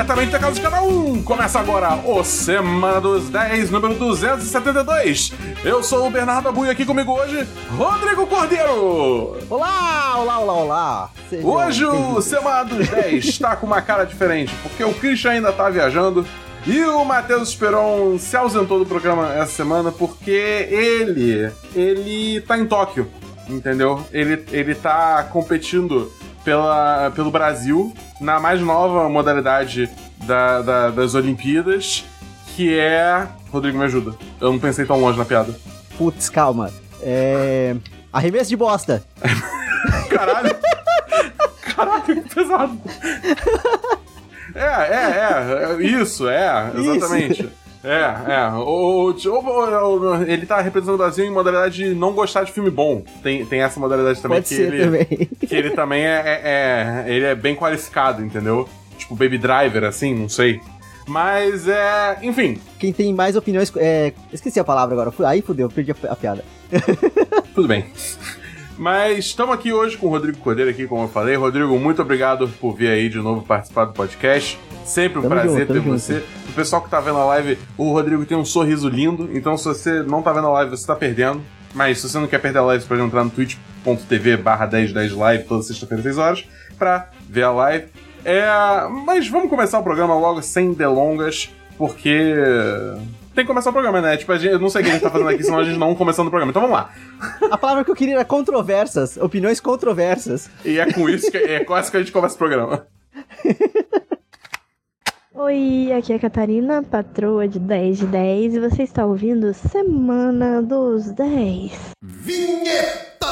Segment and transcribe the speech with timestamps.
[0.00, 1.22] diretamente da casa de cada um.
[1.22, 5.32] Começa agora o Semana dos 10, número 272.
[5.62, 7.46] Eu sou o Bernardo Abu e aqui comigo hoje,
[7.76, 9.36] Rodrigo Cordeiro.
[9.50, 11.10] Olá, olá, olá, olá.
[11.28, 15.50] Sejam hoje o Semana dos 10 está com uma cara diferente, porque o Christian ainda
[15.50, 16.26] está viajando.
[16.66, 20.30] E o Matheus Esperon se ausentou do programa essa semana porque
[20.70, 23.06] ele, ele tá em Tóquio,
[23.48, 24.02] entendeu?
[24.12, 26.10] Ele, ele tá competindo
[26.44, 29.90] pela, pelo Brasil na mais nova modalidade
[30.24, 32.04] da, da, das Olimpíadas,
[32.54, 33.26] que é.
[33.50, 34.14] Rodrigo, me ajuda.
[34.40, 35.54] Eu não pensei tão longe na piada.
[35.98, 36.70] Putz, calma.
[37.02, 37.74] É.
[38.12, 39.02] Arremesso de bosta.
[40.08, 40.56] Caralho.
[41.74, 42.80] Caralho, que pesado.
[44.54, 45.82] É, é, é.
[45.82, 47.42] Isso, é, exatamente.
[47.42, 47.59] Isso.
[47.82, 50.32] É, é.
[50.32, 53.02] Ele tá representando o Brasil em modalidade de não gostar de filme bom.
[53.22, 54.42] Tem, tem essa modalidade também.
[54.42, 55.06] Pode que ele, também.
[55.06, 58.68] Que ele também é, é, é, Ele é bem qualificado, entendeu?
[58.98, 60.60] Tipo Baby Driver, assim, não sei.
[61.06, 62.18] Mas é.
[62.22, 62.58] Enfim.
[62.78, 63.72] Quem tem mais opiniões.
[63.76, 65.12] É, esqueci a palavra agora.
[65.26, 66.44] Aí fudeu, perdi a, a piada.
[67.54, 67.86] Tudo bem.
[68.76, 71.34] Mas estamos aqui hoje com o Rodrigo Cordeiro aqui, como eu falei.
[71.34, 74.58] Rodrigo, muito obrigado por vir aí de novo participar do podcast.
[74.84, 76.14] Sempre um tamo prazer junto, ter você.
[76.14, 76.26] Junto.
[76.50, 79.64] O pessoal que tá vendo a live, o Rodrigo tem um sorriso lindo, então se
[79.64, 81.42] você não tá vendo a live, você tá perdendo.
[81.74, 85.44] Mas se você não quer perder a live, você pode entrar no twitch.tv barra 1010live
[85.44, 87.86] toda sexta-feira, 6 horas, pra ver a live.
[88.24, 88.48] É,
[89.06, 92.34] mas vamos começar o programa logo sem delongas, porque
[93.34, 94.16] tem que começar o programa, né?
[94.16, 95.78] Tipo, gente, eu não sei o que a gente tá fazendo aqui, senão a gente
[95.78, 96.50] não começando o programa.
[96.50, 96.90] Então vamos lá.
[97.50, 100.50] A palavra que eu queria era controversas, opiniões controversas.
[100.64, 102.86] E é com isso que é essa que a gente começa o programa.
[105.42, 110.60] Oi, aqui é a Catarina, patroa de 10 de 10, e você está ouvindo Semana
[110.60, 111.72] dos 10.
[112.02, 113.26] Vinheta!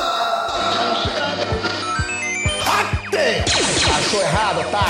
[3.94, 4.86] Achou errado, tá?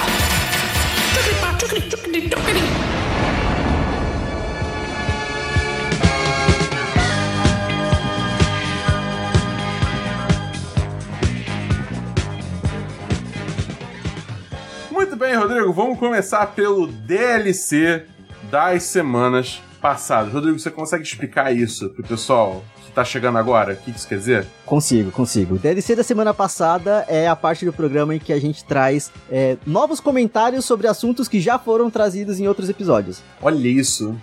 [15.08, 18.04] Muito bem, Rodrigo, vamos começar pelo DLC
[18.50, 20.34] das semanas passadas.
[20.34, 23.72] Rodrigo, você consegue explicar isso pro pessoal que tá chegando agora?
[23.72, 24.46] O que isso quer dizer?
[24.66, 25.54] Consigo, consigo.
[25.54, 29.10] O DLC da semana passada é a parte do programa em que a gente traz
[29.30, 33.22] é, novos comentários sobre assuntos que já foram trazidos em outros episódios.
[33.40, 34.14] Olha isso.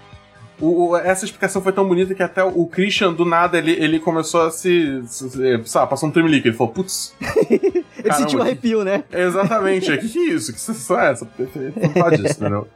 [0.59, 3.99] O, o, essa explicação foi tão bonita que até o Christian, do nada, ele, ele
[3.99, 5.01] começou a se.
[5.05, 6.47] se, se sabe, passou um tremelique.
[6.47, 7.13] Ele falou, putz.
[7.21, 9.03] ele sentiu um arrepio, né?
[9.11, 9.91] Exatamente.
[9.91, 10.53] O que, que é isso?
[10.53, 11.27] Que sensação é essa?
[11.81, 12.67] Não pode disso, entendeu?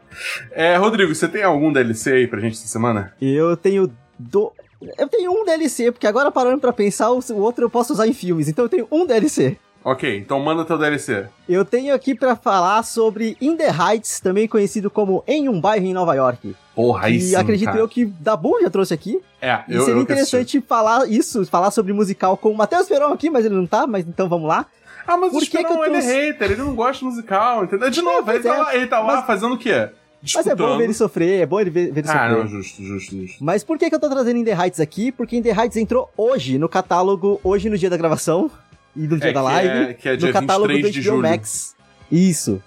[0.51, 3.13] É, Rodrigo, você tem algum DLC aí pra gente essa semana?
[3.21, 3.91] Eu tenho.
[4.17, 4.51] Do...
[4.97, 8.13] Eu tenho um DLC, porque agora parando pra pensar, o outro eu posso usar em
[8.13, 8.47] filmes.
[8.47, 9.57] Então eu tenho um DLC.
[9.83, 11.27] Ok, então manda teu DLC.
[11.47, 15.85] Eu tenho aqui para falar sobre In the Heights, também conhecido como Em um Bairro
[15.85, 16.55] em Nova York.
[16.75, 17.79] Porra, aí E acredito cara.
[17.79, 19.21] eu que Dabu já trouxe aqui.
[19.41, 23.13] É, eu, e seria eu interessante falar isso, falar sobre musical com o Matheus Peron
[23.13, 24.65] aqui, mas ele não tá, mas então vamos lá.
[25.07, 26.07] Ah, mas Por o Esperon, que que ele trouxe...
[26.07, 27.89] é hater, ele não gosta de musical, entendeu?
[27.89, 29.25] De novo, é, ele, tá lá, ele tá lá mas...
[29.25, 29.89] fazendo o quê?
[30.21, 30.45] Disputando.
[30.45, 32.25] Mas é bom ver ele sofrer, é bom ele ver, ver ele ah, sofrer.
[32.25, 33.43] Ah, não, justo, justo, justo.
[33.43, 35.11] Mas por que, que eu tô trazendo In The Heights aqui?
[35.11, 38.51] Porque In The Heights entrou hoje no catálogo, hoje no dia da gravação
[38.99, 41.75] e do dia é, da live, é, é no catálogo da HBO Max.
[42.11, 42.61] Isso.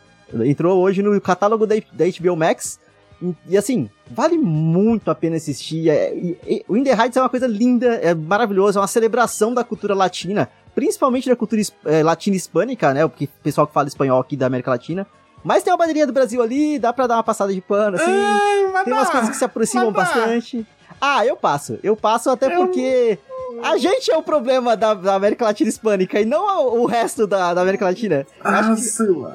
[0.46, 2.80] Entrou hoje no catálogo da, da HBO Max.
[3.20, 5.90] E, e, assim, vale muito a pena assistir.
[5.90, 8.88] É, e, e, o In The Heights é uma coisa linda, é maravilhoso, é uma
[8.88, 13.04] celebração da cultura latina, principalmente da cultura é, latina hispânica, né?
[13.04, 13.12] O
[13.42, 15.06] pessoal que fala espanhol aqui da América Latina.
[15.44, 18.10] Mas tem uma bandeirinha do Brasil ali, dá pra dar uma passada de pano, assim.
[18.10, 20.66] É, tem umas coisas que se aproximam bastante.
[20.98, 21.78] Ah, eu passo.
[21.82, 22.64] Eu passo até eu...
[22.64, 23.18] porque
[23.62, 27.26] a gente é o problema da, da América Latina hispânica e não o, o resto
[27.26, 28.26] da, da, América Latina.
[28.42, 28.74] Ah,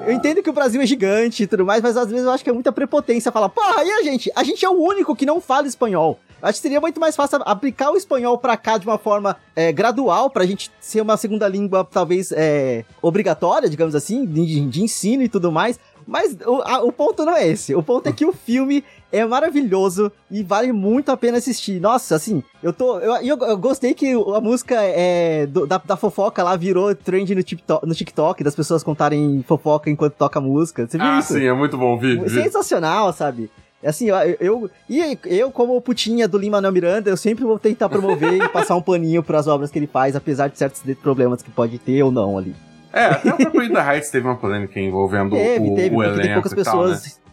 [0.06, 2.42] eu entendo que o Brasil é gigante e tudo mais, mas às vezes eu acho
[2.42, 4.30] que é muita prepotência falar, porra, e a gente?
[4.34, 6.18] A gente é o único que não fala espanhol.
[6.40, 9.72] Acho que seria muito mais fácil aplicar o espanhol para cá de uma forma é,
[9.72, 15.22] gradual, pra gente ser uma segunda língua, talvez, é, obrigatória, digamos assim, de, de ensino
[15.24, 15.80] e tudo mais.
[16.06, 17.74] Mas o, a, o ponto não é esse.
[17.74, 21.80] O ponto é que o filme é maravilhoso e vale muito a pena assistir.
[21.80, 22.98] Nossa, assim, eu tô.
[22.98, 27.34] Eu, eu, eu gostei que a música é, do, da, da, fofoca lá virou trend
[27.34, 30.86] no TikTok, no TikTok, das pessoas contarem fofoca enquanto toca música.
[30.86, 31.34] Você viu ah, isso?
[31.34, 32.28] sim, é muito bom, vi.
[32.28, 33.50] Sensacional, sabe?
[33.84, 37.88] Assim, eu, eu, e eu, como putinha do Lima Manuel Miranda, eu sempre vou tentar
[37.88, 41.42] promover e passar um paninho para as obras que ele faz, apesar de certos problemas
[41.42, 42.54] que pode ter ou não ali.
[42.92, 46.22] É, até o próprio Ida Heights teve uma polêmica envolvendo teve, o, teve, o elenco
[46.22, 47.27] tem poucas pessoas tal, né?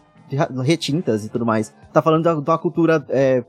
[0.64, 1.74] Retintas e tudo mais.
[1.92, 3.44] Tá falando de uma cultura é,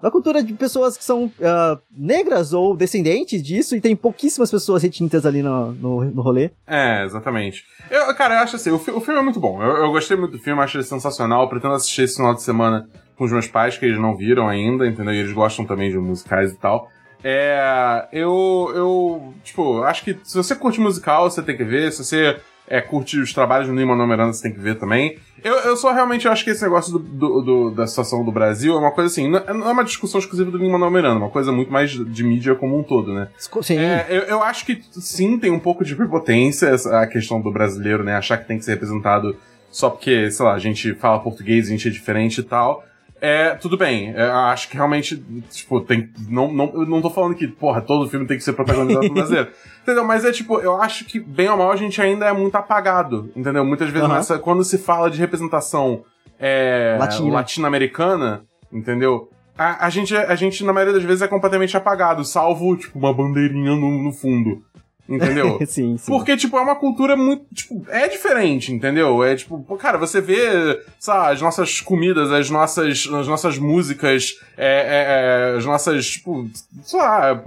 [0.00, 4.82] uma cultura de pessoas que são uh, negras ou descendentes disso, e tem pouquíssimas pessoas
[4.82, 6.50] retintas ali no, no, no rolê.
[6.66, 7.64] É, exatamente.
[7.90, 9.60] Eu, cara, eu acho assim, o, o filme é muito bom.
[9.60, 11.42] Eu, eu, gostei muito do filme, acho ele sensacional.
[11.42, 14.48] Eu pretendo assistir esse final de semana com os meus pais, que eles não viram
[14.48, 15.12] ainda, entendeu?
[15.12, 16.88] E eles gostam também de musicais e tal.
[17.24, 18.06] É.
[18.12, 18.70] Eu.
[18.72, 19.34] Eu.
[19.42, 21.90] Tipo, acho que se você curte musical, você tem que ver.
[21.90, 25.18] Se você é, curte os trabalhos do Lima Miranda, você tem que ver também.
[25.42, 28.74] Eu, eu só realmente acho que esse negócio do, do, do, da situação do Brasil
[28.74, 29.38] é uma coisa assim, não
[29.68, 32.78] é uma discussão exclusiva do Lima Miranda, é uma coisa muito mais de mídia como
[32.78, 33.28] um todo, né?
[33.62, 33.78] Sim.
[33.78, 38.02] É, eu, eu acho que sim, tem um pouco de prepotência a questão do brasileiro,
[38.04, 38.16] né?
[38.16, 39.36] Achar que tem que ser representado
[39.70, 42.84] só porque, sei lá, a gente fala português, a gente é diferente e tal.
[43.20, 44.12] É, tudo bem.
[44.14, 45.16] É, acho que realmente,
[45.50, 46.08] tipo, tem.
[46.28, 49.14] Não, não, eu não tô falando que, porra, todo filme tem que ser protagonizado por
[49.14, 49.50] brasileiro.
[49.82, 50.04] entendeu?
[50.04, 53.30] Mas é tipo, eu acho que, bem ou mal, a gente ainda é muito apagado.
[53.34, 53.64] Entendeu?
[53.64, 54.14] Muitas vezes, uhum.
[54.14, 56.04] nessa, quando se fala de representação
[56.38, 56.96] é,
[57.30, 59.28] latino-americana, entendeu?
[59.56, 63.12] A, a, gente, a gente, na maioria das vezes, é completamente apagado, salvo, tipo, uma
[63.12, 64.62] bandeirinha no, no fundo.
[65.08, 65.58] Entendeu?
[65.66, 66.12] sim, sim.
[66.12, 67.46] Porque, tipo, é uma cultura muito.
[67.54, 69.24] Tipo, é diferente, entendeu?
[69.24, 74.66] É tipo, cara, você vê, sabe, as nossas comidas, as nossas, as nossas músicas, é,
[74.66, 76.48] é, é as nossas, tipo,
[76.82, 77.42] sei lá,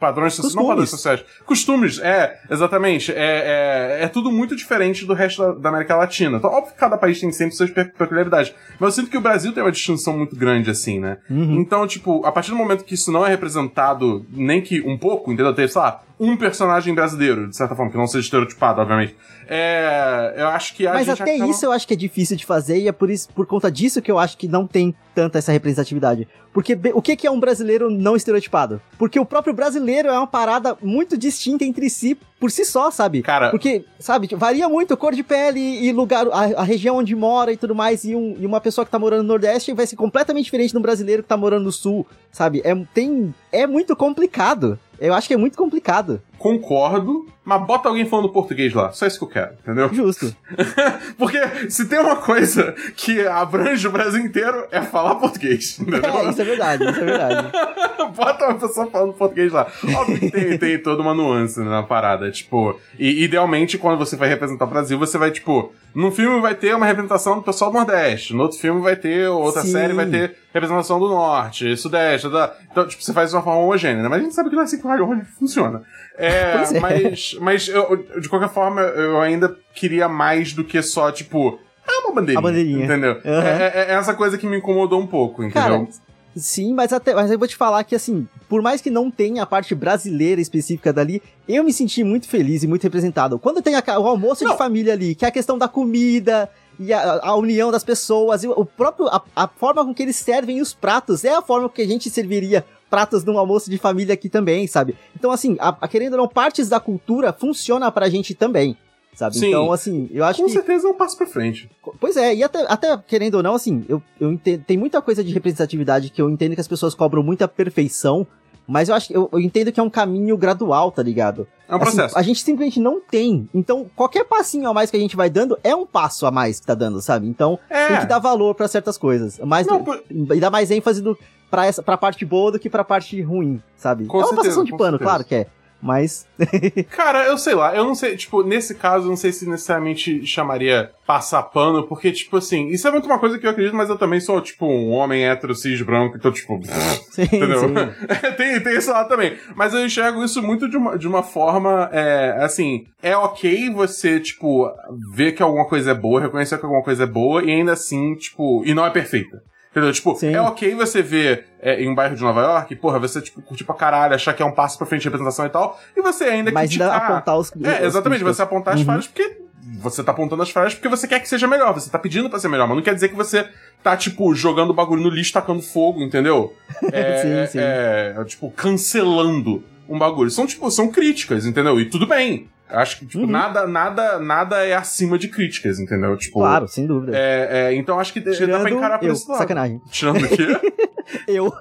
[0.00, 0.54] padrões sociais.
[0.54, 1.22] Não padrões sociais.
[1.44, 3.12] Costumes, é, exatamente.
[3.12, 6.38] É, é, é tudo muito diferente do resto da, da, América Latina.
[6.38, 8.54] Então, óbvio que cada país tem sempre suas peculiaridades.
[8.78, 11.18] Mas eu sinto que o Brasil tem uma distinção muito grande, assim, né?
[11.28, 11.60] Uhum.
[11.60, 15.30] Então, tipo, a partir do momento que isso não é representado, nem que um pouco,
[15.30, 15.54] entendeu?
[15.54, 19.16] Tem, sei lá, um personagem brasileiro, de certa forma, que não seja estereotipado, obviamente.
[19.48, 21.50] É, eu acho que a Mas até acaba...
[21.50, 24.02] isso eu acho que é difícil de fazer e é por isso, por conta disso
[24.02, 26.28] que eu acho que não tem tanta essa representatividade.
[26.52, 28.80] Porque o que é um brasileiro não estereotipado?
[28.98, 33.22] Porque o próprio brasileiro é uma parada muito distinta entre si, por si só, sabe?
[33.22, 33.50] Cara.
[33.50, 37.56] Porque, sabe, varia muito cor de pele e lugar, a, a região onde mora e
[37.56, 38.04] tudo mais.
[38.04, 40.78] E, um, e, uma pessoa que tá morando no Nordeste vai ser completamente diferente de
[40.78, 42.62] um brasileiro que tá morando no Sul, sabe?
[42.64, 44.78] É, tem, é muito complicado.
[44.98, 46.20] Eu acho que é muito complicado.
[46.38, 48.92] Concordo, mas bota alguém falando português lá.
[48.92, 49.92] Só isso que eu quero, entendeu?
[49.92, 50.32] Justo.
[51.18, 51.36] Porque
[51.68, 55.80] se tem uma coisa que abrange o Brasil inteiro é falar português.
[55.80, 56.00] Entendeu?
[56.04, 57.48] É, isso é verdade, isso é verdade.
[58.14, 59.66] bota uma pessoa falando português lá.
[59.96, 62.30] Óbvio que tem, tem toda uma nuance na parada.
[62.30, 66.54] Tipo, e idealmente, quando você vai representar o Brasil, você vai, tipo, num filme vai
[66.54, 69.72] ter uma representação do pessoal do Nordeste, no outro filme vai ter, outra Sim.
[69.72, 72.54] série vai ter representação do Norte, Sudeste, da...
[72.70, 74.08] então, tipo, você faz de uma forma homogênea, né?
[74.08, 75.82] Mas a gente sabe que não é assim que Hollywood funciona.
[76.16, 76.80] É, é.
[76.80, 82.06] mas, mas eu, de qualquer forma, eu ainda queria mais do que só, tipo, é
[82.06, 82.38] uma bandeirinha.
[82.38, 82.84] A bandeirinha.
[82.84, 83.12] Entendeu?
[83.24, 83.42] Uhum.
[83.42, 85.62] É, é, é, essa coisa que me incomodou um pouco, entendeu?
[85.62, 85.88] Cara,
[86.36, 89.42] sim, mas até, mas eu vou te falar que assim, por mais que não tenha
[89.42, 93.38] a parte brasileira específica dali, eu me senti muito feliz e muito representado.
[93.38, 94.52] Quando tem a, o almoço não.
[94.52, 96.48] de família ali, que é a questão da comida,
[96.78, 100.16] e a, a, união das pessoas, e o próprio a, a, forma com que eles
[100.16, 104.14] servem os pratos é a forma que a gente serviria pratos num almoço de família
[104.14, 104.96] aqui também, sabe?
[105.16, 108.76] Então assim, a, a querendo ou não, partes da cultura funciona pra gente também.
[109.14, 109.36] Sabe?
[109.36, 109.48] Sim.
[109.48, 110.52] Então, assim, eu acho Com que.
[110.52, 111.68] Com certeza é um passo pra frente.
[111.98, 115.22] Pois é, e até, até querendo ou não, assim, eu, eu entendo, tem muita coisa
[115.22, 118.26] de representatividade que eu entendo que as pessoas cobram muita perfeição,
[118.70, 121.46] mas eu acho eu, eu entendo que é um caminho gradual, tá ligado?
[121.68, 122.16] É um assim, processo.
[122.16, 123.48] A gente simplesmente não tem.
[123.52, 126.60] Então, qualquer passinho a mais que a gente vai dando é um passo a mais
[126.60, 127.26] que tá dando, sabe?
[127.26, 127.88] Então, é.
[127.88, 129.40] tem que dar valor para certas coisas.
[129.40, 130.00] Mais não, por...
[130.08, 131.18] E dar mais ênfase do,
[131.50, 134.06] pra, essa, pra parte boa do que pra parte ruim, sabe?
[134.06, 135.04] Com é uma certeza, passação de pano, certeza.
[135.04, 135.46] claro que é.
[135.82, 136.26] Mas.
[136.90, 140.26] Cara, eu sei lá, eu não sei, tipo, nesse caso, eu não sei se necessariamente
[140.26, 143.88] chamaria passar pano, porque, tipo assim, isso é muito uma coisa que eu acredito, mas
[143.88, 146.60] eu também sou, tipo, um homem hétero, cis, branco, então, tipo.
[147.10, 147.60] Sim, entendeu?
[147.60, 147.74] Sim.
[148.36, 149.36] tem, tem isso lá também.
[149.54, 154.20] Mas eu enxergo isso muito de uma, de uma forma, é, assim, é ok você,
[154.20, 154.70] tipo,
[155.14, 158.14] ver que alguma coisa é boa, reconhecer que alguma coisa é boa, e ainda assim,
[158.14, 159.42] tipo, e não é perfeita.
[159.70, 159.92] Entendeu?
[159.92, 160.34] Tipo, Sim.
[160.34, 163.64] é ok você ver é, em um bairro de Nova York, porra, você, tipo, curtir
[163.64, 166.24] pra caralho, achar que é um passo pra frente de representação e tal, e você
[166.24, 166.92] ainda Mas criticar...
[166.92, 167.52] Ainda apontar os...
[167.62, 168.86] É, exatamente, você apontar as uhum.
[168.86, 169.38] falhas porque
[169.78, 172.40] você tá apontando as falhas porque você quer que seja melhor, você tá pedindo pra
[172.40, 173.48] ser melhor, mas não quer dizer que você
[173.82, 176.54] tá, tipo, jogando o bagulho no lixo, tacando fogo, entendeu?
[176.92, 177.58] É, sim, sim.
[177.58, 180.30] É, é, tipo, cancelando um bagulho.
[180.30, 181.78] São, tipo, são críticas, entendeu?
[181.78, 182.48] E tudo bem.
[182.72, 183.30] Acho que, tipo, uhum.
[183.30, 186.16] nada, nada, nada é acima de críticas, entendeu?
[186.16, 187.16] Tipo, claro, sem dúvida.
[187.16, 189.38] É, é, então acho que Tirando dá pra encarar por eu, esse lado.
[189.38, 189.80] Sacanagem.
[189.90, 190.46] Tirando o quê?
[191.26, 191.52] eu.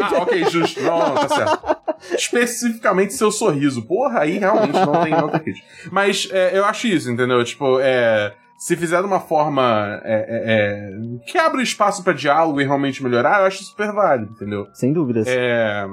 [0.00, 0.82] Ah, ok, justo.
[0.82, 1.76] Não, tá certo.
[2.14, 3.82] Especificamente seu sorriso.
[3.82, 5.66] Porra, aí realmente não tem, não tem crítica.
[5.90, 7.42] Mas é, eu acho isso, entendeu?
[7.44, 12.60] Tipo, é se fizer de uma forma é, é, é, que abre espaço para diálogo
[12.60, 14.66] e realmente melhorar, eu acho super válido, entendeu?
[14.74, 15.28] Sem dúvidas.
[15.28, 15.86] É.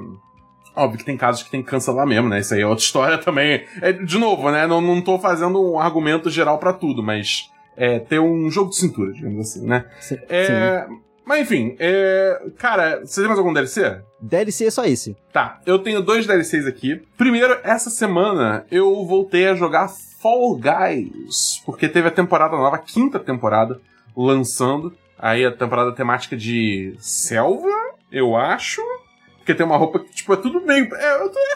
[0.75, 2.39] Óbvio que tem casos que tem que cancelar mesmo, né?
[2.39, 3.63] Isso aí é outra história também.
[3.81, 4.67] É, de novo, né?
[4.67, 8.77] Não, não tô fazendo um argumento geral para tudo, mas é, ter um jogo de
[8.77, 9.85] cintura, digamos assim, né?
[9.99, 10.95] Sim, é, sim.
[11.25, 12.39] Mas enfim, é...
[12.57, 13.99] cara, você tem mais algum DLC?
[14.21, 15.17] DLC é só esse.
[15.33, 17.01] Tá, eu tenho dois DLCs aqui.
[17.17, 22.79] Primeiro, essa semana eu voltei a jogar Fall Guys, porque teve a temporada nova, a
[22.79, 23.81] quinta temporada,
[24.15, 24.93] lançando.
[25.17, 27.73] Aí a temporada temática de selva,
[28.11, 28.81] eu acho.
[29.45, 30.89] Porque tem uma roupa que, tipo, é tudo meio.
[30.95, 31.05] É,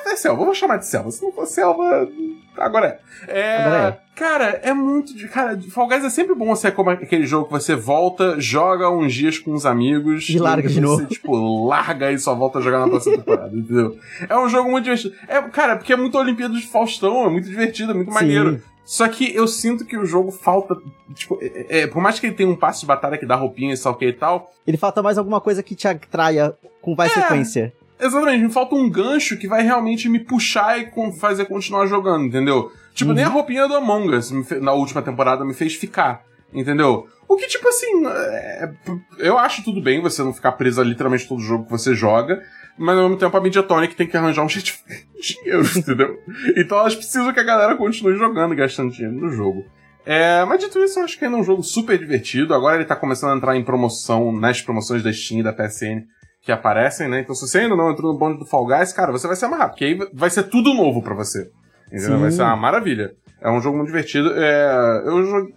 [0.07, 1.09] é, é selva, vou chamar de selva.
[1.09, 2.07] Se não for selva,
[2.55, 3.39] agora é.
[3.39, 3.57] é.
[3.65, 4.09] Agora é.
[4.15, 5.15] Cara, é muito.
[5.15, 8.91] de- Cara, Fall Guys é sempre bom você como aquele jogo que você volta, joga
[8.91, 10.29] uns dias com os amigos.
[10.29, 11.05] E larga de você, novo.
[11.07, 13.97] Tipo, larga e só volta a jogar na próxima temporada, entendeu?
[14.29, 15.15] É um jogo muito divertido.
[15.27, 18.61] É, cara, porque é muito Olimpíada de Faustão, é muito divertido, é muito maneiro.
[18.85, 20.75] Só que eu sinto que o jogo falta.
[21.15, 23.73] Tipo, é- é, por mais que ele tenha um passo de batalha que dá roupinha
[23.73, 24.51] e tal, que e tal.
[24.67, 27.19] Ele falta mais alguma coisa que te atraia com mais É.
[27.21, 27.73] frequência.
[27.99, 30.89] Exatamente, me falta um gancho que vai realmente me puxar e
[31.19, 32.71] fazer continuar jogando, entendeu?
[32.93, 37.07] Tipo, nem a roupinha do Among Us na última temporada me fez ficar, entendeu?
[37.27, 38.71] O que, tipo assim, é,
[39.19, 42.41] eu acho tudo bem você não ficar preso a literalmente todo jogo que você joga,
[42.77, 44.71] mas ao mesmo tempo a Mediatonic tem que arranjar um jeito
[45.19, 46.19] de dinheiro, entendeu?
[46.55, 49.65] Então elas precisam que a galera continue jogando e gastando dinheiro no jogo.
[50.05, 52.53] É, mas dito isso, eu acho que ainda é um jogo super divertido.
[52.53, 56.07] Agora ele tá começando a entrar em promoção, nas promoções da Steam e da PSN
[56.49, 57.19] que aparecem, né?
[57.21, 59.45] Então se você ainda não entrou no bonde do Fall Guys, cara, você vai se
[59.45, 61.51] amarrar, porque aí vai ser tudo novo pra você.
[61.87, 62.15] Entendeu?
[62.15, 62.21] Sim.
[62.21, 63.13] Vai ser uma maravilha.
[63.39, 64.31] É um jogo muito divertido.
[64.35, 65.53] É, eu joguei.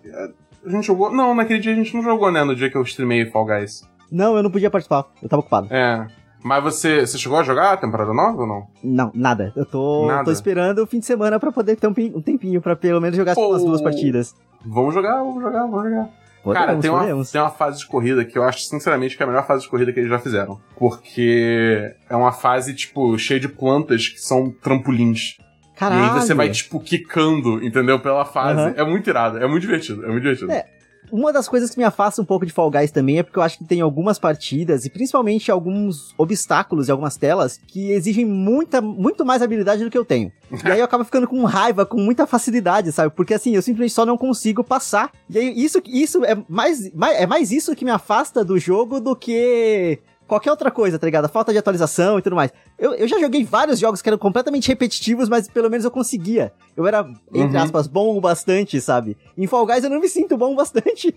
[0.65, 1.11] A gente jogou.
[1.11, 2.45] Não, naquele dia a gente não jogou, né?
[2.45, 3.83] No dia que eu streamei Fall Guys.
[4.11, 5.07] Não, eu não podia participar.
[5.23, 5.69] Eu tava ocupado.
[5.71, 6.07] É.
[6.45, 8.67] Mas você, você chegou a jogar a temporada nova ou não?
[8.85, 9.53] Não, nada.
[9.57, 10.25] Eu tô, Nada?
[10.25, 13.17] tô esperando o fim de semana pra poder ter um, um tempinho pra pelo menos
[13.17, 13.69] jogar umas Pô.
[13.69, 14.35] duas partidas.
[14.65, 16.09] Vamos jogar, vamos jogar, vamos jogar.
[16.53, 19.29] Cara, tem uma, tem uma fase de corrida que eu acho, sinceramente, que é a
[19.29, 20.61] melhor fase de corrida que eles já fizeram.
[20.77, 25.37] Porque é uma fase, tipo, cheia de plantas que são trampolins.
[25.77, 26.03] Caralho.
[26.03, 27.99] E aí você vai, tipo, quicando, entendeu?
[28.01, 28.61] Pela fase.
[28.61, 28.75] Aham.
[28.77, 30.51] É muito irado, é muito divertido, é muito divertido.
[30.51, 30.67] É.
[31.13, 33.43] Uma das coisas que me afasta um pouco de Fall Guys também é porque eu
[33.43, 38.81] acho que tem algumas partidas, e principalmente alguns obstáculos e algumas telas, que exigem muita,
[38.81, 40.33] muito mais habilidade do que eu tenho.
[40.65, 43.15] E aí eu acabo ficando com raiva, com muita facilidade, sabe?
[43.15, 45.11] Porque assim, eu simplesmente só não consigo passar.
[45.29, 48.99] E aí isso, isso é, mais, mais- é mais isso que me afasta do jogo
[48.99, 49.99] do que
[50.33, 51.27] qualquer outra coisa, tá ligado?
[51.27, 52.51] A falta de atualização e tudo mais.
[52.79, 56.53] Eu, eu já joguei vários jogos que eram completamente repetitivos, mas pelo menos eu conseguia.
[56.77, 57.63] Eu era, entre Uhum.
[57.63, 59.17] aspas, bom o bastante, sabe?
[59.37, 61.15] Em Fall Guys eu não me sinto bom o bastante.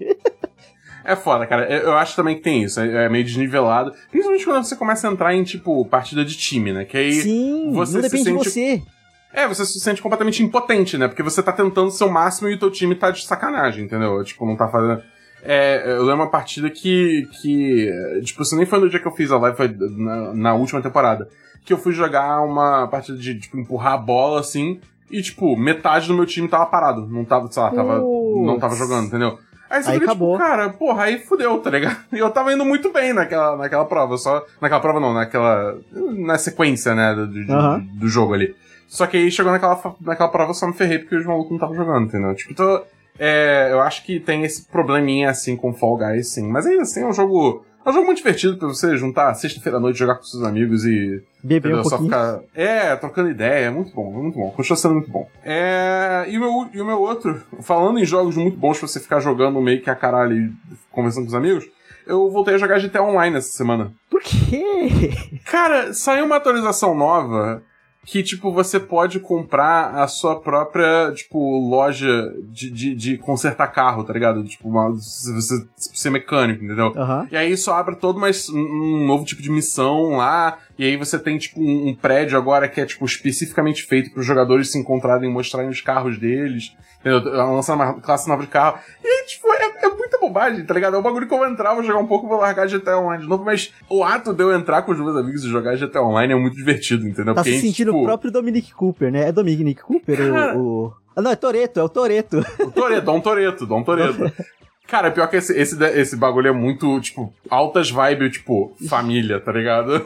[1.03, 1.71] É foda, cara.
[1.71, 2.79] Eu eu acho também que tem isso.
[2.79, 3.93] É é meio desnivelado.
[4.09, 6.83] Principalmente quando você começa a entrar em, tipo, partida de time, né?
[6.83, 7.13] Que aí.
[7.21, 8.83] Sim, você não se depende sente- de você.
[9.31, 11.07] É, você se sente completamente impotente, né?
[11.07, 14.23] Porque você tá tentando o seu máximo e o teu time tá de sacanagem, entendeu?
[14.23, 15.03] Tipo, não tá fazendo.
[15.47, 17.29] É, eu lembro uma partida que.
[17.39, 17.87] que
[18.23, 20.81] tipo, isso nem foi no dia que eu fiz a live, foi na, na última
[20.81, 21.29] temporada.
[21.63, 24.79] Que eu fui jogar uma partida de, tipo, empurrar a bola assim.
[25.09, 27.07] E, tipo, metade do meu time tava parado.
[27.07, 29.37] Não tava, sei lá, tava, não tava jogando, entendeu?
[29.69, 30.37] Aí você Aí fica, acabou.
[30.37, 31.97] tipo, cara, porra, aí fudeu, tá ligado?
[32.11, 34.43] E eu tava indo muito bem naquela, naquela prova, só.
[34.59, 35.77] Naquela prova não, naquela.
[35.91, 38.55] Na sequência, né, do, do, do jogo ali.
[38.87, 41.57] Só que aí chegou naquela, naquela prova eu só me ferrei porque os malucos não
[41.57, 42.33] estavam jogando, entendeu?
[42.35, 42.83] Tipo, então,
[43.17, 46.47] é, eu acho que tem esse probleminha assim com Fall Guys, sim.
[46.47, 47.65] Mas ainda assim é um jogo.
[47.85, 50.85] É um jogo muito divertido pra você juntar sexta-feira à noite, jogar com seus amigos
[50.85, 51.21] e.
[51.43, 51.79] Beber entendeu?
[51.79, 52.09] um Só pouquinho.
[52.09, 52.39] ficar.
[52.55, 54.49] É, trocando ideia, é muito bom, é muito bom.
[54.51, 55.29] Continua sendo muito bom.
[55.43, 56.25] É.
[56.27, 59.19] E o, meu, e o meu outro, falando em jogos muito bons pra você ficar
[59.19, 60.53] jogando meio que a caralho e
[60.91, 61.65] conversando com os amigos,
[62.07, 63.91] eu voltei a jogar GTA Online essa semana.
[64.09, 65.11] Por quê?
[65.45, 67.61] Cara, saiu uma atualização nova
[68.05, 74.03] que, tipo, você pode comprar a sua própria, tipo, loja de, de, de consertar carro,
[74.03, 74.43] tá ligado?
[74.43, 76.93] Tipo, uma, se você ser mecânico, entendeu?
[76.95, 77.27] Aham.
[77.31, 80.59] E aí isso abre todo mais um, um novo tipo de missão lá.
[80.77, 84.19] E aí você tem, tipo, um, um prédio agora que é, tipo, especificamente feito para
[84.19, 86.75] os jogadores se encontrarem e mostrarem os carros deles.
[87.05, 87.21] Entendeu?
[87.53, 88.79] Lançando uma classe nova de carro.
[89.03, 90.95] E aí, tipo, é, é muita bobagem, tá ligado?
[90.95, 93.21] É um bagulho que eu vou entrar, vou jogar um pouco, vou largar GTA Online
[93.21, 93.45] de novo.
[93.45, 96.35] Mas o ato de eu entrar com os meus amigos e jogar GTA Online é
[96.35, 97.35] muito divertido, entendeu?
[97.35, 99.27] Tá Porque se a gente, sentindo tipo, o próprio Dominic Cooper, né?
[99.29, 100.57] É Dominic Cooper Cara.
[100.57, 100.93] o, o...
[101.15, 102.43] Ah, não, é Toreto, é o Toreto.
[102.59, 104.31] O Toreto, Dom Toreto, Dom Toreto.
[104.87, 109.51] Cara, pior que esse, esse, esse bagulho é muito, tipo, altas vibes, tipo, família, tá
[109.51, 110.05] ligado?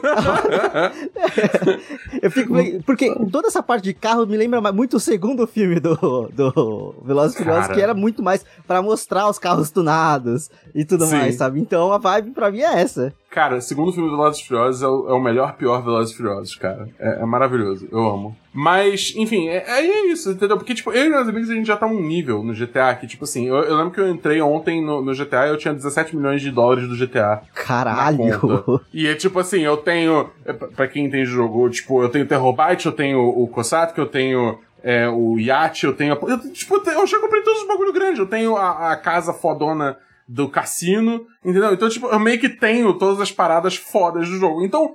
[2.22, 2.54] Eu fico.
[2.84, 7.34] Porque toda essa parte de carro me lembra muito o segundo filme do, do Velozes
[7.34, 11.16] e Furiosos, que era muito mais pra mostrar os carros tunados e tudo Sim.
[11.16, 11.60] mais, sabe?
[11.60, 13.12] Então a vibe pra mim é essa.
[13.30, 16.16] Cara, segundo filme do Velozes e Furiosos é o, é o melhor pior Velozes e
[16.16, 16.88] Furiosos, cara.
[16.98, 18.36] É, é maravilhoso, eu amo.
[18.52, 20.56] Mas, enfim, é, é é isso, entendeu?
[20.56, 23.06] Porque, tipo, eu e meus amigos, a gente já tá um nível no GTA que,
[23.06, 25.72] tipo assim, eu, eu lembro que eu entrei ontem no, no GTA e eu tinha
[25.72, 27.42] 17 milhões de dólares do GTA.
[27.54, 28.80] Caralho!
[28.92, 30.28] E é tipo assim, eu tenho.
[30.44, 34.00] é, pra- Pra quem entende o jogo, tipo, eu tenho Terrorbyte, eu tenho o Kosatka,
[34.00, 36.14] eu tenho é, o Yacht, eu tenho.
[36.14, 38.18] a- Eu, tipo, eu já comprei todos os bagulho grande.
[38.20, 41.72] Eu tenho a, a casa fodona do cassino, entendeu?
[41.72, 44.64] Então, tipo, eu meio que tenho todas as paradas fodas do jogo.
[44.64, 44.94] Então,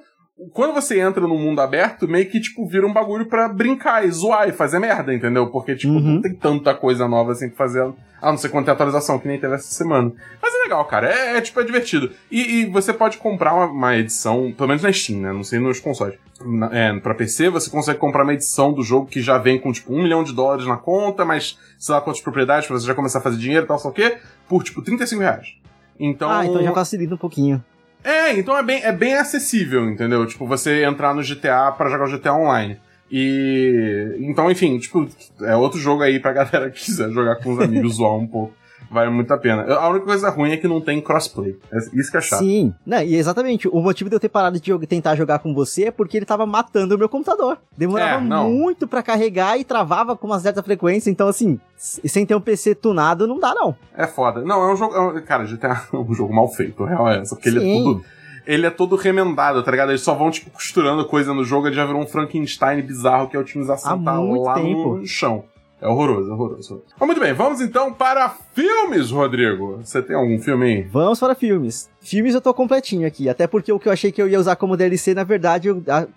[0.51, 4.12] quando você entra no mundo aberto, meio que, tipo, vira um bagulho pra brincar e
[4.12, 5.48] zoar e fazer merda, entendeu?
[5.48, 6.15] Porque, tipo, Uhum.
[6.15, 7.82] não tem tanta coisa nova assim pra fazer,
[8.22, 10.12] a não ser quando tem atualização, que nem teve essa semana.
[10.42, 11.10] Mas é legal, cara.
[11.10, 12.12] É, é, tipo, é divertido.
[12.30, 15.32] E, e você pode comprar uma, uma edição, pelo menos na Steam, né?
[15.32, 16.15] Não sei nos consoles.
[16.46, 19.72] Na, é, pra PC, você consegue comprar uma edição do jogo que já vem com,
[19.72, 22.94] tipo, um milhão de dólares na conta, mas sei lá quantas propriedades pra você já
[22.94, 24.18] começar a fazer dinheiro e tal, só o quê,
[24.50, 25.56] por, tipo, 35 reais.
[25.98, 27.63] Então, Ah, então já facilita um pouquinho.
[28.05, 30.25] É, então é bem, é bem acessível, entendeu?
[30.27, 32.79] Tipo, você entrar no GTA pra jogar o GTA Online.
[33.12, 34.15] E.
[34.19, 35.07] Então, enfim, tipo,
[35.41, 38.53] é outro jogo aí pra galera que quiser jogar com os amigos, zoar um pouco.
[38.89, 39.63] Vale muito a pena.
[39.75, 41.58] A única coisa ruim é que não tem crossplay.
[41.72, 42.39] É Isso que é chato.
[42.39, 43.68] Sim, não, e exatamente.
[43.68, 46.25] O motivo de eu ter parado de jogar- tentar jogar com você é porque ele
[46.25, 47.58] tava matando o meu computador.
[47.77, 51.10] Demorava É, muito pra carregar e travava com uma certa frequência.
[51.10, 53.75] Então, assim, sem ter um PC tunado, não dá, não.
[53.96, 54.42] É foda.
[54.42, 54.96] Não, é um jogo.
[54.96, 57.36] é um- cara, GTA é um jogo mal feito, a real é essa.
[57.36, 57.84] Porque ele é Sim.
[57.84, 58.06] todo.
[58.48, 59.89] Ele é todo remendado, tá ligado?
[59.89, 63.36] Eles só vão, tipo, costurando coisa no jogo, ele já virou um Frankenstein bizarro que
[63.36, 64.98] a otimização Há tá muito lá tempo.
[64.98, 65.44] no chão.
[65.82, 66.82] É horroroso, é horroroso.
[67.00, 69.77] Mas muito bem, vamos então para filmes, Rodrigo.
[69.84, 70.82] Você tem algum filme aí?
[70.84, 71.89] Vamos para filmes.
[72.01, 74.55] Filmes eu tô completinho aqui, até porque o que eu achei que eu ia usar
[74.55, 76.08] como DLC, na verdade, eu- dá,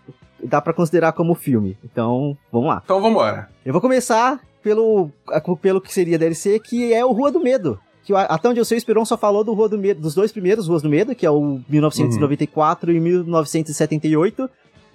[0.43, 1.77] dá para considerar como filme.
[1.85, 2.81] Então, vamos lá.
[2.85, 3.49] Então vambora.
[3.67, 5.11] Eu vou começar pelo,
[5.61, 7.79] pelo que seria DLC, que é o Rua do Medo.
[8.05, 10.33] Que até onde eu sei, o Esperon só falou do Rua do Medo, dos dois
[10.33, 14.49] primeiros Ruas do Medo, que é o 1994 e 1978.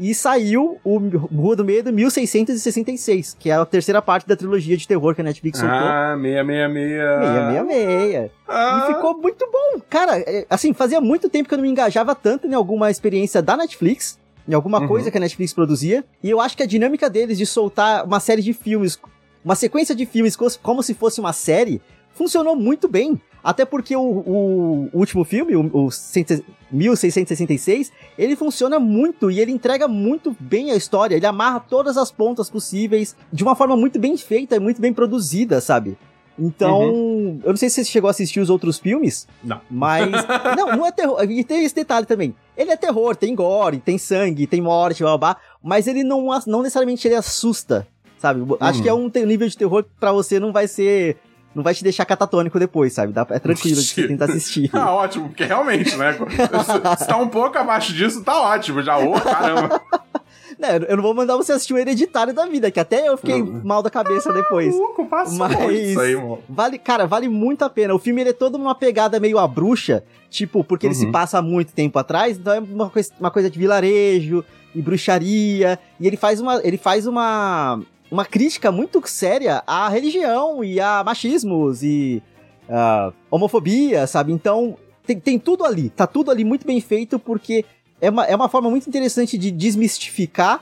[0.05, 4.86] E saiu o Rua do Medo 1666, que é a terceira parte da trilogia de
[4.88, 5.77] terror que a Netflix soltou.
[5.77, 7.00] Ah, 666.
[7.22, 8.31] 666.
[8.48, 9.81] Ah, E ficou muito bom.
[9.89, 13.41] Cara, é, assim, fazia muito tempo que eu não me engajava tanto em alguma experiência
[13.41, 14.88] da Netflix, em alguma Uhum.
[14.88, 16.03] coisa que a Netflix produzia.
[16.22, 19.00] E eu acho que a dinâmica deles de soltar uma série de filmes,
[19.43, 21.81] uma sequência de filmes co- como se fosse uma série,
[22.13, 23.19] funcionou muito bem.
[23.43, 29.51] Até porque o, o último filme, o, o 100 1666, ele funciona muito e ele
[29.51, 31.15] entrega muito bem a história.
[31.15, 34.91] Ele amarra todas as pontas possíveis de uma forma muito bem feita e muito bem
[34.91, 35.98] produzida, sabe?
[36.37, 39.27] Então, eu não sei se você chegou a assistir os outros filmes.
[39.44, 39.61] Não.
[39.70, 40.09] Mas.
[40.57, 41.24] não, não é terror.
[41.29, 42.35] E tem esse detalhe também.
[42.57, 46.27] Ele é terror, tem gore, tem sangue, tem morte, blá, blá, blá, mas ele não,
[46.48, 47.87] não necessariamente ele assusta,
[48.18, 48.41] sabe?
[48.59, 51.18] Acho que é um nível de terror que pra você não vai ser.
[51.55, 53.13] Não vai te deixar catatônico depois, sabe?
[53.13, 54.70] Dá, é tranquilo de você tentar assistir.
[54.74, 56.13] Ah, ótimo, porque realmente, né?
[56.98, 58.81] Se, tá um pouco abaixo disso, tá ótimo.
[58.81, 59.81] Já, ô, caramba.
[60.59, 63.42] Né, eu não vou mandar você assistir o Hereditário da vida, que até eu fiquei
[63.42, 63.61] Uhum.
[63.63, 64.74] mal da cabeça depois.
[64.74, 66.39] Maluco, passa Mas- disso aí, mano.
[66.48, 67.94] Vale, cara, vale muito a pena.
[67.94, 71.00] O filme ele é todo uma pegada meio a bruxa, tipo, porque ele Uhum.
[71.01, 74.81] se passa há muito tempo atrás, então é uma coisa, uma coisa de vilarejo e
[74.81, 77.79] bruxaria, e ele faz uma ele faz uma
[78.13, 82.21] uma crítica muito séria à religião e a machismos e
[82.69, 84.31] a homofobia, sabe?
[84.31, 87.65] Então, tem, tem tudo ali, tá tudo ali muito bem feito porque
[87.99, 90.61] é uma, é uma forma muito interessante de desmistificar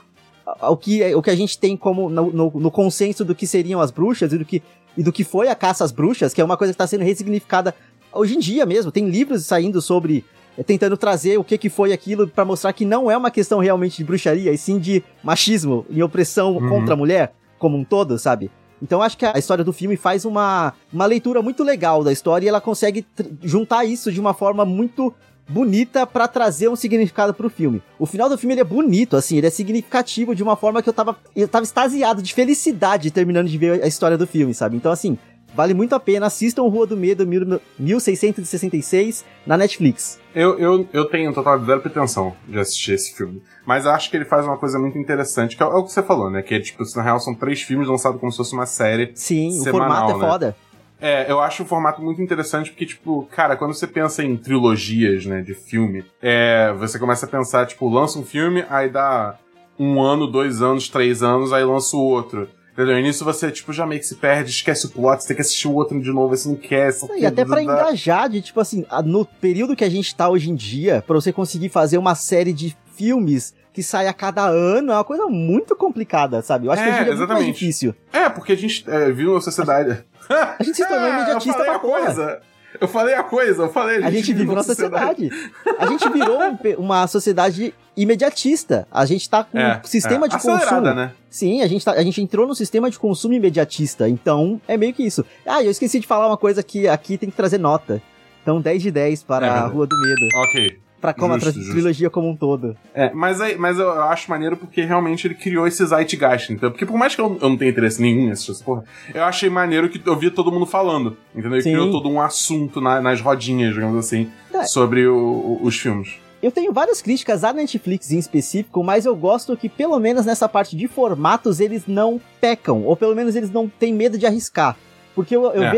[0.62, 3.46] o que, é- o que a gente tem como no, no, no consenso do que
[3.46, 4.62] seriam as bruxas e do que,
[4.96, 7.04] e do que foi a caça às bruxas, que é uma coisa que está sendo
[7.04, 7.74] ressignificada
[8.12, 8.90] hoje em dia mesmo.
[8.90, 10.24] Tem livros saindo sobre.
[10.58, 13.60] eh, Tentando trazer o que, que foi aquilo pra mostrar que não é uma questão
[13.60, 16.68] realmente de bruxaria, e sim de machismo e opressão Uhum.
[16.68, 17.32] contra a mulher,
[17.62, 18.50] como um todo, sabe?
[18.82, 22.44] Então acho que a história do filme faz uma, uma leitura muito legal da história
[22.44, 23.06] e ela consegue
[23.40, 25.14] juntar isso de uma forma muito
[25.48, 27.80] bonita pra trazer um significado pro filme.
[28.00, 30.88] O final do filme ele é bonito, assim, ele é significativo de uma forma que
[30.88, 34.76] eu tava eu tava extasiado de felicidade terminando de ver a história do filme, sabe?
[34.76, 35.16] Então assim,
[35.54, 40.18] vale muito a pena, assistam Rua do Medo mil- 1666 na Netflix.
[40.34, 43.42] Eu, eu, eu tenho total zero pretensão de assistir esse filme.
[43.66, 45.92] Mas acho que ele faz uma coisa muito interessante, que é, o- é o que
[45.92, 46.42] você falou, né?
[46.42, 49.12] Que, tipo, na real são três filmes lançados como se fosse uma série.
[49.14, 50.30] Sim, o Semanal, formato é né?
[50.30, 50.56] foda.
[51.00, 55.26] É, eu acho o formato muito interessante porque, tipo, cara, quando você pensa em trilogias,
[55.26, 59.36] né, de filme, é, você começa a pensar, tipo, lança um filme, aí dá
[59.78, 62.48] um ano, dois anos, três anos, aí lança o outro.
[62.72, 62.98] Entendeu?
[62.98, 65.42] E nisso você, tipo, já meio que se perde, esquece o plot, você tem que
[65.42, 66.90] assistir o outro de novo, você não quer.
[66.92, 70.14] Você E até pra dá- engajar de, tipo assim, a- no período que a gente
[70.14, 74.12] tá hoje em dia, pra você conseguir fazer uma série de filmes que sai a
[74.12, 76.66] cada ano, é uma coisa muito complicada, sabe?
[76.66, 77.94] Eu acho que É, hoje em dia é muito mais difícil.
[78.12, 80.02] É, porque a gente é, viu a sociedade.
[80.28, 82.40] A gente se tornou É, imediatista pra a coisa.
[82.80, 84.02] Eu falei a coisa, eu falei.
[84.02, 85.30] A gente vive numa sociedade.
[85.78, 88.86] A gente virou um uma sociedade imediatista.
[88.90, 90.28] A gente tá com É, um sistema é.
[90.28, 90.94] de Acelerada, consumo.
[90.94, 91.12] né?
[91.30, 94.08] Sim, a gente, tá, a gente entrou no sistema de consumo imediatista.
[94.08, 95.24] Então, é meio que isso.
[95.46, 98.02] Ah, eu esqueci de falar uma coisa que aqui tem que trazer nota.
[98.42, 99.66] Então, 10 de 10 para É a.
[99.66, 100.28] Rua do Medo.
[100.46, 100.81] Ok.
[101.02, 101.72] Pra como Justo, a justo.
[101.72, 102.76] trilogia como um todo.
[102.94, 106.86] É, mas, aí, mas eu acho maneiro porque realmente ele criou esse zeitgeist, então Porque
[106.86, 109.50] por mais que eu, eu não tenha interesse nenhum em assistir essa porra, eu achei
[109.50, 111.58] maneiro que eu via todo mundo falando, entendeu?
[111.58, 111.72] E Sim.
[111.72, 114.62] criou todo um assunto na- nas rodinhas, digamos assim, É.
[114.64, 116.14] sobre o- o- os filmes.
[116.42, 120.48] Eu tenho várias críticas à Netflix em específico, mas eu gosto que pelo menos nessa
[120.48, 124.76] parte de formatos eles não pecam, ou pelo menos eles não têm medo de arriscar.
[125.14, 125.70] Porque eu, eu É.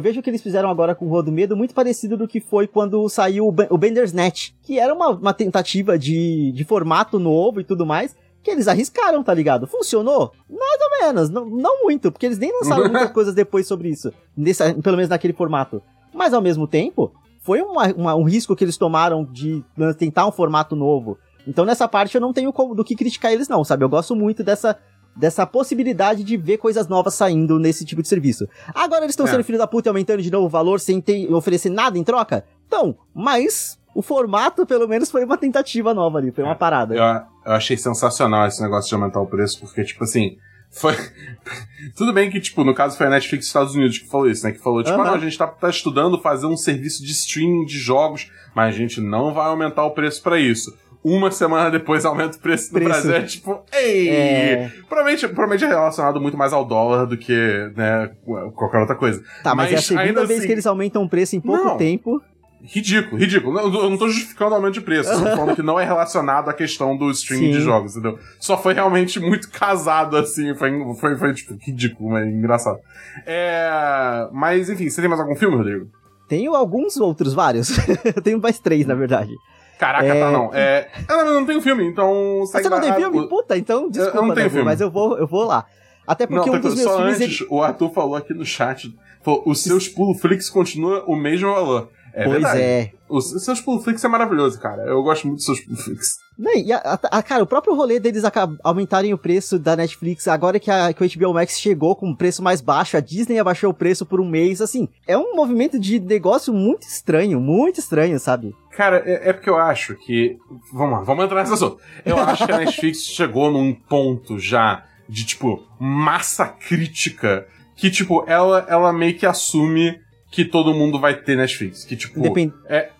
[0.00, 2.40] vejo o que eles fizeram agora com o Rua do Medo muito parecido do que
[2.40, 6.64] foi quando saiu o, Ben- o Bender's Net, que era uma, uma tentativa de, de
[6.64, 9.66] formato novo e tudo mais, que eles arriscaram, tá ligado?
[9.66, 10.30] Funcionou?
[10.48, 14.12] Mais ou menos, não, não muito, porque eles nem lançaram muitas coisas depois sobre isso,
[14.36, 15.82] nesse, pelo menos naquele formato.
[16.14, 19.64] Mas ao mesmo tempo, foi uma- uma- um risco que eles tomaram de
[19.98, 21.18] tentar um formato novo.
[21.44, 23.84] Então nessa parte eu não tenho como- do que criticar eles não, sabe?
[23.84, 24.76] Eu gosto muito dessa,
[25.16, 28.46] dessa possibilidade de ver coisas novas saindo nesse tipo de serviço.
[28.74, 29.30] Agora eles estão É.
[29.30, 32.04] sendo filho da puta e aumentando de novo o valor sem ter, oferecer nada em
[32.04, 32.44] troca?
[32.66, 36.94] Então, mas o formato pelo menos foi uma tentativa nova ali, foi uma parada.
[36.94, 37.02] Eu,
[37.46, 40.36] eu achei sensacional esse negócio de aumentar o preço, porque, tipo assim,
[40.70, 40.94] foi.
[41.96, 44.44] Tudo bem que, tipo, no caso foi a Netflix dos Estados Unidos que falou isso,
[44.44, 44.52] né?
[44.52, 45.02] Que falou, tipo, Aham.
[45.02, 48.74] ah, não, a gente tá, tá estudando fazer um serviço de streaming de jogos, mas
[48.74, 50.76] a gente não vai aumentar o preço pra isso.
[51.08, 52.90] Uma semana depois aumenta o preço no Preço.
[52.90, 53.14] Brasil.
[53.14, 54.08] É tipo, ei!
[54.08, 54.72] É.
[54.88, 57.32] Provavelmente, provavelmente é relacionado muito mais ao dólar do que,
[57.76, 58.10] né,
[58.56, 59.22] qualquer outra coisa.
[59.40, 61.62] Tá, mas, é a Mas segunda vez assim- que eles aumentam o preço em pouco
[61.64, 61.76] Não.
[61.76, 62.20] tempo.
[62.60, 63.56] Ridículo, ridículo.
[63.60, 66.48] Eu não tô justificando o aumento de preço, eu tô falando que não é relacionado
[66.48, 67.58] à questão do streaming Sim.
[67.58, 68.18] de jogos, entendeu?
[68.40, 72.78] Só foi realmente muito casado, assim, foi, foi, foi tipo, ridículo, mas engraçado.
[73.24, 74.26] É...
[74.32, 75.86] Mas, enfim, você tem mais algum filme, Rodrigo?
[76.28, 77.70] Tenho alguns outros, vários.
[78.04, 79.32] eu tenho mais três, na verdade.
[79.78, 80.20] Caraca, É.
[80.20, 80.50] tá, não.
[80.54, 80.88] É...
[81.08, 82.42] Ah, não, eu não tenho filme, então...
[82.54, 83.28] Ah, você não tem filme?
[83.28, 84.64] Puta, então desculpa, eu não tenho Dabu, filme.
[84.64, 85.66] mas eu vou, eu vou lá.
[86.06, 87.20] Até Não, porque um dos meus só filmes...
[87.20, 91.52] antes, ele- o Arthur falou aqui no chat, falou, os seus Puloflix continua o mesmo
[91.52, 91.90] valor.
[92.14, 92.60] É pois verdade.
[92.62, 92.92] é.
[93.08, 94.82] Os seus Puloflix é maravilhoso, cara.
[94.84, 96.16] Eu gosto muito dos seus Puloflix.
[96.38, 98.22] Não, e a- a- a- cara, o próprio rolê deles
[98.64, 102.14] aumentarem o preço da Netflix, agora que, a, que o HBO Max chegou com um
[102.16, 105.78] preço mais baixo, a Disney abaixou o preço por um mês, assim, é um movimento
[105.78, 108.54] de negócio muito estranho, muito estranho, sabe?
[108.76, 110.36] Cara, é, é porque eu acho que.
[110.72, 111.80] Vamos lá, vamos entrar nessa assunto.
[112.04, 118.24] Eu acho que a Netflix chegou num ponto já de, tipo, massa crítica que, tipo,
[118.26, 119.98] ela, ela meio que assume
[120.30, 121.84] que todo mundo vai ter Netflix.
[121.84, 122.18] Que, tipo.
[122.20, 122.90] Independ- É,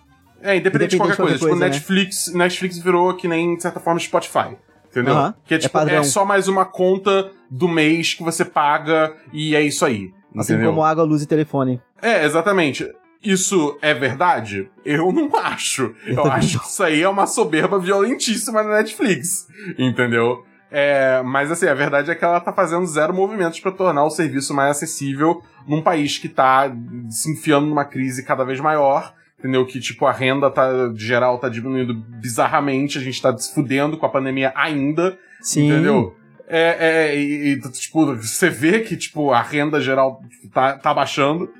[0.41, 1.33] é independente, de qualquer de coisa.
[1.35, 1.69] tipo, coisa, né?
[1.69, 4.57] Netflix, Netflix virou que nem, de certa forma, Spotify.
[4.89, 5.33] Entendeu?
[5.45, 6.03] Que é, é tipo, é, padrão.
[6.03, 10.11] só mais uma conta do mês que você paga e é isso aí.
[10.35, 10.71] Assim entendeu?
[10.71, 11.79] como água, luz e telefone.
[12.01, 12.89] É, exatamente.
[13.23, 14.69] Isso é verdade?
[14.85, 15.93] Eu não acho.
[16.05, 19.47] Eu, acho que isso aí é uma soberba violentíssima na Netflix.
[19.77, 20.45] Entendeu?
[20.69, 24.09] É, mas assim, a verdade é que ela tá fazendo zero movimentos pra tornar o
[24.09, 26.71] serviço mais acessível num país que tá
[27.09, 29.13] se enfiando numa crise cada vez maior.
[29.39, 29.65] Entendeu?
[29.67, 33.95] Que, tipo, a renda tá, de geral tá diminuindo bizarramente, a gente tá se fudendo
[33.95, 35.17] com a pandemia ainda.
[35.41, 35.69] Sim.
[35.69, 36.15] Entendeu?
[36.47, 41.53] É, é, e, e, tipo, você vê que, tipo, a renda geral tá, tá baixando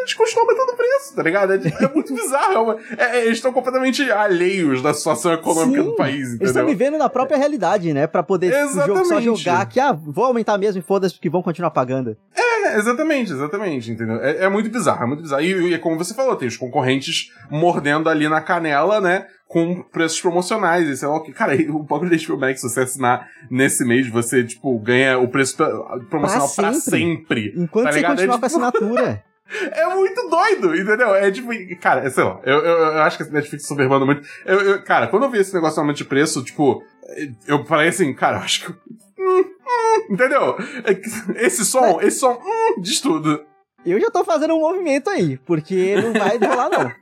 [0.00, 1.52] eles continuam aumentando o preço, tá ligado?
[1.52, 2.52] É, é muito bizarro.
[2.54, 6.32] é uma- é- é- eles estão completamente alheios da situação econômica Sim, do país, Eles
[6.32, 6.66] estão entendeu?
[6.68, 8.06] vivendo na própria realidade, né?
[8.06, 11.42] Pra poder tipo, jogo só jogar que, ah, vou aumentar mesmo e foda-se que vão
[11.42, 12.16] continuar pagando.
[12.36, 14.16] É, exatamente, exatamente, entendeu?
[14.22, 15.42] É, é muito bizarro, é muito bizarro.
[15.42, 19.26] E, e é como você falou, tem os concorrentes mordendo ali na canela, né?
[19.48, 21.32] Com preços promocionais e sei lá o que.
[21.32, 25.56] Cara, o próprio HBO Max, se você assinar nesse mês, você, tipo, ganha o preço
[25.56, 25.68] pra-
[26.08, 26.90] promocional pra sempre.
[26.90, 27.54] sempre.
[27.56, 28.10] Enquanto Tá você ligado?
[28.12, 29.24] continuar É com a tipo- assinatura.
[29.72, 31.14] É muito doido, entendeu?
[31.14, 31.48] É tipo,
[31.80, 34.26] cara, sei lá, eu, eu, eu acho que a Netflix tá soberbando muito.
[34.46, 36.82] Eu, eu- cara, quando eu vi esse negócio aumento de preço, tipo,
[37.46, 38.72] eu falei assim, cara, eu acho que.
[38.72, 40.56] Hum, hum, entendeu?
[41.36, 43.44] Esse som, esse som, hum, diz tudo.
[43.84, 46.92] Eu já tô fazendo um movimento aí, porque não vai rolar, não.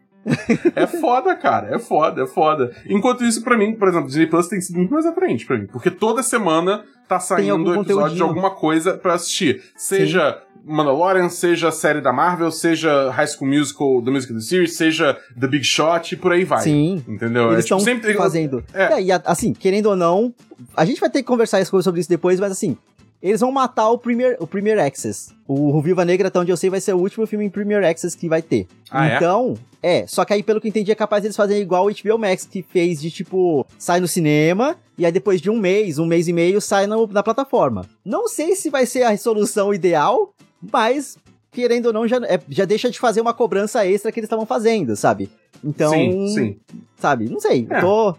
[0.75, 2.73] É foda, cara, é foda, é foda.
[2.87, 5.67] Enquanto isso, pra mim, por exemplo, Disney Plus tem sido muito mais atraente pra mim,
[5.67, 9.62] porque toda semana tá saindo algum episódio de alguma coisa pra assistir.
[9.77, 14.77] Seja Mandalorian, seja a série da Marvel, seja High School Musical, The Musical The Series,
[14.77, 16.61] seja The Big Shot e por aí vai.
[16.61, 17.03] Sim.
[17.09, 17.53] Entendeu?
[17.53, 18.62] Eles é, tipo, estão sempre fazendo.
[18.75, 18.95] É.
[18.95, 20.35] É, e assim, querendo ou não,
[20.77, 22.77] a gente vai ter que conversar sobre isso depois, mas assim,
[23.23, 25.33] eles vão matar o Premier, o Premier Access.
[25.47, 28.17] O Viva Negra, até onde eu sei, vai ser o último filme em Premier Access
[28.17, 28.67] que vai ter.
[28.91, 29.17] Ah, é?
[29.17, 30.07] então, é?
[30.07, 32.45] só que aí, pelo que eu entendi, é capaz deles fazerem igual o HBO Max,
[32.45, 36.29] que fez de tipo, sai no cinema, e aí depois de um mês, um mês
[36.29, 37.87] e meio, sai no- na plataforma.
[38.05, 40.33] Não sei se vai ser a solução ideal,
[40.73, 41.17] mas,
[41.51, 44.47] querendo ou não, já, é- já deixa de fazer uma cobrança extra que eles estavam
[44.47, 45.31] fazendo, sabe?
[45.65, 46.57] Então, Sim, sim.
[46.99, 47.29] sabe?
[47.29, 47.67] Não sei.
[47.71, 47.81] É.
[47.81, 48.15] Tô,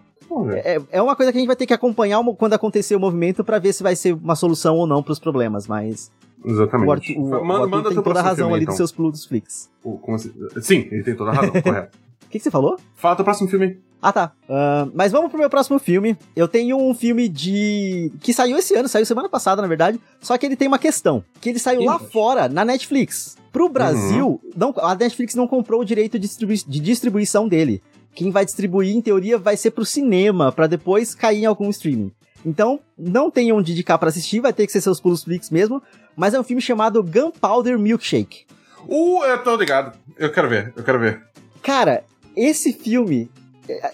[0.45, 0.61] Ver.
[0.65, 3.43] é, é uma coisa que a gente vai ter que acompanhar quando acontecer o movimento
[3.43, 6.11] pra ver se vai ser uma solução ou não pros problemas, mas
[6.43, 6.91] o Exatamente.
[6.91, 8.71] Arthur, o, o manda Arthur manda tem toda a razão filme, ali então.
[8.71, 9.69] dos seus Plus Flix.
[9.83, 10.31] O- como assim?
[10.61, 11.97] Sim, ele tem toda a razão, correto.
[12.25, 12.77] O que, que você falou?
[12.95, 13.79] Fala teu próximo filme.
[14.01, 14.31] Ah, tá.
[14.47, 16.17] Uh, mas vamos pro meu próximo filme.
[16.35, 18.11] Eu tenho um filme de.
[18.21, 19.99] que saiu esse ano, saiu semana passada, na verdade.
[20.21, 23.37] Só que ele tem uma questão: que ele saiu Ih, lá fora, na Netflix.
[23.51, 24.51] Pro Brasil, uhum.
[24.55, 27.81] não, a Netflix não comprou o direito de, distribui de distribuição dele.
[28.13, 32.11] Quem vai distribuir, em teoria, vai ser pro cinema, para depois cair em algum streaming.
[32.45, 35.81] Então, não tem onde indicar para assistir, vai ter que ser seus pulos Flix mesmo.
[36.15, 38.45] Mas é um filme chamado Gunpowder Milkshake.
[38.87, 39.97] Uh, eu tô ligado.
[40.17, 41.21] Eu quero ver, eu quero ver.
[41.61, 42.03] Cara,
[42.35, 43.29] esse filme.
[43.67, 43.91] É,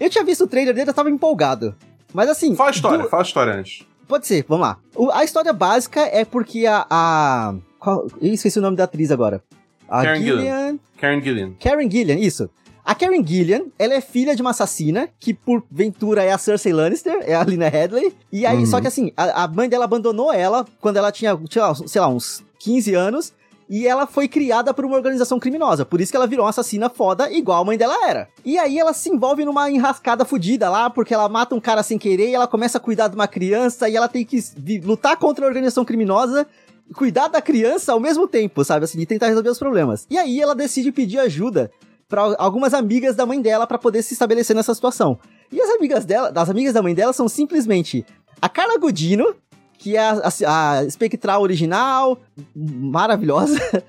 [0.00, 1.74] eu tinha visto o trailer dele, eu tava empolgado.
[2.12, 2.54] Mas assim.
[2.54, 3.08] Fala a história, do...
[3.08, 3.86] fala a história antes.
[4.06, 4.78] Pode ser, vamos lá.
[4.94, 6.86] O, a história básica é porque a.
[6.88, 7.54] a...
[7.78, 8.06] Qual...
[8.20, 9.42] Eu esqueci o nome da atriz agora.
[9.88, 10.36] A Karen Gillian.
[10.36, 10.78] Gillian.
[10.98, 11.52] Karen Gillian.
[11.60, 12.50] Karen Gillian, isso.
[12.88, 16.72] A Karen Gillian, ela é filha de uma assassina, que por ventura é a Cersei
[16.72, 18.14] Lannister, é a Lina Headley.
[18.32, 18.66] E aí, uhum.
[18.66, 22.08] só que assim, a, a, mãe dela abandonou ela quando ela tinha, tinha, sei lá,
[22.08, 23.34] uns 15 anos.
[23.68, 25.84] E ela foi criada por uma organização criminosa.
[25.84, 28.26] Por isso que ela virou uma assassina foda, igual a mãe dela era.
[28.42, 31.98] E aí ela se envolve numa enrascada fodida lá, porque ela mata um cara sem
[31.98, 34.42] querer e ela começa a cuidar de uma criança e ela tem que
[34.82, 36.46] lutar contra a organização criminosa
[36.94, 38.86] cuidar da criança ao mesmo tempo, sabe?
[38.86, 40.06] Assim, e tentar resolver os problemas.
[40.08, 41.70] E aí ela decide pedir ajuda
[42.08, 45.18] para algumas amigas da mãe dela para poder se estabelecer nessa situação.
[45.52, 48.04] E as amigas dela, das amigas da mãe dela são simplesmente
[48.40, 49.34] a Carla Godino,
[49.76, 52.18] que é a, a, a espectral original,
[52.54, 53.58] maravilhosa.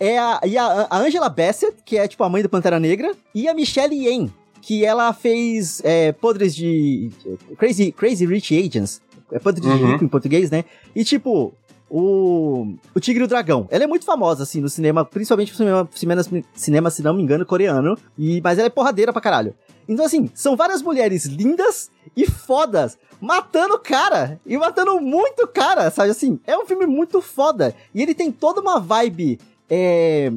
[0.00, 3.12] É a, e a, a Angela Bassett, que é tipo a mãe do Pantera Negra,
[3.32, 4.28] e a Michelle Yeoh,
[4.60, 7.12] que ela fez é, Podres de
[7.56, 9.00] Crazy, Crazy Rich Agents.
[9.30, 9.76] É Podres uhum.
[9.76, 10.64] de Rico em português, né?
[10.96, 11.54] E tipo,
[11.90, 13.66] o, o Tigre e o Dragão.
[13.70, 16.24] Ela é muito famosa, assim, no cinema, principalmente no cinema,
[16.54, 17.96] cinema, se não me engano, coreano.
[18.16, 19.54] E, mas ela é porradeira pra caralho.
[19.88, 24.40] Então, assim, são várias mulheres lindas e fodas matando cara.
[24.44, 26.10] E matando muito cara, sabe?
[26.10, 27.74] Assim, é um filme muito foda.
[27.94, 29.38] E ele tem toda uma vibe.
[29.70, 30.32] É,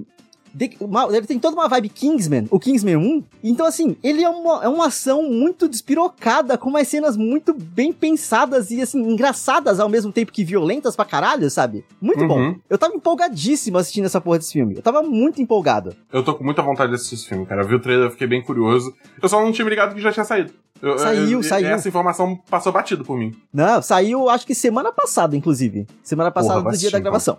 [0.60, 3.24] ele tem toda uma vibe Kingsman, o Kingsman 1.
[3.44, 7.94] Então, assim, ele é uma, é uma ação muito despirocada, com umas cenas muito bem
[7.94, 11.86] pensadas e, assim, engraçadas ao mesmo tempo que violentas pra caralho, sabe?
[12.02, 12.28] Muito uhum.
[12.28, 12.56] bom.
[12.70, 14.76] Eu tava empolgadíssimo assistindo essa porra desse filme.
[14.76, 15.96] Eu tava muito empolgado.
[16.12, 17.62] Eu tô com muita vontade de assistir esse filme, cara.
[17.62, 18.94] Eu vi o trailer, eu fiquei bem curioso.
[19.22, 20.54] Eu só não tinha me ligado que já tinha saído.
[20.82, 21.68] Eu, saiu, eu, saiu.
[21.68, 23.36] Essa informação passou batido por mim.
[23.54, 25.86] Não, saiu acho que semana passada, inclusive.
[26.04, 27.38] Semana passada, Porra, do dia da gravação.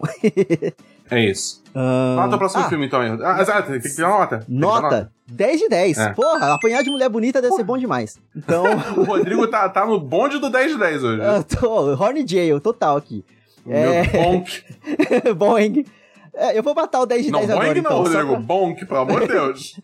[1.11, 1.63] é isso.
[1.71, 2.17] Uh...
[2.17, 2.69] Fala o próximo ah.
[2.69, 3.01] filme, então.
[3.01, 4.45] Ah, ah, tem que ter uma nota.
[4.49, 4.83] Nota?
[4.83, 5.13] nota.
[5.27, 5.99] 10 de 10.
[5.99, 6.09] É.
[6.11, 7.61] Porra, apanhar de mulher bonita deve Porra.
[7.61, 8.19] ser bom demais.
[8.37, 8.65] Então.
[8.97, 11.23] o Rodrigo tá, tá no bonde do 10 de 10 hoje.
[11.23, 13.25] Eu tô, Horny Jail, total aqui.
[13.67, 14.05] Meu é...
[14.05, 14.65] bonk.
[15.37, 15.85] Boing.
[16.35, 17.93] É, eu vou matar o 10 de 10 não, agora, não, então.
[17.93, 18.41] Não, Rodrigo, pra...
[18.41, 19.77] bonk, pelo amor de Deus.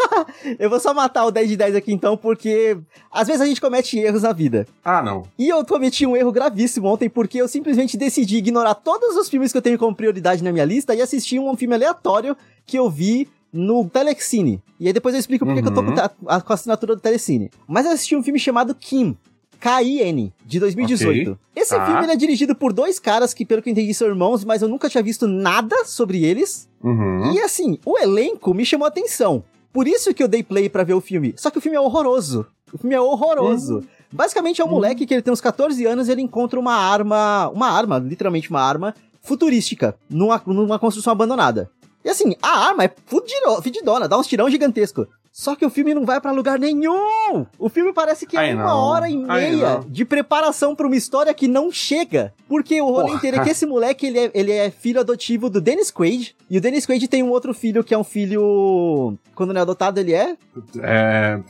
[0.58, 2.78] eu vou só matar o 10 de 10 aqui, então, porque
[3.12, 4.66] às vezes a gente comete erros na vida.
[4.82, 5.24] Ah, não.
[5.38, 9.52] E eu cometi um erro gravíssimo ontem, porque eu simplesmente decidi ignorar todos os filmes
[9.52, 12.34] que eu tenho como prioridade na minha lista e assistir um filme aleatório
[12.64, 14.62] que eu vi no Telecine.
[14.78, 15.66] E aí depois eu explico porque uhum.
[15.66, 17.50] que eu tô com a, com a assinatura do Telecine.
[17.66, 19.16] Mas eu assisti um filme chamado Kim,
[19.60, 21.32] K.I.N., de 2018.
[21.32, 21.36] Okay.
[21.54, 21.84] Esse ah.
[21.84, 24.68] filme é dirigido por dois caras que, pelo que eu entendi, são irmãos, mas eu
[24.68, 26.68] nunca tinha visto nada sobre eles.
[26.82, 27.32] Uhum.
[27.32, 29.44] E assim, o elenco me chamou a atenção.
[29.72, 31.34] Por isso que eu dei play para ver o filme.
[31.36, 32.46] Só que o filme é horroroso.
[32.72, 33.76] O filme é horroroso.
[33.76, 33.84] Uhum.
[34.10, 34.74] Basicamente é um uhum.
[34.74, 38.50] moleque que ele tem uns 14 anos e ele encontra uma arma, uma arma, literalmente
[38.50, 41.70] uma arma, futurística, numa, numa construção abandonada.
[42.04, 45.06] E assim, a arma é fudidona, dá uns tirão gigantesco.
[45.32, 47.46] Só que o filme não vai para lugar nenhum.
[47.58, 48.76] O filme parece que é Ai, uma não.
[48.76, 52.34] hora e meia de preparação para uma história que não chega.
[52.48, 53.16] Porque o rolê Porra.
[53.16, 56.34] inteiro é que esse moleque, ele é, ele é filho adotivo do Dennis Quaid.
[56.50, 59.16] E o Dennis Quaid tem um outro filho que é um filho...
[59.34, 60.36] Quando não é adotado, ele é...
[60.82, 61.40] É...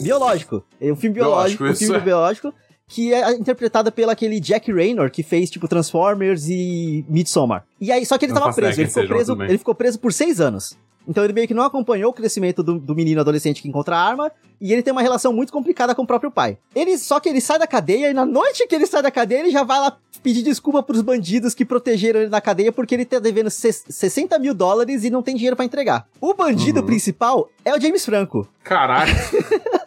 [0.00, 0.64] Biológico.
[0.80, 1.64] É um filme biológico.
[1.64, 2.00] biológico um filme é.
[2.00, 2.54] biológico
[2.86, 7.64] que é interpretada pelo aquele Jack Raynor, que fez, tipo, Transformers e Midsommar.
[7.80, 10.40] E aí, só que ele tava preso, ele ficou preso, ele ficou preso por seis
[10.40, 10.76] anos.
[11.06, 14.00] Então ele meio que não acompanhou o crescimento do, do, menino adolescente que encontra a
[14.02, 16.56] arma, e ele tem uma relação muito complicada com o próprio pai.
[16.74, 19.40] Ele, só que ele sai da cadeia, e na noite que ele sai da cadeia,
[19.40, 23.04] ele já vai lá pedir desculpa pros bandidos que protegeram ele na cadeia, porque ele
[23.04, 26.06] tá devendo 60 mil dólares e não tem dinheiro para entregar.
[26.20, 26.86] O bandido uhum.
[26.86, 28.48] principal é o James Franco.
[28.62, 29.12] Caralho!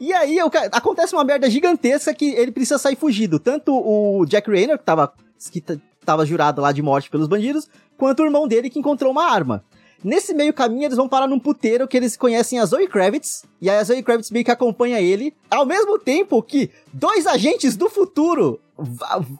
[0.00, 3.38] E aí acontece uma merda gigantesca que ele precisa sair fugido.
[3.38, 5.12] Tanto o Jack Raynor, que tava,
[5.52, 5.62] que
[6.04, 9.62] tava jurado lá de morte pelos bandidos, quanto o irmão dele que encontrou uma arma.
[10.04, 13.44] Nesse meio caminho, eles vão parar num puteiro que eles conhecem a Zoe Kravitz.
[13.60, 15.34] E aí a Zoe Kravitz meio que acompanha ele.
[15.50, 18.60] Ao mesmo tempo que dois agentes do futuro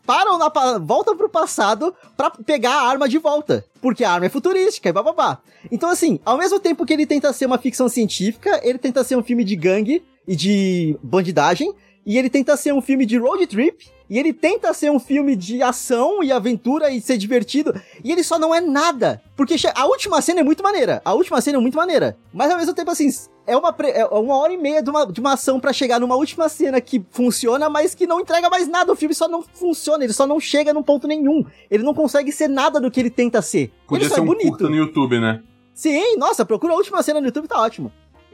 [0.06, 4.28] param na voltam pro passado para pegar a arma de volta, porque a arma é
[4.28, 5.38] futurística e bababá.
[5.70, 9.16] Então assim, ao mesmo tempo que ele tenta ser uma ficção científica, ele tenta ser
[9.16, 13.46] um filme de gangue e de bandidagem, e ele tenta ser um filme de road
[13.46, 17.72] trip, e ele tenta ser um filme de ação e aventura e ser divertido,
[18.04, 19.22] e ele só não é nada.
[19.36, 22.58] Porque a última cena é muito maneira, a última cena é muito maneira, mas ao
[22.58, 23.08] mesmo tempo assim,
[23.46, 26.14] é uma, é uma hora e meia de uma, de uma ação para chegar numa
[26.14, 28.92] última cena que funciona, mas que não entrega mais nada.
[28.92, 31.44] O filme só não funciona, ele só não chega num ponto nenhum.
[31.70, 33.72] Ele não consegue ser nada do que ele tenta ser.
[33.86, 34.68] Podia ele ser é um bonito.
[34.68, 35.42] no YouTube, né?
[35.74, 37.90] Sim, nossa, procura a última cena no YouTube, tá ótimo.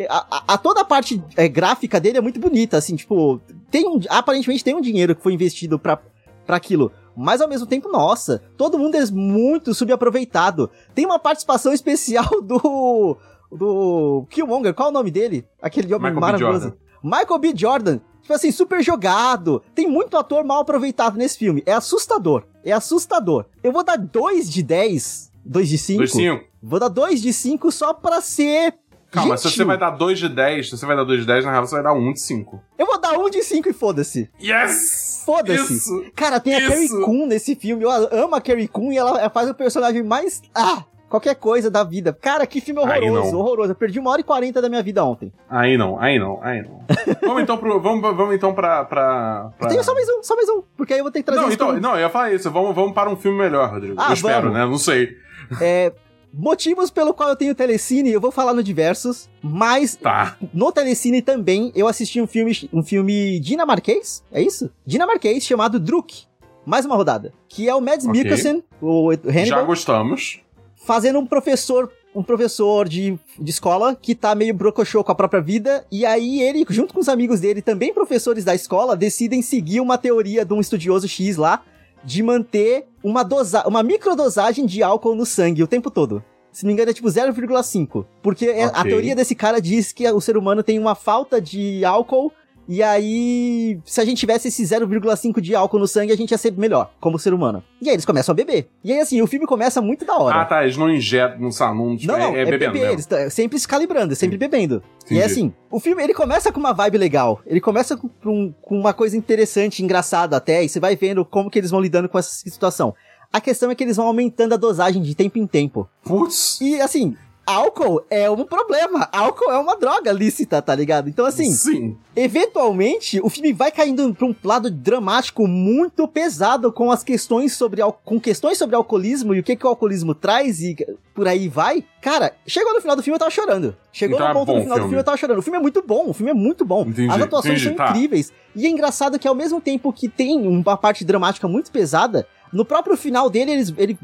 [0.08, 3.86] A, a, a toda a parte é, gráfica dele é muito bonita, assim, tipo, tem
[3.86, 5.98] um, aparentemente tem um dinheiro que foi investido pra,
[6.46, 6.92] pra aquilo.
[7.16, 10.70] Mas ao mesmo tempo, nossa, todo mundo é muito subaproveitado.
[10.94, 13.16] Tem uma participação especial do.
[13.50, 14.24] do.
[14.30, 15.44] Killmonger, qual é o nome dele?
[15.60, 16.20] Aquele homem Michael B.
[16.20, 16.60] maravilhoso.
[16.60, 16.76] Jordan.
[17.02, 17.52] Michael B.
[17.56, 18.00] Jordan.
[18.22, 19.62] Tipo assim, super jogado.
[19.74, 21.62] Tem muito ator mal aproveitado nesse filme.
[21.66, 22.44] É assustador.
[22.64, 23.46] É assustador.
[23.64, 25.32] Eu vou dar 2 de 10.
[25.44, 25.98] 2 de 5.
[25.98, 26.44] 2 5.
[26.62, 28.74] Vou dar 2 de 5 só pra ser.
[29.10, 29.56] Calma, se gentil.
[29.58, 31.66] você vai dar 2 de 10, se você vai dar 2 de 10, na real
[31.66, 32.62] você vai dar 1 de 5.
[32.78, 34.30] Eu vou dar 1 um de 5 e foda-se.
[34.42, 35.22] Yes!
[35.24, 36.10] Foda-se.
[36.14, 36.68] Cara, tem a Isso.
[36.68, 37.84] Carrie Coon nesse filme.
[37.84, 40.42] Eu amo a Carrie Coon e ela faz o personagem mais.
[40.54, 40.84] Ah!
[41.08, 42.12] Qualquer coisa da vida.
[42.12, 43.72] Cara, que filme horroroso, horroroso.
[43.72, 45.32] Eu perdi uma hora e quarenta da minha vida ontem.
[45.48, 46.82] Aí não, aí não, aí não.
[47.26, 47.80] vamos então pro.
[47.80, 48.84] Vamos, vamos então pra.
[48.84, 49.66] pra, pra...
[49.66, 50.62] Eu tenho só mais um, só mais um.
[50.76, 52.50] Porque aí eu vou ter que trazer Não, então, pra- não, eu ia falar isso.
[52.50, 53.94] Vamos, vamos para um filme melhor, Rodrigo.
[53.96, 54.58] Ah, eu espero, vamos.
[54.58, 54.66] né?
[54.66, 55.16] Não sei.
[55.62, 55.94] É,
[56.32, 60.36] motivos pelo qual eu tenho Telecine, eu vou falar no diversos, mas Tá.
[60.52, 64.70] no Telecine também eu assisti um filme, um filme dinamarquês, é isso?
[64.86, 66.24] Dinamarquês chamado Druk.
[66.66, 67.32] Mais uma rodada.
[67.48, 68.20] Que é o Mads Ok.
[68.22, 70.40] Mikkelsen, o Já Hannibal, gostamos.
[70.76, 75.40] fazendo um professor, um professor de, de escola que tá meio brocochô com a própria
[75.40, 79.80] vida, e aí ele, junto com os amigos dele, também professores da escola, decidem seguir
[79.80, 81.62] uma teoria de um estudioso X lá,
[82.04, 86.22] de manter uma dosa uma microdosagem de álcool no sangue o tempo todo.
[86.50, 88.04] Se não me engano, é tipo 0,5.
[88.22, 88.90] Porque é- a Ok.
[88.90, 92.32] teoria desse cara diz que o ser humano tem uma falta de álcool.
[92.70, 96.38] E aí, se a gente tivesse esse 0,5 de álcool no sangue, a gente ia
[96.38, 97.64] ser melhor, como ser humano.
[97.80, 98.68] E aí eles começam a beber.
[98.84, 100.42] E aí, assim, o filme começa muito da hora.
[100.42, 100.62] Ah, tá.
[100.64, 103.30] Eles não injetam, não sabe, não, tipo, Não, não, é, é bebendo beber, eles tá
[103.30, 104.82] sempre se calibrando, sempre bebendo.
[105.02, 105.20] E Entendi.
[105.22, 108.78] é assim, o filme, ele começa com uma vibe legal, ele começa com, com- com
[108.78, 112.18] uma coisa interessante, engraçada até, e você vai vendo como que eles vão lidando com
[112.18, 112.94] essa situação.
[113.32, 115.88] A questão é que eles vão aumentando a dosagem de tempo em tempo.
[116.02, 116.58] Putz.
[116.60, 117.14] E assim,
[117.48, 121.08] álcool é um problema, álcool é uma droga lícita, tá ligado?
[121.08, 121.96] Então assim, Sim.
[122.14, 127.80] eventualmente o filme vai caindo pra um lado dramático muito pesado com as questões sobre
[128.04, 130.76] com questões sobre alcoolismo e o que que o alcoolismo traz e
[131.14, 131.84] por aí vai.
[132.00, 133.76] Cara, chegou no final do filme eu tava chorando.
[133.92, 134.88] Chegou Então no é ponto bom no final do filme.
[134.90, 135.38] filme eu tava chorando.
[135.38, 136.82] O filme é muito bom, o filme é muito bom.
[136.82, 137.90] Entendi, As atuações entendi, são tá.
[137.90, 138.32] incríveis.
[138.54, 142.64] E é engraçado que ao mesmo tempo que tem uma parte dramática muito pesada, no
[142.64, 143.98] próprio final dele eles, ele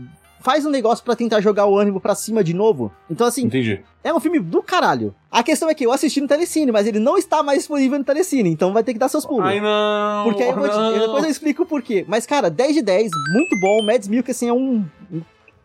[0.44, 2.92] faz um negócio pra tentar jogar o ânimo pra cima de novo.
[3.10, 3.80] Então assim, Entendi.
[4.04, 5.14] é um filme do caralho.
[5.30, 8.04] A questão é que eu assisti no Telecine, mas ele não está mais disponível no
[8.04, 9.46] Telecine, então vai ter que dar seus pulos.
[9.46, 10.24] Ai, não.
[10.24, 10.98] Porque aí eu vou te- não.
[10.98, 12.04] depois eu explico o porquê.
[12.06, 13.82] Mas, cara, 10 de 10, muito bom.
[13.82, 14.84] Mads Mikkelsen é um...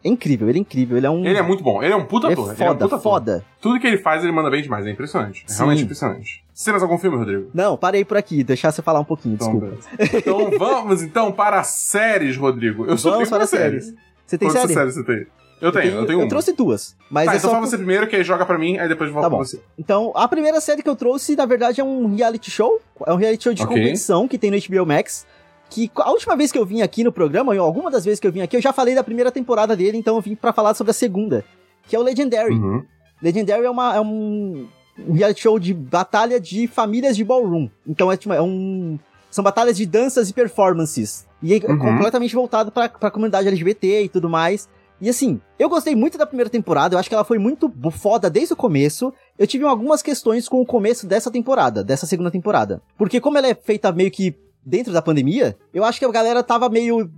[0.02, 1.26] É incrível, ele é incrível, ele é um...
[1.26, 1.84] Ele é muito bom.
[1.84, 2.46] Ele é um puta é ator.
[2.46, 3.02] ele é um foda, puta ator.
[3.02, 3.46] foda.
[3.60, 4.86] Tudo que ele faz, ele manda bem demais.
[4.86, 5.44] É impressionante.
[5.46, 5.58] É Sim.
[5.58, 6.42] realmente impressionante.
[6.54, 7.50] Você tem mais algum filme, Rodrigo?
[7.54, 9.78] Não, parei por aqui, deixar você falar um pouquinho, Então, desculpa.
[10.18, 12.86] então vamos então para séries, Rodrigo.
[12.86, 13.82] Eu só Vamos para uma série.
[13.82, 13.96] séries.
[14.30, 14.74] Você tem Quantas série?
[14.74, 15.26] séries você tem?
[15.60, 16.30] Eu tenho, eu tenho, uma.
[16.30, 17.56] trouxe duas, mas tá, é então só...
[17.56, 19.60] fala você primeiro, que aí joga pra mim, aí depois eu volto Tá pra você.
[19.78, 22.80] Então, a primeira série que eu trouxe, na verdade, é um reality show.
[23.06, 23.76] É um reality show de Ok.
[23.76, 25.26] competição que tem no HBO Max.
[25.70, 28.28] Que a última vez que eu vim aqui no programa, ou alguma das vezes que
[28.28, 30.74] eu vim aqui, eu já falei da primeira temporada dele, então eu vim pra falar
[30.76, 31.44] sobre a segunda,
[31.88, 32.54] que é o Legendary.
[32.54, 32.84] Uhum.
[33.22, 34.66] Legendary é, uma, é um,
[35.08, 37.68] um reality show de batalha de famílias de ballroom.
[37.86, 38.98] Então é, tipo, é um.
[39.30, 41.28] São batalhas de danças e performances.
[41.42, 41.78] E é Uhum.
[41.78, 44.68] completamente voltado pra, pra comunidade LGBT e tudo mais.
[45.02, 48.30] E assim, eu gostei muito da primeira temporada, eu acho que ela foi muito foda
[48.30, 49.14] desde o começo.
[49.38, 52.82] Eu tive algumas questões com o começo dessa temporada, dessa segunda temporada.
[52.98, 56.44] Porque como ela é feita meio que dentro da pandemia, eu acho que a galera
[56.44, 57.10] tava meio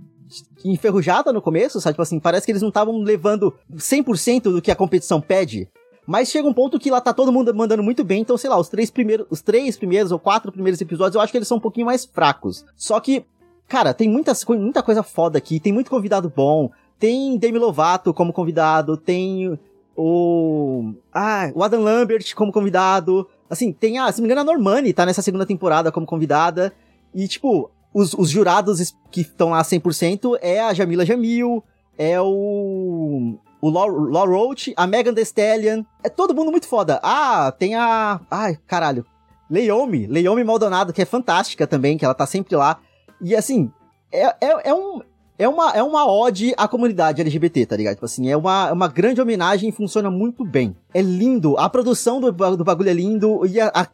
[0.64, 1.94] enferrujada no começo, sabe?
[1.94, 5.68] Tipo assim, parece que eles não estavam levando 100% do que a competição pede.
[6.06, 8.58] Mas chega um ponto que lá tá todo mundo mandando muito bem, então sei lá,
[8.58, 11.58] os três primeiros, os três primeiros ou quatro primeiros episódios, eu acho que eles são
[11.58, 12.64] um pouquinho mais fracos.
[12.76, 13.24] Só que,
[13.72, 18.30] cara, tem muitas, muita coisa foda aqui, tem muito convidado bom, tem Demi Lovato como
[18.30, 19.58] convidado, tem
[19.96, 23.26] o ah, o Adam Lambert como convidado.
[23.48, 26.70] Assim, tem a, se não me engano, a Normani tá nessa segunda temporada como convidada.
[27.14, 31.64] E tipo, os, os jurados que estão lá 100% é a Jamila Jamil,
[31.96, 35.82] é o o Law, Law Roach, a Megan Thee Stallion.
[36.04, 37.00] É todo mundo muito foda.
[37.02, 39.06] Ah, tem a ai, caralho.
[39.48, 42.78] Leomi, Leomi Maldonado, que é fantástica também, que ela tá sempre lá.
[43.22, 43.70] E assim,
[44.10, 45.00] é, é, é um
[45.38, 47.94] é uma, é uma ode à comunidade LGBT, tá ligado?
[47.94, 50.76] Tipo assim, é uma, é uma grande homenagem e funciona muito bem.
[50.94, 53.86] É lindo, a produção do, do bagulho é lindo, e a, a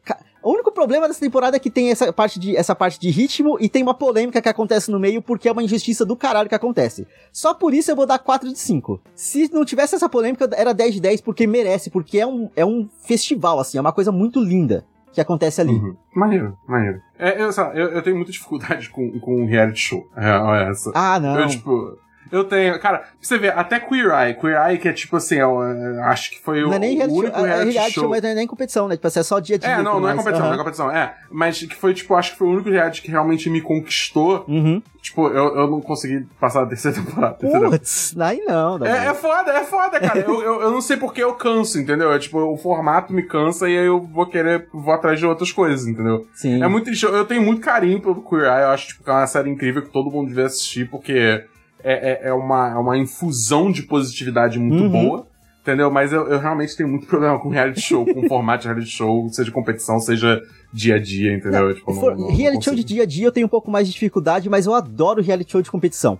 [0.43, 3.57] O único problema dessa temporada é que tem essa parte, de, essa parte de ritmo
[3.61, 6.55] e tem uma polêmica que acontece no meio porque é uma injustiça do caralho que
[6.55, 7.07] acontece.
[7.33, 9.01] Só por isso eu vou dar 4 de 5.
[9.15, 12.65] Se não tivesse essa polêmica, era 10 de 10 porque merece, porque é um, é
[12.65, 15.73] um festival, assim, é uma coisa muito linda que acontece ali.
[15.73, 15.97] Uhum.
[16.15, 17.01] Maneiro, maneiro.
[17.19, 20.09] É, eu, eu, eu tenho muita dificuldade com, com reality show.
[20.17, 20.93] É, essa.
[20.95, 21.39] Ah, não.
[21.39, 21.99] Eu, tipo.
[22.31, 22.79] Eu tenho.
[22.81, 24.35] Cara, pra você ver, até Queer Eye.
[24.35, 26.97] Queer Eye, que é tipo assim, eu, eu acho que foi não o, é nem
[26.97, 28.11] reality o único é reality, reality show, show.
[28.11, 28.97] mas não é nem competição, né?
[28.97, 29.69] Tipo, assim, é só dia dia.
[29.69, 30.47] É, não, não é competição, Aham.
[30.49, 30.91] não é competição.
[30.91, 34.45] É, mas que foi, tipo, acho que foi o único reality que realmente me conquistou.
[34.49, 34.83] Uhum.
[35.01, 37.71] Tipo, eu, eu não consegui passar a terceira temporada, entendeu?
[37.71, 39.19] Putz, aí não, É, é Davi.
[39.21, 40.19] foda, é foda, cara.
[40.21, 42.13] eu, eu, eu não sei porque eu canso, entendeu?
[42.13, 45.51] É, tipo, o formato me cansa e aí eu vou querer, vou atrás de outras
[45.53, 46.27] coisas, entendeu?
[46.35, 46.63] Sim.
[46.63, 47.05] É muito triste.
[47.05, 48.63] Eu eu tenho muito carinho pelo Queer Eye.
[48.65, 51.45] Eu acho tipo, que é uma série incrível que todo mundo devia assistir, porque
[51.93, 54.91] é, é, é uma, é uma infusão de positividade muito Uhum.
[54.91, 55.27] boa.
[55.63, 55.91] Entendeu?
[55.91, 59.29] Mas eu, eu realmente tenho muito problema com reality show, com formato de reality show,
[59.29, 60.41] seja competição, seja
[60.73, 61.75] dia a dia, entendeu?
[61.75, 63.71] Tipo, não- For- não- não reality show de dia a dia eu tenho um pouco
[63.71, 66.19] mais de dificuldade, mas eu adoro reality show de competição.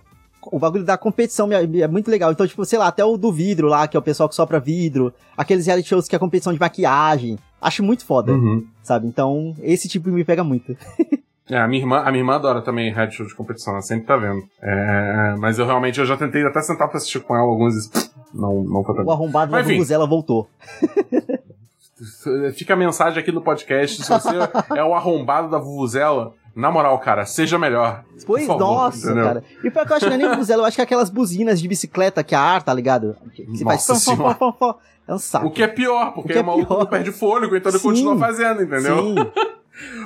[0.51, 2.31] O bagulho da competição é muito legal.
[2.31, 4.59] Então, tipo, sei lá, até o do vidro lá, que é o pessoal que sopra
[4.59, 5.11] vidro.
[5.35, 7.37] Aqueles reality shows que é competição de maquiagem.
[7.61, 8.65] Acho muito foda, Uhum.
[8.83, 9.05] sabe?
[9.07, 10.77] Então, esse tipo me pega muito.
[11.49, 14.05] É, a minha irmã, a minha irmã adora também reality show de competição, ela sempre
[14.05, 14.43] tá vendo.
[14.61, 18.09] É, mas eu realmente eu já tentei até sentar pra assistir com ela alguns pff,
[18.33, 19.11] não, não foi pra O mim.
[19.11, 19.75] arrombado da Mas, enfim.
[19.77, 20.47] Vuvuzela voltou.
[22.55, 24.01] Fica a mensagem aqui no podcast.
[24.03, 24.29] Se você
[24.75, 28.03] é o arrombado da Vuvuzela, na moral, cara, seja melhor.
[28.25, 29.23] Pois, favor, nossa, entendeu?
[29.25, 29.43] cara.
[29.63, 31.09] E pior que eu acho que não é nem Vuvuzela, eu acho que é aquelas
[31.09, 33.17] buzinas de bicicleta que a ar, tá ligado?
[33.33, 34.77] Que você Nossa faz fó, fó, fó.
[35.07, 35.47] É um saco.
[35.47, 36.79] O que é pior, porque O é o maluco pior.
[36.79, 37.87] não perde fôlego, então ele Sim.
[37.87, 38.97] continua fazendo, entendeu?
[39.03, 39.15] Sim.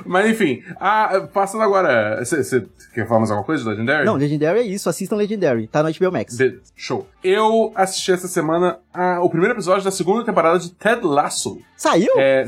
[0.04, 2.24] Mas enfim, ah, passando agora.
[2.24, 4.04] Você quer falar mais alguma coisa do Legendary?
[4.04, 6.36] Não, Legendary é isso, assistam Legendary, tá no HBO Max.
[6.76, 7.06] Show.
[7.22, 11.60] Eu assisti essa semana ah, o primeiro episódio da segunda temporada de Ted Lasso.
[11.76, 12.12] Saiu?
[12.18, 12.44] É,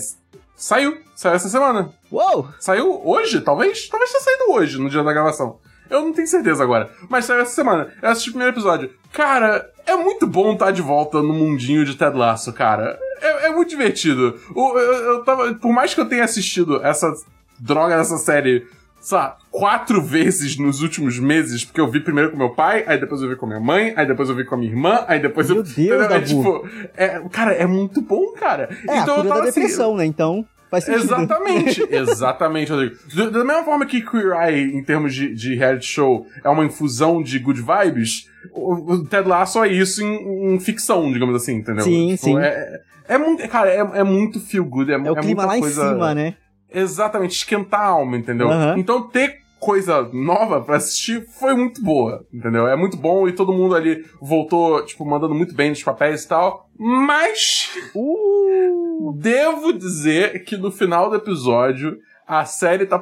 [0.54, 1.90] saiu, saiu essa semana.
[2.10, 2.48] Uou!
[2.60, 3.88] Saiu hoje, talvez?
[3.88, 5.58] Talvez tenha saído hoje, no dia da gravação.
[5.90, 6.90] Eu não tenho certeza agora.
[7.08, 7.88] Mas saiu essa semana.
[8.02, 8.90] Eu assisti o primeiro episódio.
[9.12, 12.98] Cara, é muito bom estar de volta no mundinho de Ted Lasso, cara.
[13.20, 14.38] É, é muito divertido.
[14.54, 17.12] O- eu, eu tava, por mais que eu tenha assistido essa
[17.58, 18.66] droga dessa série,
[19.00, 22.98] sei lá, quatro vezes nos últimos meses, porque eu vi primeiro com meu pai, aí
[23.00, 25.18] depois eu vi com minha mãe, aí depois eu vi com a minha irmã, aí
[25.20, 25.62] depois Meu eu.
[25.62, 26.10] Deus, entendeu?
[26.16, 28.68] é, tipo, é, cara, é muito bom, cara.
[28.86, 30.04] É, a cura da assim, depressão, né?
[30.04, 30.44] Então,
[30.84, 31.14] faz sentido.
[31.14, 32.96] Exatamente, exatamente, Rodrigo.
[33.30, 37.22] Da mesma forma que Queer Eye, em termos de, de reality show, é uma infusão
[37.22, 41.84] de good vibes, o, Ted Lasso é isso em, em ficção, digamos assim, entendeu?
[41.84, 42.38] Sim, sim.
[42.38, 45.58] É, é muito, cara, é, é muito feel good, é, É o clima muita lá
[45.58, 46.34] em coisa, cima, né?
[46.72, 48.48] Exatamente, esquentar a alma, entendeu?
[48.76, 52.66] Então ter coisa nova pra assistir foi muito boa, entendeu?
[52.66, 56.28] É muito bom e todo mundo ali voltou, tipo, mandando muito bem nos papéis e
[56.28, 57.70] tal, mas...
[57.94, 59.12] Uh!
[59.16, 62.98] Devo dizer que no final do episódio, a série tá,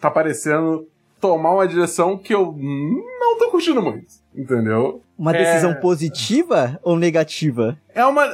[0.00, 0.86] tá parecendo
[1.20, 4.06] tomar uma direção que eu não tô curtindo muito.
[4.34, 5.00] Entendeu?
[5.18, 5.38] Uma É.
[5.38, 7.78] decisão positiva ou negativa?
[7.94, 8.26] É uma.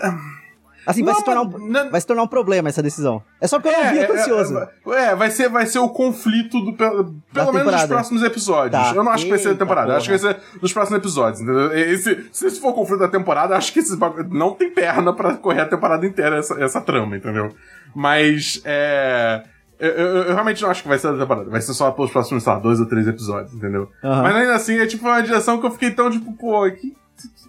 [0.87, 3.23] Assim, vai, Não, se tornar um, não- vai se tornar um problema essa decisão.
[3.41, 4.59] É só porque eu não vi, eu tô ansioso.
[4.59, 4.71] É,
[5.11, 6.73] é, vai, ser, vai ser o conflito do.
[6.73, 7.89] pe- Pelo menos nos temporada.
[7.89, 8.83] próximos episódios.
[8.83, 8.95] Tá.
[8.95, 10.73] Eu não acho que vai ser da Eita, temporada, eu acho que vai ser nos
[10.73, 11.73] próximos episódios, entendeu?
[11.77, 14.71] Esse, se esse for o conflito da temporada, eu acho que esse bagulho não tem
[14.71, 17.51] perna pra correr a temporada inteira essa, essa trama, entendeu?
[17.95, 19.43] Mas é.
[19.79, 21.49] Eu, eu- eu realmente não acho que vai ser da temporada.
[21.49, 23.89] Vai ser só pelos próximos, sei lá, dois ou três episódios, entendeu?
[24.05, 24.23] Aham.
[24.23, 26.95] Mas ainda assim, é tipo uma direção que eu fiquei tão, tipo, pô, que.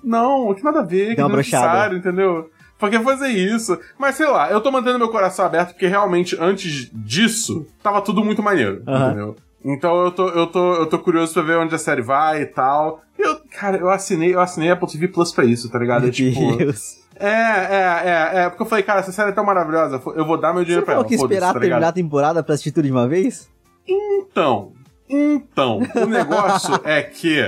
[0.03, 2.49] Não, que nada a ver, que Deu uma não é necessário, entendeu?
[2.81, 3.79] Por que fazer isso?
[3.97, 8.25] Mas sei lá, eu tô mantendo meu coração aberto porque realmente antes disso tava tudo
[8.25, 9.05] muito maneiro, Aham.
[9.07, 9.35] entendeu?
[9.63, 12.45] Então eu tô, eu, tô, eu tô curioso pra ver onde a série vai e
[12.47, 13.01] tal.
[13.17, 16.01] Eu, cara, eu assinei, eu assinei Apple TV Plus pra isso, tá ligado?
[16.01, 16.57] Meu É tipo.
[16.57, 16.99] Deus.
[17.15, 18.49] É, é, é, é.
[18.49, 20.83] Porque eu falei, cara, essa série é tão maravilhosa, eu vou dar meu Você dinheiro
[20.83, 21.09] pra falou ela.
[21.09, 23.47] que foda-se, esperar tá terminar a temporada pra assistir tudo de uma vez?
[23.87, 24.71] Então,
[25.07, 27.39] então, o negócio é que.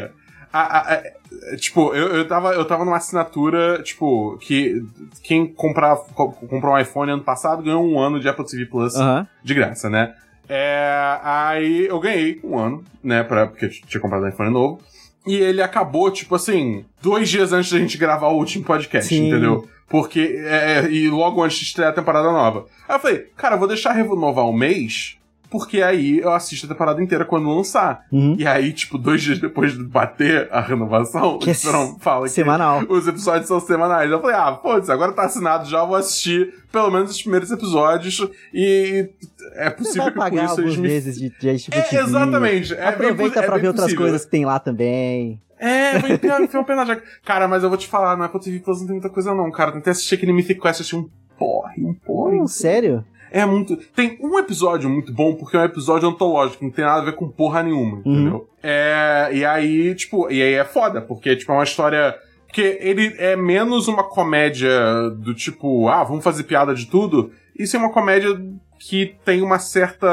[0.52, 1.04] a- a- a-
[1.58, 4.82] tipo, eu, eu, tava, eu tava numa assinatura, tipo, que
[5.24, 8.96] quem comprar, co- comprou um iPhone ano passado ganhou um ano de Apple TV Plus
[8.96, 9.28] Aham.
[9.44, 10.14] de graça, né?
[10.48, 13.24] É, aí eu ganhei um ano, né?
[13.24, 14.82] Pra, porque eu tinha comprado um iPhone novo.
[15.26, 19.28] E ele acabou, tipo assim, dois dias antes da gente gravar o último podcast, Sim.
[19.30, 19.68] entendeu?
[19.88, 20.36] Porque.
[20.46, 22.66] é, e logo antes de estrear a temporada nova.
[22.90, 25.18] Aí eu falei, cara, eu vou deixar renovar um mês,
[25.54, 28.08] porque aí eu assisto a temporada inteira quando lançar.
[28.12, 28.36] Uhum.
[28.40, 32.26] E aí, tipo, dois dias depois de bater a renovação, Que é o Esperão fala
[32.26, 32.82] que Semanal.
[32.90, 34.10] os episódios são semanais.
[34.10, 38.28] Eu falei, ah, foda-se, agora tá assinado já, vou assistir pelo menos os primeiros episódios
[38.52, 39.08] e
[39.54, 40.88] é possível que pagar isso eles alguns me...
[40.88, 42.74] meses de, de É, exatamente.
[42.74, 44.06] É bem Aproveita é pra bem ver outras possível.
[44.06, 45.40] coisas que tem lá também.
[45.60, 47.00] É, foi uma pena já.
[47.24, 49.52] Cara, mas eu vou te falar, no Apple TV Plus não tem muita coisa não,
[49.52, 49.72] cara.
[49.72, 52.40] Tentei assistir aquele Mythic Quest, achei um porre, um porre.
[52.40, 53.06] Hum, sério?
[53.34, 53.76] É muito.
[53.96, 57.14] Tem um episódio muito bom, porque é um episódio antológico, não tem nada a ver
[57.16, 58.48] com porra nenhuma, entendeu?
[58.62, 59.30] É.
[59.34, 62.16] E aí, tipo, e aí é foda, porque, tipo, é uma história.
[62.46, 64.70] Porque ele é menos uma comédia
[65.18, 67.32] do tipo, ah, vamos fazer piada de tudo.
[67.58, 68.40] Isso é uma comédia
[68.80, 70.08] que tem uma certa.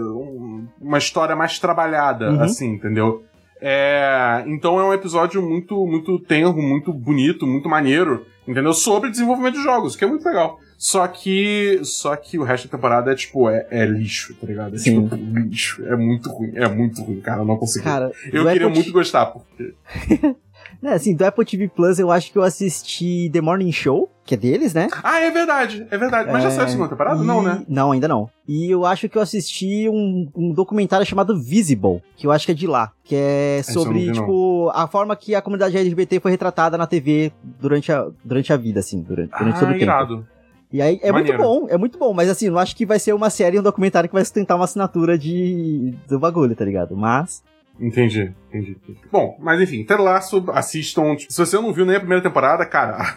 [0.00, 2.40] um- uma história mais trabalhada, Uhum.
[2.42, 3.22] assim, entendeu?
[3.66, 8.72] É, então é um episódio muito, muito tenro, muito bonito, muito maneiro, entendeu?
[8.74, 10.58] Sobre desenvolvimento de jogos, que é muito legal.
[10.86, 11.80] Só que.
[11.82, 14.74] Só que o resto da temporada é tipo, é, é lixo, tá ligado?
[14.74, 15.04] É Sim.
[15.08, 15.82] tipo lixo.
[15.86, 17.40] É muito ruim, é muito ruim, cara.
[17.40, 17.82] Eu não consigo.
[17.82, 19.72] Cara, eu queria Apple muito gostar, porque.
[20.82, 24.34] É, assim, do Apple TV Plus eu acho que eu assisti The Morning Show, que
[24.34, 24.88] é deles, né?
[25.02, 26.30] Ah, é verdade, é verdade.
[26.30, 27.22] Mas já É, saiu a segunda temporada?
[27.22, 27.64] e- Não, né?
[27.66, 28.28] Não, ainda não.
[28.46, 32.52] E eu acho que eu assisti um, um documentário chamado Visible, que eu acho que
[32.52, 32.92] é de lá.
[33.02, 34.12] Que é sobre, não.
[34.12, 38.56] tipo, a forma que a comunidade LGBT foi retratada na TV durante a, durante a
[38.58, 39.82] vida, assim, durante, durante todo Ah, o tempo.
[39.84, 40.26] irado.
[40.74, 41.38] E aí é Maneiro.
[41.38, 43.62] muito bom, é muito bom, mas assim, não acho que vai ser uma série, um
[43.62, 46.96] documentário que vai sustentar uma assinatura de do bagulho, tá ligado?
[46.96, 47.44] Mas.
[47.78, 48.76] Entendi, entendi.
[49.12, 51.14] Bom, mas enfim, Ted Lasso, assistam.
[51.14, 52.96] Tipo, se você não viu nem a primeira temporada, cara,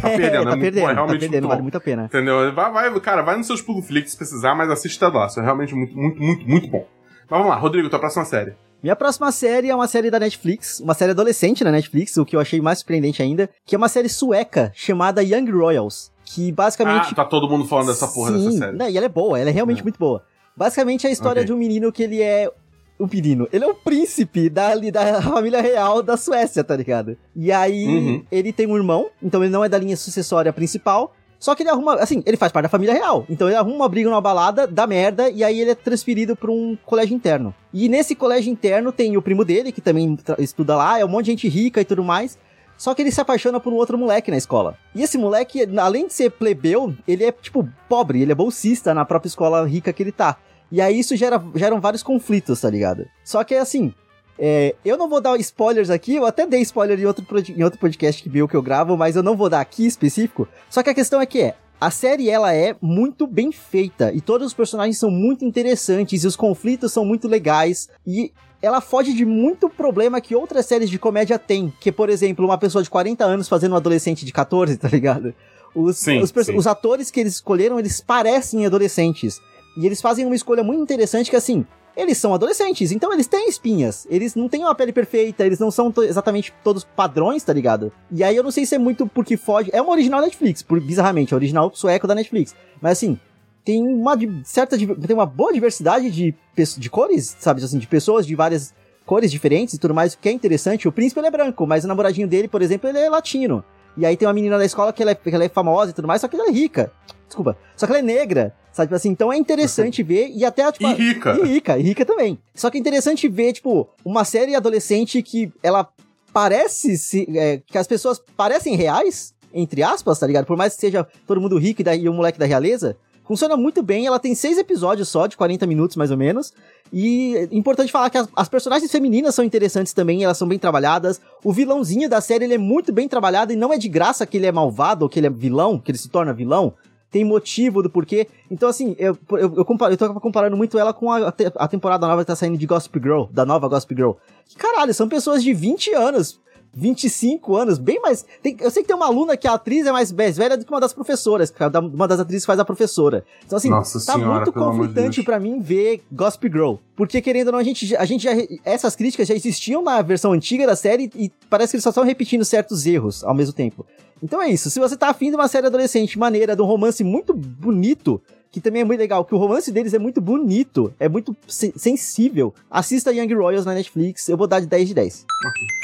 [0.00, 0.44] tá perdendo.
[0.44, 2.04] tá é muito perdendo, bom, é tá realmente perdendo, muito vale muito a pena.
[2.06, 2.54] Entendeu?
[2.54, 5.38] Vai, vai, cara, vai nos seus Puloflix se precisar, mas assiste Ted Lasso.
[5.38, 6.86] É realmente muito, muito, muito, muito bom.
[7.28, 8.54] Mas vamos lá, Rodrigo, tua próxima série.
[8.82, 12.36] Minha próxima série é uma série da Netflix, uma série adolescente na Netflix, o que
[12.36, 17.08] eu achei mais surpreendente ainda, que é uma série sueca chamada Young Royals, que basicamente
[17.12, 18.76] Ah, tá todo mundo falando dessa porra Sim, dessa série.
[18.76, 19.82] Não, e ela é boa, ela é realmente É.
[19.82, 20.22] muito boa.
[20.56, 21.46] Basicamente é a história Ok.
[21.46, 22.50] de um menino que ele é.
[22.98, 27.16] O menino, ele é o príncipe da, da família real da Suécia, tá ligado?
[27.36, 28.24] E aí, Uhum.
[28.32, 31.14] ele tem um irmão, então ele não é da linha sucessória principal.
[31.38, 33.26] Só que ele arruma, assim, ele faz parte da família real.
[33.28, 36.50] Então ele arruma uma briga numa balada, dá merda, e aí ele é transferido pra
[36.50, 37.54] um colégio interno.
[37.74, 41.26] E nesse colégio interno tem o primo dele, que também estuda lá, é um monte
[41.26, 42.38] de gente rica e tudo mais.
[42.76, 44.76] Só que ele se apaixona por um outro moleque na escola.
[44.94, 49.04] E esse moleque, além de ser plebeu, ele é, tipo, pobre, ele é bolsista na
[49.04, 50.36] própria escola rica que ele tá.
[50.70, 53.06] E aí isso gera, geram vários conflitos, tá ligado?
[53.24, 53.94] Só que assim,
[54.38, 57.24] é, eu não vou dar spoilers aqui, eu até dei spoiler em outro,
[57.56, 60.48] em outro podcast que meu que eu gravo, mas eu não vou dar aqui específico.
[60.68, 64.20] Só que a questão é que é, a série ela é muito bem feita e
[64.20, 69.12] todos os personagens são muito interessantes e os conflitos são muito legais e ela foge
[69.12, 72.90] de muito problema que outras séries de comédia têm, que por exemplo, uma pessoa de
[72.90, 75.34] 40 anos fazendo um adolescente de 14, tá ligado?
[75.74, 76.56] Os, Sim, os, sim.
[76.56, 79.40] os atores que eles escolheram, eles parecem adolescentes.
[79.76, 83.48] E eles fazem uma escolha muito interessante que assim, eles são adolescentes, então eles têm
[83.48, 84.06] espinhas.
[84.10, 87.92] Eles não têm uma pele perfeita, eles não são exatamente todos padrões, tá ligado?
[88.10, 89.70] E aí eu não sei se é muito porque foge.
[89.72, 92.54] É uma original Netflix, por, bizarramente, é original sueco da Netflix.
[92.80, 93.18] Mas assim,
[93.66, 94.78] tem uma certa.
[94.78, 96.32] Tem uma boa diversidade de,
[96.78, 97.62] de cores, sabe?
[97.62, 98.72] Assim, de pessoas de várias
[99.04, 100.86] cores diferentes e tudo mais, o que é interessante.
[100.86, 103.64] O príncipe ele é branco, mas o namoradinho dele, por exemplo, ele é latino.
[103.96, 105.94] E aí tem uma menina da escola que ela é, que ela é famosa e
[105.94, 106.92] tudo mais, só que ela é rica.
[107.26, 107.56] Desculpa.
[107.76, 108.94] Só que ela é negra, sabe?
[108.94, 110.86] Assim, então é interessante ver e até, tipo...
[110.86, 111.36] E rica.
[111.36, 112.38] E rica, e rica também.
[112.54, 115.88] Só que é interessante ver, tipo, uma série adolescente que ela
[116.32, 117.26] parece se.
[117.36, 120.44] é, que as pessoas parecem reais, entre aspas, tá ligado?
[120.44, 122.96] Por mais que seja todo mundo rico e, da, e o moleque da realeza.
[123.26, 126.52] Funciona muito bem, ela tem seis episódios só, de 40 minutos mais ou menos.
[126.92, 130.58] E é importante falar que as, as personagens femininas são interessantes também, elas são bem
[130.58, 131.20] trabalhadas.
[131.42, 134.36] O vilãozinho da série ele é muito bem trabalhado e não é de graça que
[134.36, 136.74] ele é malvado ou que ele é vilão, que ele se torna vilão
[137.10, 138.28] tem motivo do porquê.
[138.50, 142.22] Então, assim, eu, eu, eu, eu tô comparando muito ela com a, a temporada nova
[142.22, 144.12] que tá saindo de Gossip Girl, da nova Gossip Girl.
[144.46, 146.38] Que caralho, são pessoas de 20 anos,
[146.76, 148.24] 25 anos, bem mais.
[148.42, 150.64] tem- eu sei que tem uma aluna que a atriz é mais, mais velha do
[150.64, 153.24] que uma das professoras, é uma das atrizes que faz a professora.
[153.44, 156.74] Então, assim, Nossa tá senhora, muito conflitante pra mim ver Gossip Girl.
[156.94, 158.30] Porque, querendo ou não, a gente, a gente já.
[158.64, 162.04] Essas críticas já existiam na versão antiga da série e parece que eles só estão
[162.04, 163.84] repetindo certos erros ao mesmo tempo.
[164.22, 164.70] Então é isso.
[164.70, 168.20] Se você tá afim de uma série adolescente maneira, de um romance muito bonito,
[168.50, 171.72] que também é muito legal, que o romance deles é muito bonito, é muito se-
[171.76, 174.28] sensível, assista Young Royals na Netflix.
[174.28, 175.26] Eu vou dar de 10 de 10.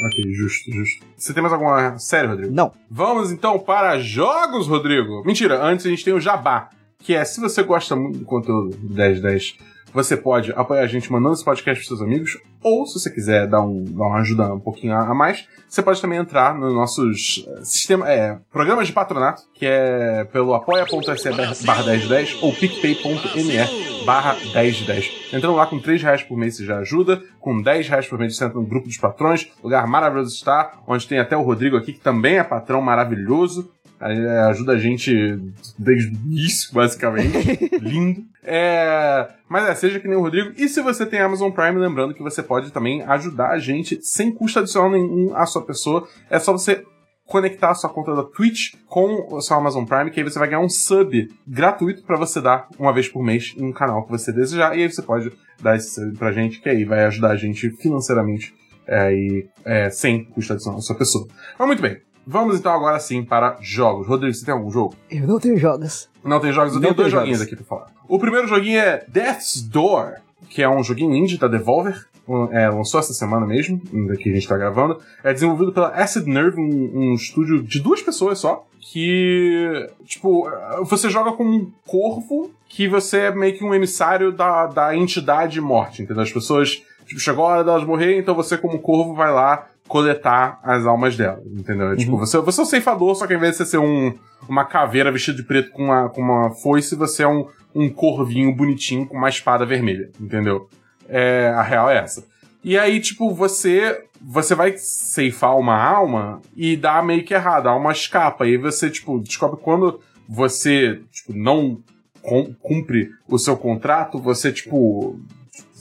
[0.07, 1.05] Ok, justo, justo.
[1.17, 2.53] Você tem mais alguma série, Rodrigo?
[2.53, 2.73] Não.
[2.91, 5.23] Vamos então para jogos, Rodrigo.
[5.25, 8.77] Mentira, antes a gente tem o Jabá, que é se você gosta muito do conteúdo
[8.77, 9.57] do 1010,
[9.93, 13.47] você pode apoiar a gente mandando esse podcast para seus amigos, ou se você quiser
[13.47, 16.73] dar, um, dar uma ajuda um pouquinho a a mais, você pode também entrar nos
[16.73, 24.05] nossos eh, sistema, é, programas de patronato, que é pelo apoia.se barra 1010 ou picpay.me
[24.05, 25.29] barra 1010.
[25.33, 28.37] Entrando lá com 3 reais por mês você já ajuda, com 10 reais por mês
[28.37, 31.93] você entra no grupo dos patrões, lugar maravilhoso está, onde tem até o Rodrigo aqui,
[31.93, 33.71] que também é patrão maravilhoso,
[34.03, 35.39] ajuda a gente
[35.79, 37.71] desde o início, basicamente.
[37.81, 38.25] Lindo.
[38.43, 40.53] É, mas é, seja que nem o Rodrigo.
[40.57, 44.33] E se você tem Amazon Prime, lembrando que você pode também ajudar a gente sem
[44.33, 46.09] custo adicional nenhum à sua pessoa.
[46.29, 46.85] É só você
[47.27, 50.49] conectar a sua conta da Twitch com o seu Amazon Prime, que aí você vai
[50.49, 54.11] ganhar um sub gratuito para você dar uma vez por mês em um canal que
[54.11, 55.33] você desejar, e aí você pode
[55.63, 58.53] dar esse sub pra gente, que aí vai ajudar a gente financeiramente
[58.87, 61.27] é, e, é, sem custo adicional da sua pessoa.
[61.59, 64.07] Mas muito bem, vamos então agora sim para jogos.
[64.07, 64.95] Rodrigo, você tem algum jogo?
[65.11, 66.09] Eu não tenho jogos.
[66.25, 67.53] Não tem jogos, eu Não tenho dois tenho joguinhos jogos.
[67.53, 67.91] aqui pra falar.
[68.09, 70.15] O primeiro joguinho é Death's Door,
[70.49, 72.07] que é um joguinho indie da Devolver.
[72.29, 75.01] Um, é, lançou essa semana mesmo, ainda que a gente tá gravando.
[75.25, 78.65] É desenvolvido pela Acid Nerve, um, um estúdio de duas pessoas só.
[78.81, 80.49] Que, tipo,
[80.85, 85.61] você joga com um corvo que você é meio que um emissário da, da entidade
[85.61, 86.23] morte, entendeu?
[86.23, 90.59] As pessoas, tipo, chegou a hora delas morrer, então você, como corvo, vai lá coletar
[90.63, 91.93] as almas delas, entendeu?
[91.93, 94.15] É, Tipo, você, você é um ceifador, só que ao invés de você ser um,
[94.49, 98.55] uma caveira vestida de preto com uma, com uma foice, você é um, um corvinho
[98.57, 100.69] bonitinho com uma espada vermelha, entendeu?
[101.09, 102.25] É, a real é essa.
[102.65, 107.73] E aí, tipo, você você vai ceifar uma alma e dá meio que errado, a
[107.73, 108.47] alma escapa.
[108.47, 111.79] E aí você, tipo, descobre quando você, tipo, não
[112.23, 115.19] cum- cumpre o seu contrato, você, tipo,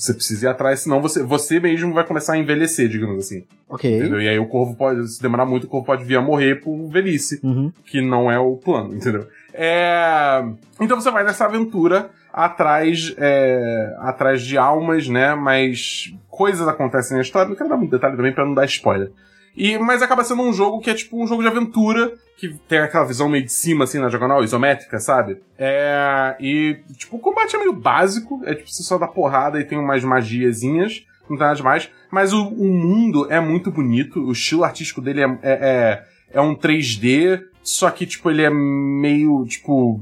[0.04, 3.43] você precisa ir atrás, senão você, você mesmo vai começar a envelhecer, digamos assim.
[3.70, 3.97] Ok.
[3.97, 4.22] Entendeu?
[4.22, 6.88] E aí o corvo pode, se demorar muito, o corvo pode vir a morrer por
[6.89, 7.72] velhice Uhum.
[7.86, 9.28] que não é o plano, entendeu?
[9.54, 10.43] É...
[10.80, 15.36] Então você vai nessa aventura atrás, é, atrás de almas, né?
[15.36, 19.12] Mas coisas acontecem na história, não quero dar muito detalhe também pra não dar spoiler.
[19.56, 22.80] E, mas acaba sendo um jogo que é tipo um jogo de aventura, que tem
[22.80, 25.38] aquela visão meio de cima, assim, na diagonal, isométrica, sabe?
[25.58, 29.64] É, e, tipo, o combate é meio básico, é tipo, você só dá porrada e
[29.64, 31.89] tem umas magiazinhas, não tem nada demais.
[32.10, 36.41] Mas o, o mundo é muito bonito, o estilo artístico dele é, é, é, é
[36.41, 40.02] um 3D, só que, tipo, ele é meio, tipo...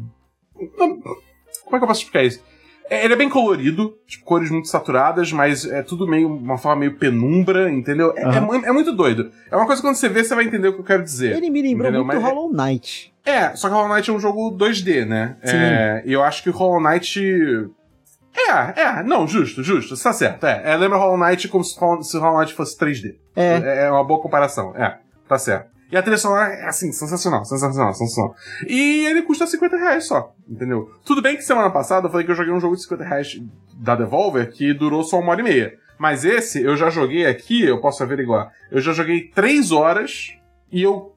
[0.77, 2.41] Como é que eu posso explicar isso?
[2.89, 6.79] É, Ele é bem colorido, tipo, cores muito saturadas, mas é tudo meio, uma forma
[6.81, 8.13] meio penumbra, entendeu?
[8.15, 8.41] É, é Aham.
[8.41, 9.31] mu- é muito doido.
[9.51, 11.35] É uma coisa que quando você vê, você vai entender o que eu quero dizer.
[11.37, 12.05] Ele me lembrou Entendeu?
[12.05, 13.13] muito Mas é- Hollow Knight.
[13.25, 15.35] É, só que Hollow Knight é um jogo 2D, né?
[15.43, 15.55] Sim.
[15.55, 17.19] É, e eu acho que Hollow Knight.
[18.35, 20.45] É, é, não, justo, justo, você tá certo.
[20.45, 21.73] É, é lembra Hollow Knight como se
[22.03, 23.15] se Hollow Knight fosse 3D.
[23.35, 23.85] É.
[23.85, 25.69] É uma boa comparação, é, tá certo.
[25.91, 28.35] E a trilha sonora é assim, sensacional, sensacional, sensacional.
[28.67, 30.91] E ele custa 50 reais só, entendeu?
[31.03, 33.41] Tudo bem que semana passada eu falei que eu joguei um jogo de 50 reais
[33.75, 35.73] da Devolver que durou só uma hora e meia.
[35.97, 38.51] Mas esse eu já joguei aqui, eu posso averiguar.
[38.71, 40.33] Eu já joguei 3 horas
[40.71, 41.13] e eu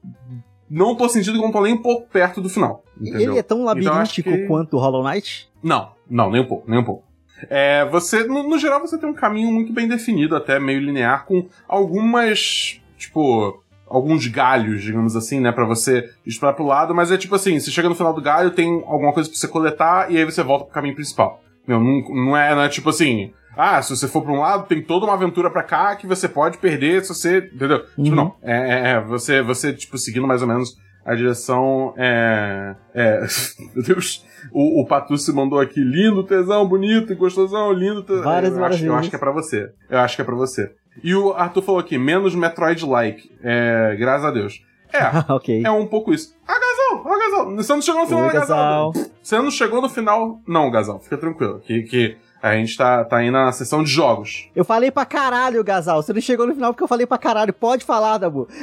[0.69, 2.83] não tô sentindo que eu não tô nem um pouco perto do final.
[2.99, 3.31] Entendeu?
[3.31, 5.49] Ele é tão Então, labiríntico que- quanto Hollow Knight?
[5.61, 7.03] Não, não, nem um pouco, nem um pouco.
[7.49, 11.25] É, você, no, no geral, você tem um caminho muito bem definido, até meio linear,
[11.25, 13.62] com algumas, tipo,
[13.95, 17.69] alguns galhos, digamos assim, né, pra você explorar pro lado, mas é tipo assim, você
[17.69, 20.65] chega no final do galho, tem alguma coisa pra você coletar, e aí você volta
[20.65, 21.41] pro caminho principal.
[21.67, 24.67] Meu, não, não é, não é tipo assim, ah, se você for pra um lado,
[24.67, 27.81] tem toda uma aventura pra cá que você pode perder se você, entendeu?
[27.85, 28.15] Tipo, Uhum.
[28.15, 30.75] não, é, é, é, você, você, tipo, seguindo mais ou menos
[31.05, 32.75] a direção é.
[32.93, 33.19] é
[33.75, 38.03] meu Deus, o, o Patucci mandou aqui lindo, tesão, bonito, gostosão, lindo.
[38.23, 39.69] Várias, eu, acho, eu acho que é pra você.
[39.89, 40.71] Eu acho que é pra você.
[41.01, 43.31] E o Arthur falou aqui, menos Metroid-like.
[43.41, 44.61] É, graças a Deus.
[44.91, 45.63] É, ok.
[45.65, 46.35] é um pouco isso.
[46.47, 47.03] Ah, Gazal!
[47.07, 47.55] Ah!
[47.55, 48.93] Você não chegou no final, Oi, né, Gazal?
[49.21, 50.39] Você não chegou no final.
[50.47, 51.59] Não, Gazal, fica tranquilo.
[51.61, 54.49] Que, que a gente tá, tá indo na sessão de jogos.
[54.55, 56.03] Eu falei pra caralho, Gazal.
[56.03, 57.53] Você não chegou no final porque eu falei pra caralho.
[57.53, 58.47] Pode falar, Dabu.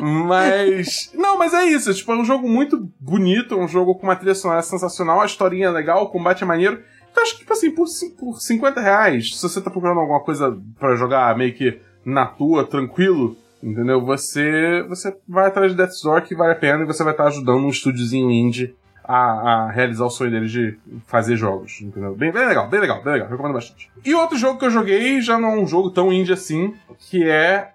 [0.00, 1.12] Mas.
[1.14, 1.92] Não, mas é isso.
[1.94, 5.68] Tipo, é um jogo muito bonito, um jogo com uma trilha sonora sensacional, a historinha
[5.68, 6.82] é legal, o combate é maneiro.
[7.10, 7.86] Então acho que, tipo assim, por,
[8.18, 12.64] por 50 reais, se você tá procurando alguma coisa pra jogar meio que na tua,
[12.64, 14.00] tranquilo, entendeu?
[14.04, 17.26] Você, você vai atrás de Death's Door que vale a pena e você vai estar
[17.26, 19.16] ajudando um estúdiozinho indie a,
[19.64, 22.14] a realizar o sonho deles de fazer jogos, entendeu?
[22.14, 23.90] Bem, bem legal, bem legal, bem legal, recomendo bastante.
[24.04, 27.28] E outro jogo que eu joguei já não é um jogo tão indie assim, que
[27.28, 27.72] é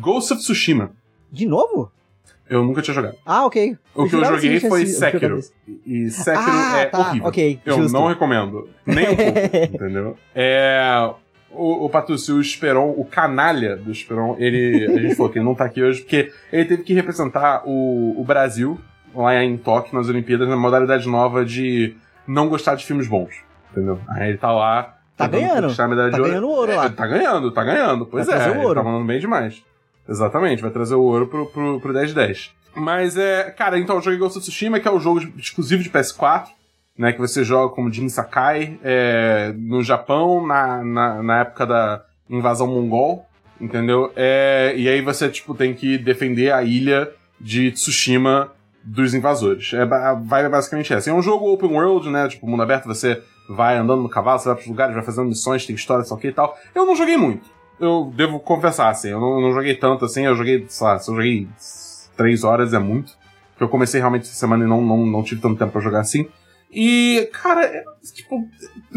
[0.00, 0.90] Ghost of Tsushima.
[1.30, 1.90] De novo?
[2.52, 3.14] Eu nunca tinha jogado.
[3.24, 3.76] Ah, ok.
[3.94, 5.40] O que eu joguei foi Sekiro.
[5.86, 7.28] E Sekiro Ah, é tá, horrível.
[7.28, 7.92] ok, eu justo.
[7.92, 8.68] não recomendo.
[8.84, 9.38] Nem um pouco,
[9.74, 10.16] entendeu?
[10.34, 11.10] É.
[11.50, 14.86] O, o Patucci, o Esperon, o canalha do Esperon, ele.
[14.86, 18.20] A gente falou que ele não tá aqui hoje porque ele teve que representar o,
[18.20, 18.78] o Brasil
[19.14, 21.94] lá em Tóquio, nas Olimpíadas, na modalidade nova de
[22.26, 23.34] não gostar de filmes bons.
[23.70, 23.98] Entendeu?
[24.08, 24.96] Aí ele tá lá.
[25.16, 25.62] Tá ganhando.
[25.62, 26.30] conquistar a medalha Tá de ouro.
[26.32, 26.84] ganhando ouro lá.
[26.86, 28.06] É, tá ganhando, tá ganhando.
[28.06, 28.74] Pois Vai é, ele ouro.
[28.74, 29.62] tá mandando bem demais.
[30.12, 32.50] Exatamente, vai trazer o ouro pro, pro, pro 1010.
[32.74, 33.50] Mas é.
[33.50, 36.46] Cara, então eu joguei Ghost of Tsushima, que é o jogo de- exclusivo de PS4,
[36.98, 37.12] né?
[37.12, 42.66] Que você joga como Jin Sakai é, no Japão, na, na, na época da invasão
[42.66, 43.26] mongol,
[43.60, 44.12] entendeu?
[44.16, 47.10] É, e aí você, tipo, tem que defender a ilha
[47.40, 48.52] de Tsushima
[48.84, 49.72] dos invasores.
[49.74, 51.10] É, ba- vai basicamente essa.
[51.10, 52.28] É um jogo open world, né?
[52.28, 55.66] Tipo, mundo aberto, você vai andando no cavalo, você vai pros lugares, vai fazendo missões,
[55.66, 56.56] tem história, o que e tal.
[56.74, 57.48] Eu não joguei muito.
[57.82, 61.10] Eu devo confessar, assim, eu não, não joguei tanto assim, eu joguei, sei lá, se
[61.10, 61.48] eu joguei
[62.16, 63.12] três horas é muito.
[63.52, 66.00] Porque eu comecei realmente essa semana e não, não, não tive tanto tempo pra jogar
[66.00, 66.28] assim.
[66.74, 68.48] E, cara, é, tipo,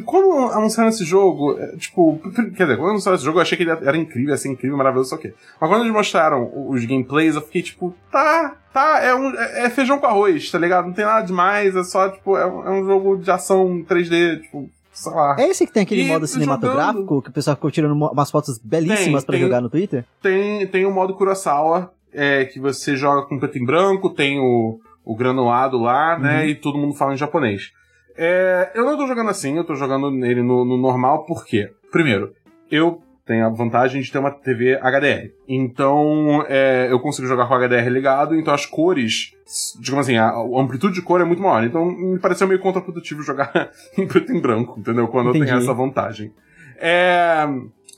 [0.06, 2.18] quando anunciaram esse jogo, é, tipo,
[2.56, 5.10] quer dizer, quando anunciaram esse jogo, eu achei que ele era incrível, assim, incrível, maravilhoso,
[5.10, 5.34] só que.
[5.60, 10.00] Mas quando eles mostraram os gameplays, eu fiquei tipo, tá, tá, é, um, é feijão
[10.00, 10.86] com arroz, tá ligado?
[10.86, 14.44] Não tem nada demais, é só, tipo, é um, é um jogo de ação 3D,
[14.44, 15.36] tipo, sei lá.
[15.39, 18.32] É esse que tem aquele E modo cinematográfico jogando- que o pessoal ficou tirando umas
[18.32, 19.39] fotos belíssimas tem.
[19.39, 20.04] jogar no Twitter?
[20.22, 24.80] Tem, tem o modo Kurosawa, é, que você joga com preto e branco, tem o,
[25.04, 27.72] o granulado lá, né, e todo mundo fala em japonês.
[28.18, 31.72] É, eu não tô jogando assim, eu tô jogando nele no, no normal, por quê?
[31.91, 32.34] Primeiro,
[32.72, 35.32] eu tenho a vantagem de ter uma TV HDR.
[35.47, 39.34] Então, é, eu consigo jogar com o HDR ligado, então as cores,
[39.80, 41.63] digamos assim, a, a amplitude de cor é muito maior.
[41.63, 45.07] Então, me pareceu meio contraprodutivo jogar em preto e branco, entendeu?
[45.07, 45.47] Quando eu Entendi.
[45.47, 46.32] tenho essa vantagem.
[46.78, 47.47] É,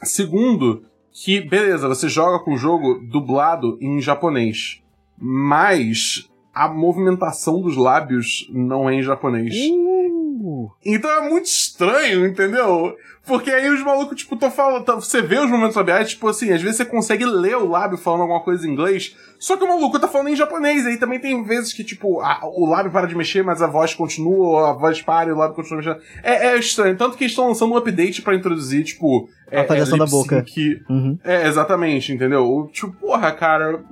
[0.01, 4.81] segundo, que, beleza, você joga com o jogo dublado em japonês,
[5.19, 9.53] mas a movimentação dos lábios não é em japonês.
[10.85, 12.95] Então é muito estranho, entendeu?
[13.25, 14.85] Porque aí os malucos, tipo, tô falando.
[14.95, 18.21] Você vê os momentos labiais, tipo assim, às vezes você consegue ler o lábio falando
[18.21, 20.85] alguma coisa em inglês, só que o maluco tá falando em japonês.
[20.85, 23.93] Aí também tem vezes que, tipo, a- o lábio para de mexer, mas a voz
[23.93, 26.01] continua, ou a voz para e o lábio continua mexendo.
[26.23, 26.95] É, é estranho.
[26.95, 29.27] Tanto que eles estão lançando um update pra introduzir, tipo.
[29.51, 30.45] É, Atualização é, da boca.
[30.89, 31.19] uhum.
[31.23, 32.69] é, exatamente, entendeu?
[32.71, 33.83] Tipo, porra, cara.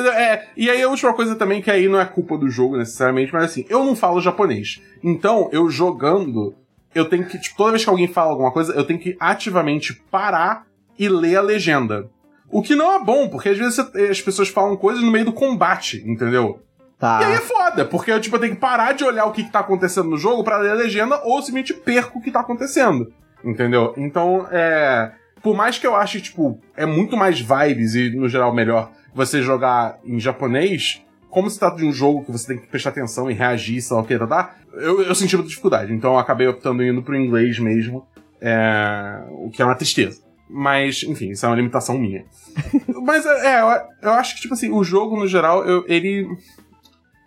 [0.00, 0.12] Entendeu?
[0.12, 3.32] É, e aí a última coisa também, que aí não é culpa do jogo necessariamente,
[3.32, 4.80] mas assim, eu não falo japonês.
[5.02, 6.54] Então, eu jogando,
[6.94, 9.94] eu tenho que, tipo, toda vez que alguém fala alguma coisa, eu tenho que ativamente
[10.10, 10.66] parar
[10.98, 12.08] e ler a legenda.
[12.50, 15.32] O que não é bom, porque às vezes as pessoas falam coisas no meio do
[15.32, 16.60] combate, entendeu?
[17.00, 17.42] E aí é Tá.
[17.42, 20.08] foda, porque eu, tipo, eu tenho que parar de olhar o que, que tá acontecendo
[20.08, 23.12] no jogo pra ler a legenda ou simplesmente perco o que tá acontecendo.
[23.44, 23.94] Entendeu?
[23.96, 25.12] Então, é.
[25.40, 29.42] Por mais que eu ache, tipo, é muito mais vibes e, no geral, melhor você
[29.42, 33.30] jogar em japonês, como se trata de um jogo que você tem que prestar atenção
[33.30, 34.54] e reagir, sei lá o que, tá, tá?
[34.74, 38.06] Eu, eu senti muita dificuldade, então eu acabei optando indo pro inglês mesmo,
[38.40, 40.22] é, o que é uma tristeza.
[40.50, 42.24] Mas, enfim, isso é uma limitação minha.
[43.04, 43.66] Mas, é, eu,
[44.02, 46.26] eu acho que, tipo assim, o jogo, no geral, eu- ele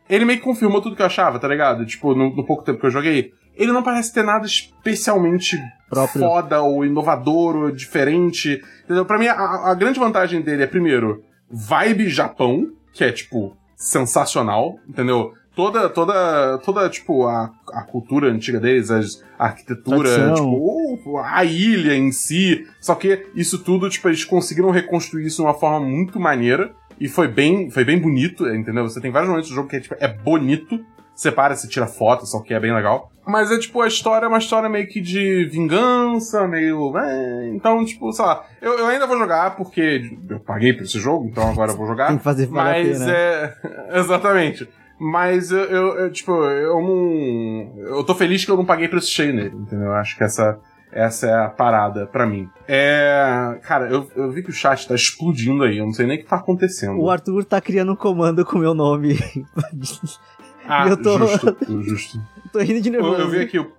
[0.10, 1.86] ele meio que confirmou tudo que eu achava, tá ligado?
[1.86, 3.32] Tipo, no, no pouco tempo que eu joguei.
[3.56, 5.58] Ele não parece ter nada especialmente
[5.90, 6.20] Próprio.
[6.22, 8.62] foda ou inovador ou diferente.
[8.84, 9.06] Entendeu?
[9.06, 14.80] Pra mim, a, a grande vantagem dele é, primeiro, vibe Japão, que é, tipo, sensacional,
[14.88, 15.34] entendeu?
[15.56, 21.94] Toda, toda, toda, tipo, a, a cultura antiga deles, as, a arquitetura, tipo, a ilha
[21.94, 22.66] em si.
[22.80, 26.74] Só que isso tudo, tipo, eles conseguiram reconstruir isso de uma forma muito maneira.
[27.00, 28.88] E foi bem, foi bem bonito, entendeu?
[28.88, 30.86] Você tem vários momentos do jogo que é, tipo, é bonito.
[31.22, 33.12] Você para, você tira foto, só que é bem legal.
[33.28, 36.98] Mas é tipo, a história é uma história meio que de vingança, meio.
[36.98, 38.44] é, então, tipo, sei lá.
[38.60, 41.86] Eu, eu ainda vou jogar porque eu paguei por esse jogo, então agora eu vou
[41.86, 42.08] jogar.
[42.10, 43.12] Tem que fazer Mas pena.
[43.12, 43.54] é.
[44.00, 44.68] Exatamente.
[45.00, 47.72] Mas eu, eu, eu, tipo, eu não.
[47.98, 49.90] Eu tô feliz que eu não paguei preço cheio nele, entendeu?
[49.90, 50.60] Eu acho que essa,
[50.92, 52.50] essa é a parada pra mim.
[52.68, 53.60] É.
[53.62, 56.20] Cara, eu, eu vi que o chat tá explodindo aí, eu não sei nem o
[56.20, 57.00] que tá acontecendo.
[57.00, 59.20] O Arthur tá criando um comando com o meu nome.
[60.74, 62.22] Ah, eu tô- justo, justo.
[62.54, 63.22] Tô rindo de Eu, nervoso.
[63.22, 63.72] eu vi aqui o,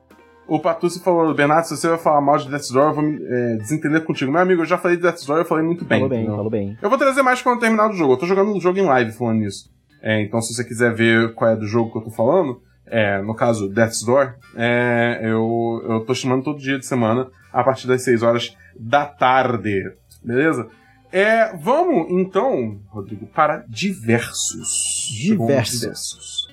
[0.46, 3.18] o Patucci falando, Bernardo, se você vai falar mal de Death's Door, eu vou me
[3.24, 4.30] é, desentender contigo.
[4.30, 5.98] Meu amigo, eu já falei de Death's Door, eu falei muito bem.
[5.98, 6.36] Falou bem, entendeu?
[6.36, 6.76] falou bem.
[6.82, 8.12] Eu vou trazer mais quando terminar o jogo.
[8.14, 9.70] Eu tô jogando um jogo em live falando nisso.
[10.02, 13.22] É, então, se você quiser ver qual é do jogo que eu tô falando, é,
[13.22, 17.86] no caso, Death's Door, é, eu, eu tô chamando todo dia de semana, a partir
[17.86, 19.82] das 6 horas da tarde.
[20.24, 20.68] Beleza?
[21.12, 25.08] É, vamos, então, Rodrigo, para diversos.
[25.14, 25.80] Diversos.
[25.80, 26.51] diversos.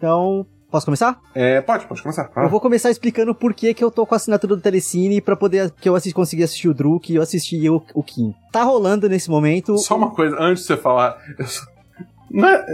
[0.00, 1.20] Então, posso começar?
[1.34, 2.30] É, pode, pode começar.
[2.34, 2.44] Lá.
[2.44, 5.36] Eu vou começar explicando por que, que eu tô com a assinatura do Telecine pra
[5.36, 8.34] poder que eu assi- conseguir assistir o Druk e eu assisti o, o Kim.
[8.50, 9.76] Tá rolando nesse momento.
[9.76, 11.18] Só uma coisa, antes de você falar.
[11.44, 11.66] só-
[12.46, 12.64] é-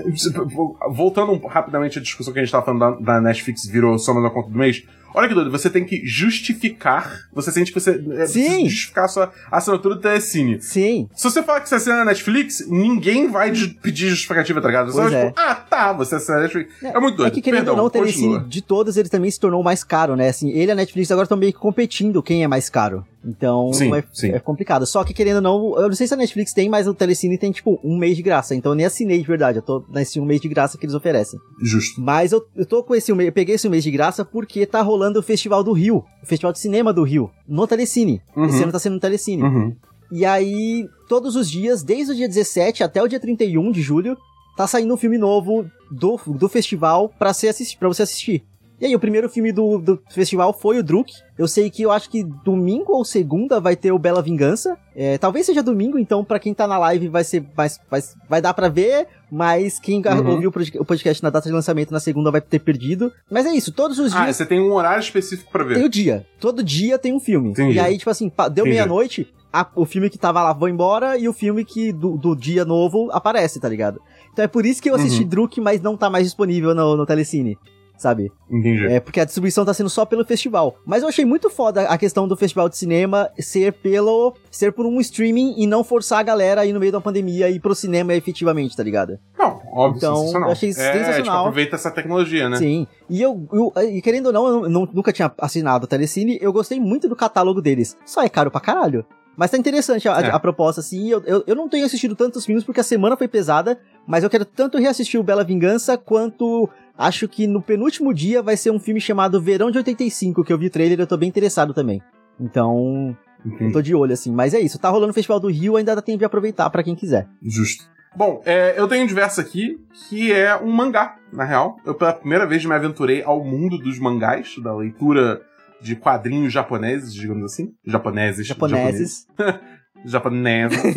[0.90, 4.24] voltando rapidamente à discussão que a gente tava falando da, da Netflix virou só mais
[4.24, 4.84] uma conta do mês.
[5.18, 7.20] Olha que doido, você tem que justificar.
[7.32, 8.68] Você sente que você é, Sim.
[8.68, 10.60] justificar a sua assinatura do Telecine.
[10.60, 14.68] Sim, Se você falar que você assina a Netflix, ninguém vai ju- pedir justificativa, tá
[14.68, 14.92] ligado?
[14.92, 15.26] Você Pois vai, é.
[15.28, 16.70] tipo, ah, tá, você assina a Netflix.
[16.82, 17.28] É, muito doido.
[17.32, 18.48] É que querendo Perdão, ou não, o Telecine continua.
[18.48, 20.28] de todos, ele também se tornou mais caro, né?
[20.28, 23.06] Assim, ele e a Netflix agora estão meio que competindo quem é mais caro.
[23.26, 24.30] Então, Sim, é, sim.
[24.30, 24.86] é complicado.
[24.86, 27.36] Só que querendo ou não, eu não sei se a Netflix tem, mas o Telecine
[27.36, 28.54] tem, tipo, um mês de graça.
[28.54, 29.58] Então eu nem assinei de verdade.
[29.58, 31.38] Eu tô nesse um mês de graça que eles oferecem.
[31.60, 32.00] Justo.
[32.00, 34.80] Mas eu, eu tô com esse mês, eu peguei esse mês de graça porque tá
[34.80, 36.04] rolando o Festival do Rio.
[36.22, 37.30] O Festival de Cinema do Rio.
[37.48, 38.22] No Telecine.
[38.36, 38.46] Uhum.
[38.46, 39.42] Esse ano tá sendo no Telecine.
[39.42, 39.76] Uhum.
[40.10, 44.16] E aí, todos os dias, desde o dia 17 até o dia 31 de julho,
[44.56, 48.44] tá saindo um filme novo do, do festival pra, ser pra você assistir.
[48.78, 51.10] E aí, o primeiro filme do, do festival foi o Druk.
[51.38, 54.76] Eu sei que eu acho que domingo ou segunda vai ter o Bela Vingança.
[54.94, 58.42] É, talvez seja domingo, então para quem tá na live vai ser mais, vai, vai
[58.42, 60.30] dar para ver, mas quem uhum.
[60.30, 63.10] ouviu o podcast na data de lançamento na segunda vai ter perdido.
[63.30, 64.28] Mas é isso, todos os ah, dias.
[64.28, 65.76] Ah, você tem um horário específico para ver.
[65.76, 66.26] Tem o dia.
[66.38, 67.50] Todo dia tem um filme.
[67.50, 67.76] Entendi.
[67.76, 69.26] E aí, tipo assim, deu meia-noite,
[69.74, 73.08] o filme que tava lá foi embora e o filme que do, do dia novo
[73.10, 74.02] aparece, tá ligado?
[74.32, 75.28] Então é por isso que eu assisti uhum.
[75.28, 77.58] Druk, mas não tá mais disponível no, no Telecine
[77.96, 78.30] sabe?
[78.50, 78.86] Entendi.
[78.86, 80.76] É, porque a distribuição tá sendo só pelo festival.
[80.86, 84.34] Mas eu achei muito foda a questão do festival de cinema ser pelo.
[84.50, 87.56] ser por um streaming e não forçar a galera aí no meio da pandemia e
[87.56, 89.18] ir pro cinema efetivamente, tá ligado?
[89.38, 91.22] Não, óbvio, então, eu achei é, sensacional.
[91.22, 92.56] Tipo, aproveita essa tecnologia, né?
[92.56, 92.86] Sim.
[93.08, 96.52] E eu, eu e querendo ou não, eu não, nunca tinha assinado o Telecine, eu
[96.52, 97.96] gostei muito do catálogo deles.
[98.04, 99.04] Só é caro pra caralho.
[99.36, 100.30] Mas tá interessante a, é.
[100.30, 101.10] a, proposta, assim.
[101.10, 104.30] Eu, eu, eu, não tenho assistido tantos filmes porque a semana foi pesada, mas eu
[104.30, 108.78] quero tanto reassistir o Bela Vingança quanto Acho que no penúltimo dia vai ser um
[108.78, 111.74] filme chamado Verão de 85, que eu vi o trailer e eu tô bem interessado
[111.74, 112.00] também.
[112.40, 113.72] Então, uhum.
[113.72, 114.32] tô de olho, assim.
[114.32, 116.82] Mas é isso, tá rolando o Festival do Rio, ainda dá tempo de aproveitar para
[116.82, 117.28] quem quiser.
[117.42, 117.84] Justo.
[118.16, 119.78] Bom, é, eu tenho um diverso aqui,
[120.08, 121.76] que é um mangá, na real.
[121.84, 125.42] Eu pela primeira vez me aventurei ao mundo dos mangás, da leitura
[125.82, 127.74] de quadrinhos japoneses, digamos assim.
[127.84, 128.46] Japoneses.
[128.46, 129.26] Japoneses.
[129.36, 129.66] Japoneses.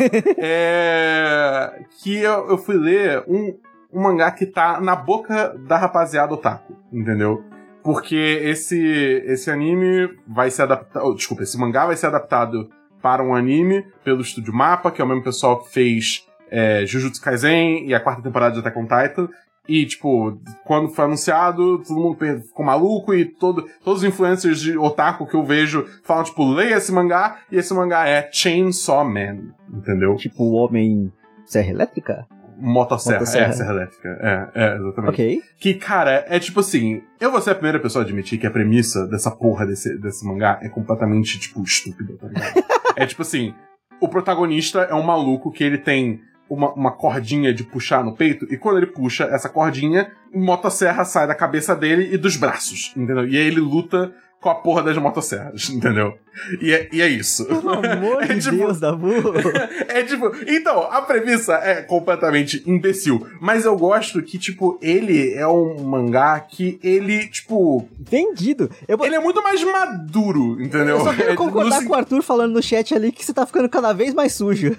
[0.38, 3.56] é, que eu, eu fui ler um,
[3.92, 7.44] um mangá que tá na boca da rapaziada otaku, entendeu?
[7.82, 8.78] Porque esse,
[9.26, 11.06] esse anime vai ser adaptado.
[11.06, 12.68] Oh, desculpa, esse mangá vai ser adaptado
[13.00, 17.22] para um anime pelo estúdio Mapa, que é o mesmo pessoal que fez é, Jujutsu
[17.22, 19.28] Kaisen e a quarta temporada de Attack on Titan.
[19.70, 24.76] E, tipo, quando foi anunciado, todo mundo ficou maluco e todo, todos os influencers de
[24.76, 29.52] otaku que eu vejo falam, tipo, leia esse mangá, e esse mangá é Chainsaw Man,
[29.72, 30.16] entendeu?
[30.16, 31.12] Tipo, o Homem
[31.44, 32.26] Serra Elétrica?
[32.58, 33.20] Motosserra.
[33.20, 33.46] Motosserra.
[33.46, 34.08] É, serra elétrica.
[34.20, 35.10] É, é, exatamente.
[35.10, 35.42] Ok.
[35.60, 38.50] Que, cara, é tipo assim, eu vou ser a primeira pessoa a admitir que a
[38.50, 42.64] premissa dessa porra desse, desse mangá é completamente, tipo, estúpida, tá ligado?
[42.96, 43.54] é tipo assim,
[44.00, 46.20] o protagonista é um maluco que ele tem
[46.50, 51.28] uma, uma cordinha de puxar no peito, e quando ele puxa essa cordinha, motosserra sai
[51.28, 53.26] da cabeça dele e dos braços, entendeu?
[53.26, 56.14] E aí ele luta com a porra das motosserras, entendeu?
[56.60, 57.44] E é, e é isso.
[57.44, 59.12] Pelo amor é, de tipo, Deus, Dabu!
[59.86, 65.46] é tipo, então, a premissa é completamente imbecil, mas eu gosto que, tipo, ele é
[65.46, 67.86] um mangá que ele, tipo...
[67.98, 68.70] Vendido!
[68.88, 68.98] Eu...
[69.04, 70.98] Ele é muito mais maduro, entendeu?
[70.98, 73.46] Eu só quero é, concordar com o Arthur falando no chat ali que você tá
[73.46, 74.74] ficando cada vez mais sujo.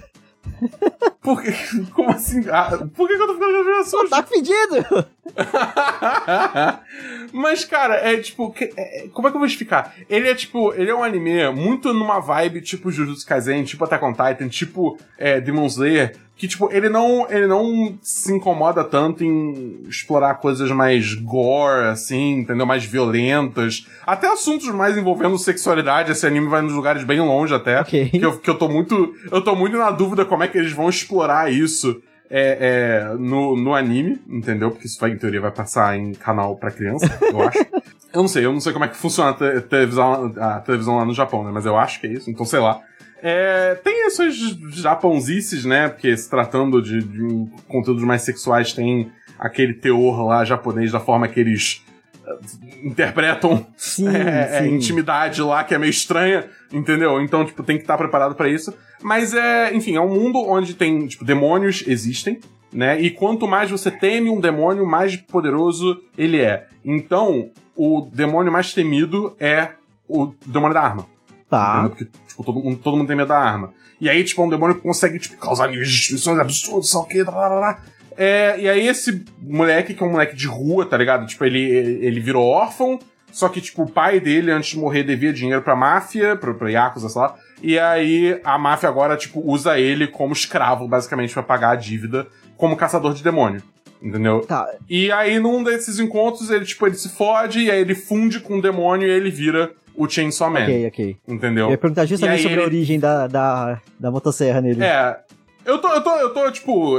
[1.20, 1.52] Por que?
[1.92, 2.42] Como assim?
[2.50, 4.08] Ah, por que, que eu tô ficando de sujo?
[4.08, 5.06] Tá fedido!
[7.32, 8.54] Mas, cara, é tipo.
[8.76, 9.94] É, como é que eu vou explicar?
[10.08, 10.74] Ele é tipo.
[10.74, 14.98] Ele é um anime muito numa vibe tipo Jujutsu Kaisen, tipo Attack on Titan, tipo
[15.16, 20.70] é, Demon Slayer, que, tipo, ele não, ele não se incomoda tanto em explorar coisas
[20.70, 22.66] mais gore, assim, entendeu?
[22.66, 23.86] Mais violentas.
[24.04, 26.10] Até assuntos mais envolvendo sexualidade.
[26.10, 27.80] Esse anime vai nos lugares bem longe até.
[27.82, 28.08] Okay.
[28.08, 29.14] Que, eu, que eu tô muito.
[29.30, 32.02] Eu tô muito na dúvida como é que eles vão explorar isso.
[32.34, 34.70] É, é, no, no anime, entendeu?
[34.70, 37.58] Porque isso vai, em teoria, vai passar em canal pra criança, eu acho.
[38.10, 41.04] eu não sei, eu não sei como é que funciona a televisão, a televisão lá
[41.04, 41.50] no Japão, né?
[41.52, 42.80] Mas eu acho que é isso, então sei lá.
[43.24, 44.34] É, tem essas
[44.72, 45.88] japonzices, né?
[45.88, 51.28] Porque se tratando de, de conteúdos mais sexuais, tem aquele teor lá japonês da forma
[51.28, 51.84] que eles
[52.26, 54.74] uh, interpretam sim, é, é, sim.
[54.74, 57.22] intimidade lá, que é meio estranha, entendeu?
[57.22, 58.74] Então, tipo, tem que estar preparado para isso.
[59.00, 62.40] Mas é, enfim, é um mundo onde tem, tipo, demônios existem,
[62.72, 63.00] né?
[63.00, 66.66] E quanto mais você teme um demônio, mais poderoso ele é.
[66.84, 69.68] Então, o demônio mais temido é
[70.08, 71.11] o demônio da arma.
[71.52, 71.86] Tá.
[71.86, 73.74] Porque, tipo, todo mundo, todo mundo tem medo da arma.
[74.00, 77.58] E aí, tipo, um demônio consegue, tipo, causar destruições absurdas, sei o que, blá, blá,
[77.58, 77.82] blá.
[78.16, 81.26] É, e aí esse moleque, que é um moleque de rua, tá ligado?
[81.26, 82.98] Tipo, ele, ele virou órfão,
[83.30, 86.70] só que, tipo, o pai dele, antes de morrer, devia dinheiro pra máfia, pra, pra
[86.70, 87.34] Yakuza, sei lá.
[87.62, 92.26] E aí a máfia agora, tipo, usa ele como escravo, basicamente, para pagar a dívida,
[92.56, 93.62] como caçador de demônio.
[94.00, 94.40] Entendeu?
[94.40, 94.66] Tá.
[94.88, 98.56] E aí, num desses encontros, ele, tipo, ele se fode, e aí ele funde com
[98.56, 100.62] o demônio e ele vira o Chainsaw Man.
[100.62, 101.16] Ok, ok.
[101.28, 101.66] Entendeu?
[101.66, 102.62] Eu ia perguntar justamente sobre ele...
[102.62, 104.82] a origem da, da, da motosserra nele.
[104.82, 105.18] É.
[105.64, 106.96] Eu tô, eu tô, eu tô, tipo,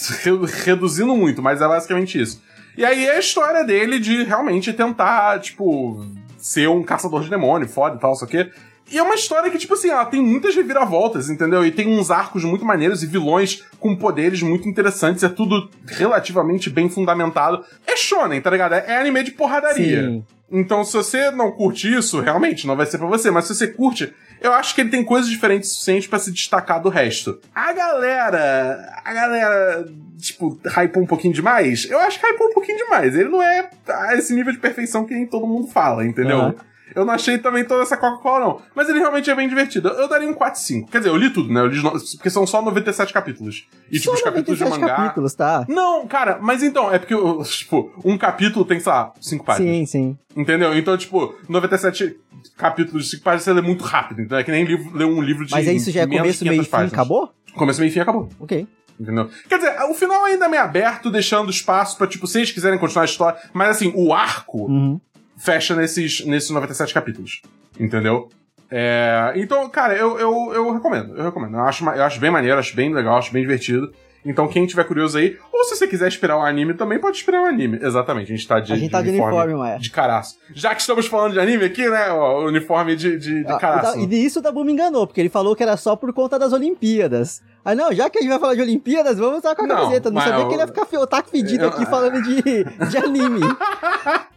[0.64, 2.40] reduzindo muito, mas é basicamente isso.
[2.76, 6.06] E aí é a história dele de realmente tentar, tipo,
[6.38, 8.50] ser um caçador de demônio, foda e tal, só que.
[8.88, 11.66] E é uma história que, tipo assim, ela tem muitas reviravoltas, entendeu?
[11.66, 15.24] E tem uns arcos muito maneiros e vilões com poderes muito interessantes.
[15.24, 17.64] É tudo relativamente bem fundamentado.
[17.84, 18.74] É shonen, tá ligado?
[18.74, 20.02] É anime de porradaria.
[20.04, 20.24] Sim.
[20.50, 23.30] Então, se você não curte isso, realmente não vai ser pra você.
[23.30, 26.80] Mas se você curte, eu acho que ele tem coisas diferentes suficientes pra se destacar
[26.80, 27.40] do resto.
[27.54, 29.00] A galera.
[29.04, 29.88] A galera.
[30.18, 31.88] Tipo, hypou um pouquinho demais?
[31.90, 33.14] Eu acho que hypou um pouquinho demais.
[33.14, 36.38] Ele não é a esse nível de perfeição que nem todo mundo fala, entendeu?
[36.38, 36.54] Aham.
[36.94, 38.62] Eu não achei também toda essa Coca-Cola, não.
[38.74, 39.88] Mas ele realmente é bem divertido.
[39.88, 40.88] Eu daria um 4-5.
[40.88, 41.60] Quer dizer, eu li tudo, né?
[41.60, 43.66] Eu li, porque são só 97 capítulos.
[43.90, 45.02] E, tipo, Só os capítulos de 97 mangá.
[45.02, 45.66] capítulos, tá?
[45.68, 47.14] Não, cara, mas então, é porque,
[47.50, 49.74] tipo, um capítulo tem, sei lá, 5 páginas.
[49.76, 50.18] Sim, sim.
[50.36, 50.76] Entendeu?
[50.78, 52.16] Então, tipo, 97
[52.56, 54.20] capítulos de 5 páginas você lê muito rápido.
[54.22, 55.52] Então é que nem livro, ler um livro de.
[55.52, 57.30] Mas aí isso já é começo, meio e 500 fim, acabou?
[57.54, 58.28] Começo, meio e fim acabou.
[58.38, 58.66] Ok.
[58.98, 59.28] Entendeu?
[59.48, 62.78] Quer dizer, o final ainda é meio aberto, deixando espaço pra, tipo, se eles quiserem
[62.78, 63.38] continuar a história.
[63.52, 65.00] Mas assim, o arco Uhum.
[65.36, 67.42] Fecha nesses, nesses 97 capítulos.
[67.78, 68.28] Entendeu?
[68.70, 71.14] É, então, cara, eu, eu, eu recomendo.
[71.16, 71.54] Eu recomendo.
[71.56, 73.92] Eu acho, eu acho bem maneiro, acho bem legal, acho bem divertido.
[74.28, 77.42] Então, quem tiver curioso aí, ou se você quiser esperar o anime, também pode esperar
[77.42, 77.78] o anime.
[77.80, 79.78] Exatamente, a gente tá de, A gente tá de uniforme, ué.
[79.78, 80.36] De caraço.
[80.52, 82.10] Já que estamos falando de anime aqui, né?
[82.10, 84.00] ó, o uniforme de, de, de Ah, caraço.
[84.00, 86.52] E nisso o Dabu me enganou, porque ele falou que era só por conta das
[86.52, 87.40] Olimpíadas.
[87.64, 89.76] Ah, não, já que a gente vai falar de Olimpíadas, vamos estar com a Não,
[89.76, 90.10] camiseta.
[90.10, 92.42] Não sabia eu- que ele ia ficar otaku fedido eu- aqui falando de,
[92.90, 93.40] de anime.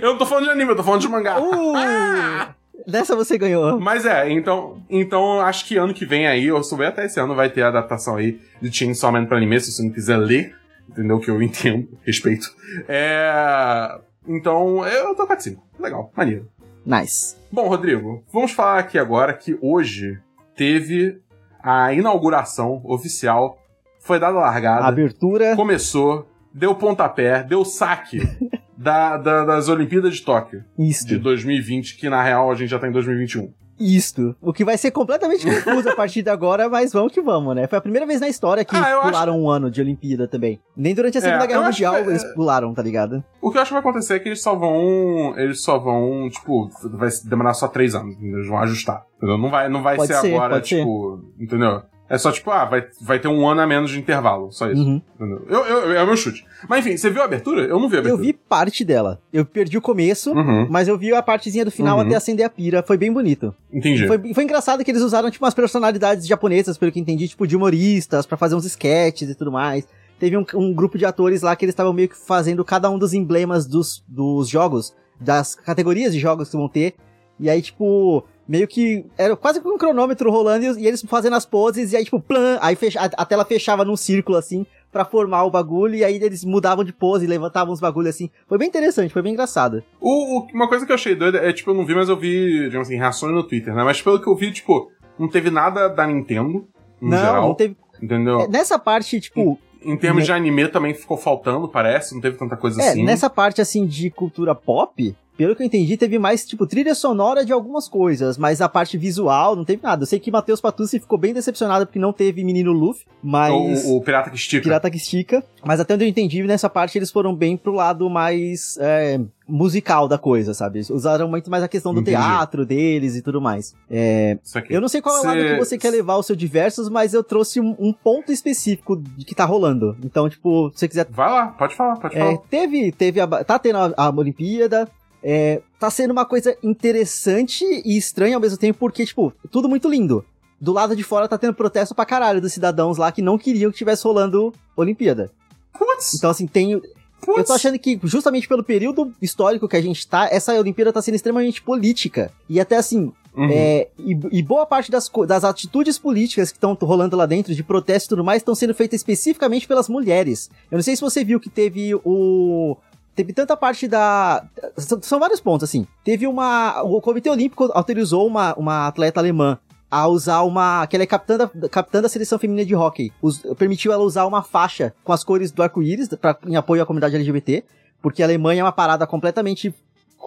[0.00, 1.38] Eu não tô falando de anime, eu tô falando de mangá.
[1.40, 2.54] Uh!
[2.86, 3.80] Dessa você ganhou.
[3.80, 7.34] Mas é, então, então acho que ano que vem aí, ou souber até esse ano,
[7.34, 10.54] vai ter a adaptação aí de Chainsaw Man pra anime, se você não quiser ler,
[10.88, 11.18] entendeu?
[11.18, 12.54] Que eu entendo, respeito.
[12.88, 13.98] É.
[14.26, 15.62] Então, eu tô com a 5.
[15.78, 16.48] Legal, maneiro.
[16.84, 17.36] Nice.
[17.50, 20.18] Bom, Rodrigo, vamos falar aqui agora que hoje
[20.54, 21.20] teve
[21.62, 23.58] a inauguração oficial,
[24.00, 25.56] foi dada a largada, Abertura.
[25.56, 28.20] começou, deu pontapé, deu saque
[28.84, 31.18] da, da- das Olimpíadas de Tóquio de Isto.
[31.18, 33.52] 2020, que na real a gente já tá em 2021.
[33.80, 34.36] Isto.
[34.40, 37.66] O que vai ser completamente confuso a partir de agora, mas vamos que vamos, né?
[37.66, 40.60] Foi a primeira vez na história que Ah, pularam um ano de Olimpíada também.
[40.76, 43.24] Nem durante a Segunda É, Guerra acho Mundial eles pularam, tá ligado?
[43.42, 45.34] O que eu acho que vai acontecer é que eles só vão.
[45.36, 48.14] Eles só vão, tipo, vai demorar só três anos?
[48.22, 49.02] Eles vão ajustar.
[49.16, 49.38] Entendeu?
[49.38, 50.78] Não vai, não vai ser, ser, agora, pode ser.
[50.78, 51.24] tipo.
[51.40, 51.82] Entendeu?
[52.14, 54.50] É só tipo, ah, vai, vai ter um ano a menos de intervalo.
[54.52, 54.82] Só isso.
[54.82, 55.00] Uhum.
[55.48, 56.44] Eu, eu- é o meu chute.
[56.68, 57.62] Mas enfim, você viu a abertura?
[57.62, 58.22] Eu não vi a Eu abertura.
[58.22, 59.20] vi parte dela.
[59.32, 62.04] Eu perdi o começo, Uhum, mas eu vi a partezinha do final Uhum.
[62.06, 62.82] até acender a pira.
[62.82, 63.54] Foi bem bonito.
[63.72, 64.06] entendi.
[64.06, 67.56] Foi, foi engraçado que eles usaram, tipo, umas personalidades japonesas, pelo que entendi, tipo, de
[67.56, 69.86] humoristas, pra fazer uns sketches e tudo mais.
[70.18, 72.98] Teve um, um grupo de atores lá que eles estavam meio que fazendo cada um
[72.98, 76.94] dos emblemas dos, dos jogos, das categorias de jogos que vão ter.
[77.40, 81.46] E aí, tipo, meio que era quase que um cronômetro rolando e, eles fazendo as
[81.46, 85.04] poses, e aí, tipo, plan, aí fecha, a, a tela fechava num círculo assim, pra
[85.04, 88.30] formar o bagulho, e aí eles mudavam de pose, levantavam os bagulhos assim.
[88.46, 89.82] Foi bem interessante, foi bem engraçado.
[90.00, 92.16] O, o- uma coisa que eu achei doida é, tipo, eu não vi, mas eu
[92.16, 93.82] vi, digamos assim, reações no Twitter, né?
[93.82, 96.68] Mas pelo que eu vi, tipo, não teve nada da Nintendo,
[97.00, 97.48] no não, geral.
[97.48, 97.76] não teve.
[98.02, 98.40] Entendeu?
[98.40, 102.36] é, Nessa parte, tipo, Em termos Ne- de anime também ficou faltando, parece, não teve
[102.36, 103.04] tanta coisa É, assim.
[103.04, 107.44] nessa parte assim de cultura pop, pelo que eu entendi, teve mais tipo trilha sonora
[107.44, 110.02] de algumas coisas, mas a parte visual não teve nada.
[110.02, 113.96] Eu sei que Matheus Patucci ficou bem decepcionado porque não teve menino Luffy, mas O,
[113.96, 114.62] o Pirata que estica.
[114.62, 115.42] Pirata que estica.
[115.64, 119.18] Mas até onde eu entendi, nessa parte eles foram bem pro lado mais é,
[119.48, 120.80] musical da coisa, sabe?
[120.90, 122.16] Usaram muito mais a questão do Entendi.
[122.16, 123.74] teatro deles e tudo mais.
[123.90, 126.36] É, eu não sei qual é o lado Cê- que você quer levar o seu
[126.36, 129.96] diversos, mas eu trouxe um, um ponto específico de que tá rolando.
[130.04, 132.38] Então, tipo, se você quiser Vai lá, pode falar, pode é, falar.
[132.50, 134.88] teve, teve a, tá tendo a, a Olimpíada,
[135.24, 139.88] é, tá sendo uma coisa interessante e estranha ao mesmo tempo, porque, tipo, tudo muito
[139.88, 140.22] lindo.
[140.60, 143.70] Do lado de fora tá tendo protesto pra caralho dos cidadãos lá que não queriam
[143.70, 145.30] que tivesse rolando Olimpíada.
[145.72, 146.78] Putz, Então, assim, tem.
[147.20, 147.38] putz.
[147.38, 151.00] Eu tô achando que, justamente pelo período histórico que a gente tá, essa Olimpíada tá
[151.02, 152.30] sendo extremamente política.
[152.48, 153.48] E até assim, Uhum.
[153.50, 157.64] é, e, e boa parte das, das atitudes políticas que estão rolando lá dentro, de
[157.64, 160.48] protesto e tudo mais, estão sendo feitas especificamente pelas mulheres.
[160.70, 162.76] Eu não sei se você viu que teve o.
[163.14, 164.44] Teve tanta parte da.
[164.76, 165.86] São, são vários pontos, assim.
[166.04, 166.82] Teve uma.
[166.82, 169.58] O Comitê Olímpico autorizou uma, uma atleta alemã
[169.90, 170.86] a usar uma.
[170.86, 173.12] que ela é capitã da, capitã da seleção feminina de hockey.
[173.22, 176.08] Us- permitiu ela usar uma faixa com as cores do arco-íris
[176.46, 177.62] em apoio à comunidade LGBT.
[178.02, 179.72] Porque a Alemanha é uma parada completamente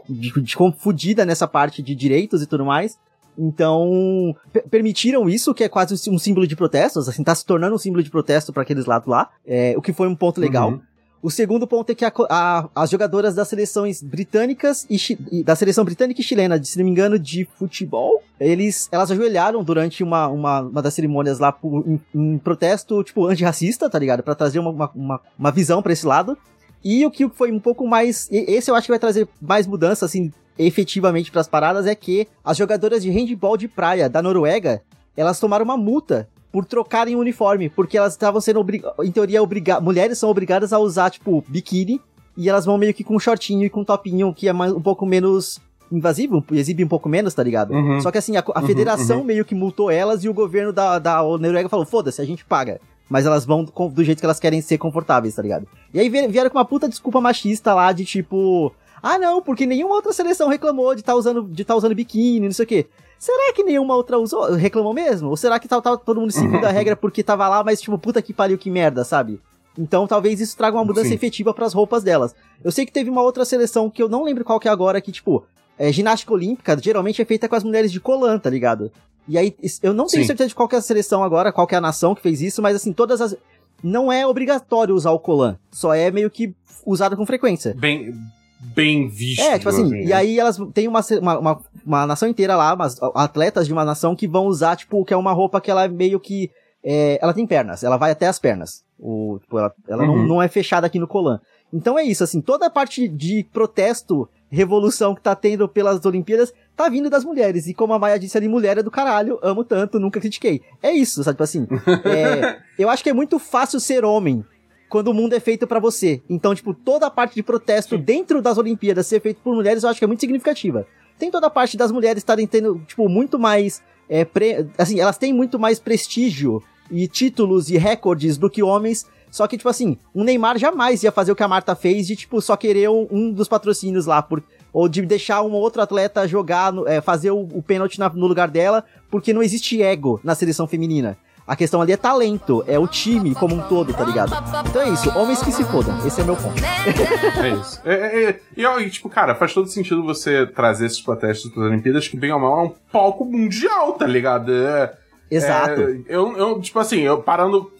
[0.09, 2.97] de, de confundida nessa parte de direitos e tudo mais.
[3.37, 7.75] Então, pe- permitiram isso, que é quase um símbolo de protestos, assim, tá se tornando
[7.75, 10.71] um símbolo de protesto para aqueles lados lá, é, o que foi um ponto legal.
[10.71, 10.81] Uhum.
[11.21, 14.97] O segundo ponto é que a a- as jogadoras das seleções britânicas e,
[15.31, 19.63] e- da seleção britânica e chilena, se não me engano, de futebol, eles, elas ajoelharam
[19.63, 24.21] durante uma, uma, uma das cerimônias lá por, em, em protesto, tipo, antirracista, tá ligado?
[24.21, 26.37] Pra trazer uma, uma, uma, visão pra esse lado.
[26.83, 28.27] E o que foi um pouco mais.
[28.31, 32.55] Esse eu acho que vai trazer mais mudança, assim, efetivamente pras paradas, é que as
[32.57, 34.81] jogadoras de handball de praia da Noruega,
[35.15, 38.65] elas tomaram uma multa por trocarem o uniforme, porque elas estavam sendo,
[39.03, 39.83] em teoria, obrigadas.
[39.83, 42.01] Mulheres são obrigadas a usar, tipo, biquíni
[42.35, 44.73] e elas vão meio que com um shortinho e com um topinho que é mais,
[44.73, 45.59] um pouco menos
[45.91, 47.75] invasivo, exibe um pouco menos, tá ligado?
[47.75, 48.01] Uhum.
[48.01, 49.23] Só que assim, a, a Uhum, federação uhum.
[49.23, 52.81] meio que multou elas e o governo da, da Noruega falou, foda-se, a gente paga.
[53.07, 55.67] Mas elas vão do jeito que elas querem ser confortáveis, tá ligado?
[55.93, 59.67] E aí vie- vieram com uma puta desculpa machista lá de tipo, ah não, porque
[59.67, 62.87] nenhuma outra seleção reclamou de estar usando, de tá usando biquíni, não sei o quê.
[63.19, 65.29] Será que nenhuma outra usou, reclamou mesmo?
[65.29, 67.97] Ou será que tava, tava todo mundo seguindo a regra porque tava lá, mas tipo,
[67.97, 69.41] puta que pariu, que merda, sabe?
[69.77, 71.15] Então talvez isso traga uma mudança Sim.
[71.15, 72.35] efetiva pras roupas delas.
[72.63, 75.01] Eu sei que teve uma outra seleção que eu não lembro qual que é agora,
[75.01, 75.45] que tipo,
[75.77, 78.91] é, ginástica olímpica geralmente é feita com as mulheres de colã, tá ligado?
[79.27, 79.53] E aí,
[79.83, 80.27] eu não tenho Sim.
[80.27, 82.75] certeza de qual é a seleção agora, qual é a nação que fez isso, mas
[82.75, 83.35] assim, todas as.
[83.83, 86.55] Não é obrigatório usar o colã, só é meio que
[86.85, 87.75] usado com frequência.
[87.77, 88.15] Bem,
[88.59, 89.41] bem visto.
[89.41, 90.03] É, tipo assim, né?
[90.03, 94.15] e aí elas tem uma, uma, uma, nação inteira lá, umas atletas de uma nação
[94.15, 96.49] que vão usar, tipo, que é uma roupa que ela é meio que.
[96.83, 98.83] é, ela tem pernas, ela vai até as pernas.
[98.99, 100.27] O, tipo, ela ela não, Uhum.
[100.27, 101.39] não é fechada aqui no colã.
[101.71, 106.53] Então é isso, assim, toda a parte de protesto, revolução que tá tendo pelas Olimpíadas,
[106.75, 107.67] tá vindo das mulheres.
[107.67, 110.61] E como a Maia disse ali, mulher é do caralho, amo tanto, nunca critiquei.
[110.81, 111.35] É isso, sabe?
[111.35, 111.67] Tipo assim,
[112.05, 114.43] é, eu acho que é muito fácil ser homem
[114.89, 116.21] quando o mundo é feito pra você.
[116.29, 119.89] Então, tipo, toda a parte de protesto dentro das Olimpíadas ser feito por mulheres, eu
[119.89, 120.85] acho que é muito significativa.
[121.19, 123.81] Tem toda a parte das mulheres estarem tendo, tipo, muito mais.
[124.09, 129.05] É, pre- Assim, elas têm muito mais prestígio e títulos e recordes do que homens.
[129.29, 132.15] Só que, tipo assim, um Neymar jamais ia fazer o que a Marta fez de,
[132.15, 134.21] tipo, só querer um, um dos patrocínios lá.
[134.21, 138.09] Por, ou de deixar um outro atleta jogar, no- é, fazer o, o pênalti na-
[138.09, 141.17] no lugar dela, porque não existe ego na seleção feminina.
[141.47, 144.33] A questão ali é talento, é o time como um todo, tá ligado?
[144.69, 146.61] Então é isso, homens que se fodam, esse é meu ponto.
[147.41, 147.81] É isso.
[147.85, 151.63] É, é, é, e, e, tipo, cara, faz todo sentido você trazer esses protestos para
[151.63, 154.51] as Olimpíadas, que bem ou mal é um palco mundial, tá ligado?
[154.53, 154.93] É,
[155.31, 155.81] Exato.
[155.81, 157.71] é, eu, eu, tipo assim, eu parando.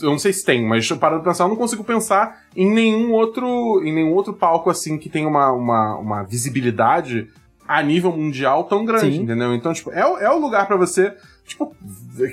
[0.00, 3.12] Eu não sei se tem, mas parando de pensar, eu não consigo pensar em nenhum
[3.12, 7.28] outro, em nenhum outro palco assim que tenha uma, uma, uma visibilidade
[7.66, 9.22] a nível mundial tão grande, Sim.
[9.22, 9.54] entendeu?
[9.54, 11.14] Então, tipo, é, o- é o lugar pra você,
[11.46, 11.74] tipo,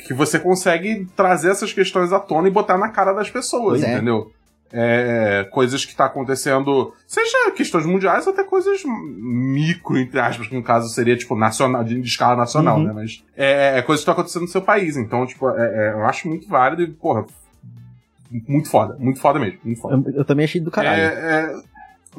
[0.08, 3.84] que você consegue trazer essas questões à tona e botar na cara das pessoas, Pois
[3.84, 3.94] é.
[3.94, 4.32] entendeu?
[4.76, 10.56] É, coisas que tá acontecendo, seja questões mundiais ou até coisas micro, entre aspas, que
[10.56, 12.86] no caso seria, tipo, nacional, de, escala nacional, Uhum.
[12.86, 12.92] né?
[12.94, 14.98] Mas é, é coisas que estão acontecendo no seu país.
[14.98, 17.24] Então, tipo, é- é, eu acho muito válido e, porra,
[18.48, 18.96] muito foda.
[19.00, 19.60] Muito foda mesmo.
[19.64, 20.10] Muito foda.
[20.10, 21.00] Eu, eu também achei do caralho.
[21.02, 21.56] É, é,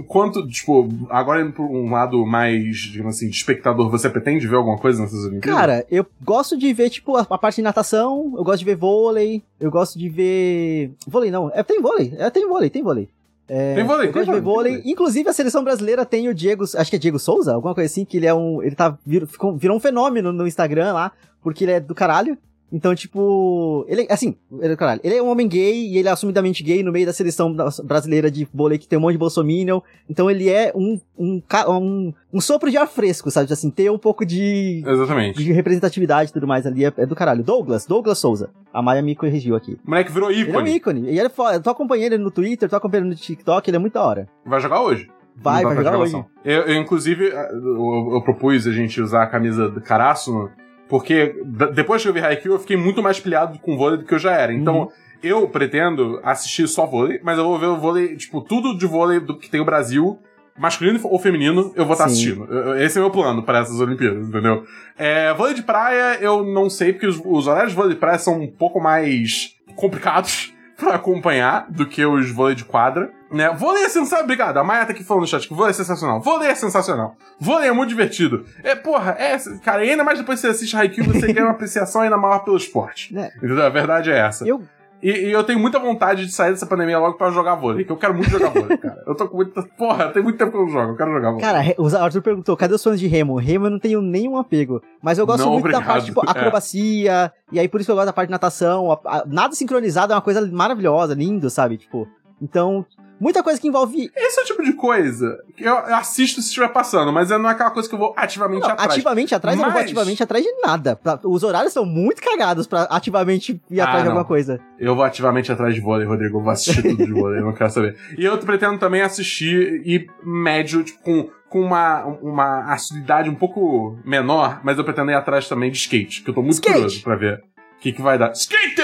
[0.08, 4.56] Quanto, tipo, agora indo por um lado mais, digamos assim, de espectador, você pretende ver
[4.56, 5.60] alguma coisa nessas Olimpíadas?
[5.60, 8.76] Cara, eu gosto de ver, tipo, a, a parte de natação, eu gosto de ver
[8.76, 10.92] vôlei, eu gosto de ver.
[11.06, 13.08] Vôlei não, é, tem vôlei, é, tem vôlei, tem vôlei.
[13.46, 14.82] É, Tem vôlei, eu tem vôlei, vôlei.
[14.86, 18.04] Inclusive, a seleção brasileira tem o Diego, acho que é Diego Souza, alguma coisa assim,
[18.04, 18.62] que ele é um.
[18.62, 18.96] Ele tá.
[19.04, 22.38] Virou, virou um fenômeno no Instagram lá, porque ele é do caralho.
[22.74, 23.86] Então, tipo.
[23.88, 25.00] Ele, assim, ele é caralho.
[25.04, 27.54] Ele é um homem gay e ele é assumidamente gay no meio da seleção
[27.84, 29.80] brasileira de vôlei que tem um monte de bolsominion.
[30.10, 33.52] Então ele é um, um, um, um sopro de ar fresco, sabe?
[33.52, 35.38] Assim, ter um pouco de, Exatamente.
[35.40, 37.44] de representatividade e tudo mais ali é, é do caralho.
[37.44, 38.50] Douglas, Douglas Souza.
[38.72, 39.78] A Maia me corrigiu aqui.
[39.86, 40.74] O moleque virou Ele é um ícone.
[40.74, 41.00] ícone.
[41.12, 43.80] E ele é tô acompanhando ele no Twitter, tô acompanhando ele no TikTok, ele é
[43.80, 44.28] muito da hora.
[44.44, 45.08] Vai jogar hoje.
[45.36, 46.24] Vai, vai jogar hoje.
[46.44, 50.50] Eu, eu, inclusive, eu, eu propus a gente usar a camisa do Caraço,
[50.88, 51.34] porque
[51.74, 54.18] depois que eu vi Haikyuu, eu fiquei muito mais pilhado com vôlei do que eu
[54.18, 54.52] já era.
[54.52, 54.88] Então, Uhum.
[55.22, 59.20] eu pretendo assistir só vôlei, mas eu vou ver o vôlei, tipo, tudo de vôlei
[59.20, 60.18] do que tem o Brasil,
[60.56, 62.12] masculino ou feminino, eu vou estar Sim.
[62.12, 62.76] assistindo.
[62.76, 64.64] Esse é o meu plano para essas Olimpíadas, entendeu?
[64.96, 68.18] É, vôlei de praia, eu não sei, porque os, os horários de vôlei de praia
[68.18, 73.10] são um pouco mais complicados pra acompanhar do que os vôlei de quadra.
[73.34, 73.52] Né?
[73.54, 74.24] Vôlei é sensacional.
[74.24, 74.56] Obrigado.
[74.58, 76.20] A Maia tá aqui falando no chat que vôlei é sensacional.
[76.20, 77.16] Vôlei é sensacional.
[77.40, 78.44] Vôlei é muito divertido.
[78.62, 79.36] É, porra, é.
[79.62, 82.38] Cara, e ainda mais depois que você assiste Haikyuu, você ganha uma apreciação ainda maior
[82.44, 83.12] pelo esporte.
[83.12, 83.30] Né?
[83.36, 83.62] Entendeu?
[83.64, 84.46] A verdade é essa.
[84.46, 84.62] Eu,
[85.02, 87.92] E, e eu tenho muita vontade de sair dessa pandemia logo pra jogar vôlei, que
[87.92, 89.02] eu quero muito jogar vôlei, cara.
[89.06, 89.62] Eu tô com muita.
[89.76, 91.44] Porra, tem muito tempo que eu não jogo, eu quero jogar vôlei.
[91.44, 93.36] cara, o Arthur perguntou, cadê os fãs de Remo?
[93.36, 94.80] Remo eu não tenho nenhum apego.
[95.02, 95.86] Mas eu gosto Não, muito da obrigado.
[95.92, 96.30] parte, tipo, É.
[96.30, 97.32] acrobacia.
[97.52, 98.92] E aí por isso que eu gosto da parte de natação.
[98.92, 101.76] a- a- nada sincronizado é uma coisa maravilhosa, lindo, sabe?
[101.76, 102.08] Tipo.
[102.40, 102.84] Então,
[103.20, 106.68] muita coisa que envolve Esse é o tipo de coisa que eu assisto se estiver
[106.68, 108.90] passando, mas não é aquela coisa que eu vou ativamente Não, atrás.
[108.92, 110.98] ativamente atrás, eu não vou Mas- ativamente atrás de nada.
[111.24, 114.12] Os horários são muito cagados pra ativamente ir Ah, atrás de não.
[114.12, 114.60] alguma coisa.
[114.78, 116.38] Eu vou ativamente atrás de vôlei, Rodrigo.
[116.38, 117.96] Eu vou assistir tudo de vôlei, eu não quero saber.
[118.18, 123.96] E eu pretendo também assistir e médio, tipo, com, com uma, uma assiduidade um pouco
[124.04, 126.74] menor, mas eu pretendo ir atrás também de skate, que eu tô muito Skate!
[126.74, 127.42] curioso pra ver
[127.76, 128.32] o que, que vai dar.
[128.32, 128.83] Skate!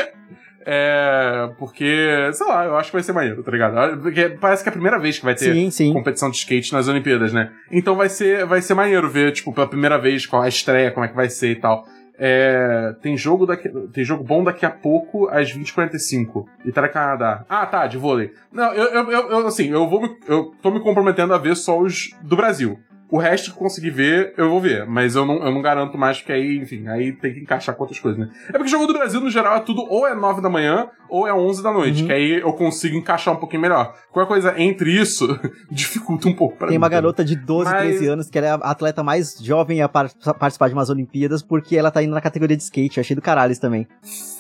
[0.72, 1.50] É.
[1.58, 4.00] Porque, sei lá, eu acho que vai ser maneiro, tá ligado?
[4.00, 5.92] Porque parece que é a primeira vez que vai ter Sim, sim.
[5.92, 7.50] competição de skate nas Olimpíadas, né?
[7.72, 11.04] Então vai ser, vai ser maneiro ver, tipo, pela primeira vez qual a estreia, como
[11.04, 11.84] é que vai ser e tal.
[12.22, 16.44] É, tem jogo daqui, tem jogo bom daqui a pouco às 20h45.
[16.66, 17.44] Itália Canadá.
[17.48, 18.30] Ah, tá, de vôlei.
[18.52, 21.80] Não, eu, eu, eu, eu, assim, eu vou eu tô me comprometendo a ver só
[21.80, 22.78] os do Brasil.
[23.10, 24.86] O resto que eu conseguir ver, eu vou ver.
[24.86, 27.82] Mas eu não, eu não garanto mais, porque aí, enfim, aí tem que encaixar com
[27.82, 28.30] outras coisas, né?
[28.48, 31.26] É porque jogo do Brasil, no geral, é tudo ou é 9 da manhã ou
[31.26, 32.06] é 11 da noite, Uhum.
[32.06, 33.94] que aí eu consigo encaixar um pouquinho melhor.
[34.12, 35.26] Qualquer coisa entre isso,
[35.70, 36.78] dificulta um pouco pra Tem mim.
[36.82, 39.88] uma garota de 12, Mas- 13 anos que ela é a atleta mais jovem a
[39.88, 42.98] par- participar de umas Olimpíadas porque ela tá indo na categoria de skate.
[42.98, 43.86] Eu achei do caralho isso também.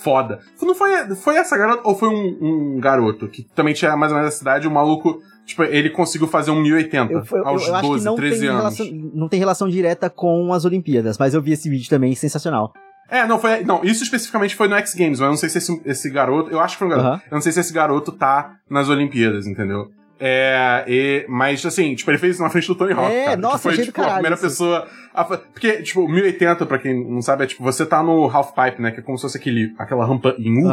[0.02, 0.38] foda.
[0.62, 2.38] Não foi, foi essa garota ou foi um,
[2.76, 6.26] um garoto que também tinha mais ou menos a cidade, o maluco, tipo, ele conseguiu
[6.26, 8.60] fazer um 1080 Eu, eu- aos eu acho 12, que não 13 tem, anos.
[8.78, 12.72] relação, não tem relação direta com as Olimpíadas, mas eu vi esse vídeo também, sensacional.
[13.10, 13.64] É, não, foi.
[13.64, 16.50] Não, isso especificamente foi no X Games, mas eu não sei se esse, esse garoto.
[16.50, 17.08] Eu acho que foi um garoto.
[17.08, 17.22] Aham.
[17.30, 19.88] Eu não sei se esse garoto tá nas Olimpíadas, entendeu?
[20.22, 23.10] É, e, mas assim, tipo, ele fez isso na frente do Tony Hawk.
[23.10, 24.44] É, cara, que nossa, foi achei do tipo, a caralho primeira isso.
[24.44, 24.86] pessoa.
[25.14, 28.80] a porque, tipo, 1080, pra quem não sabe, é tipo, você tá no half pipe,
[28.82, 28.90] né?
[28.92, 30.68] Que é como se fosse aquele, aquela rampa em U.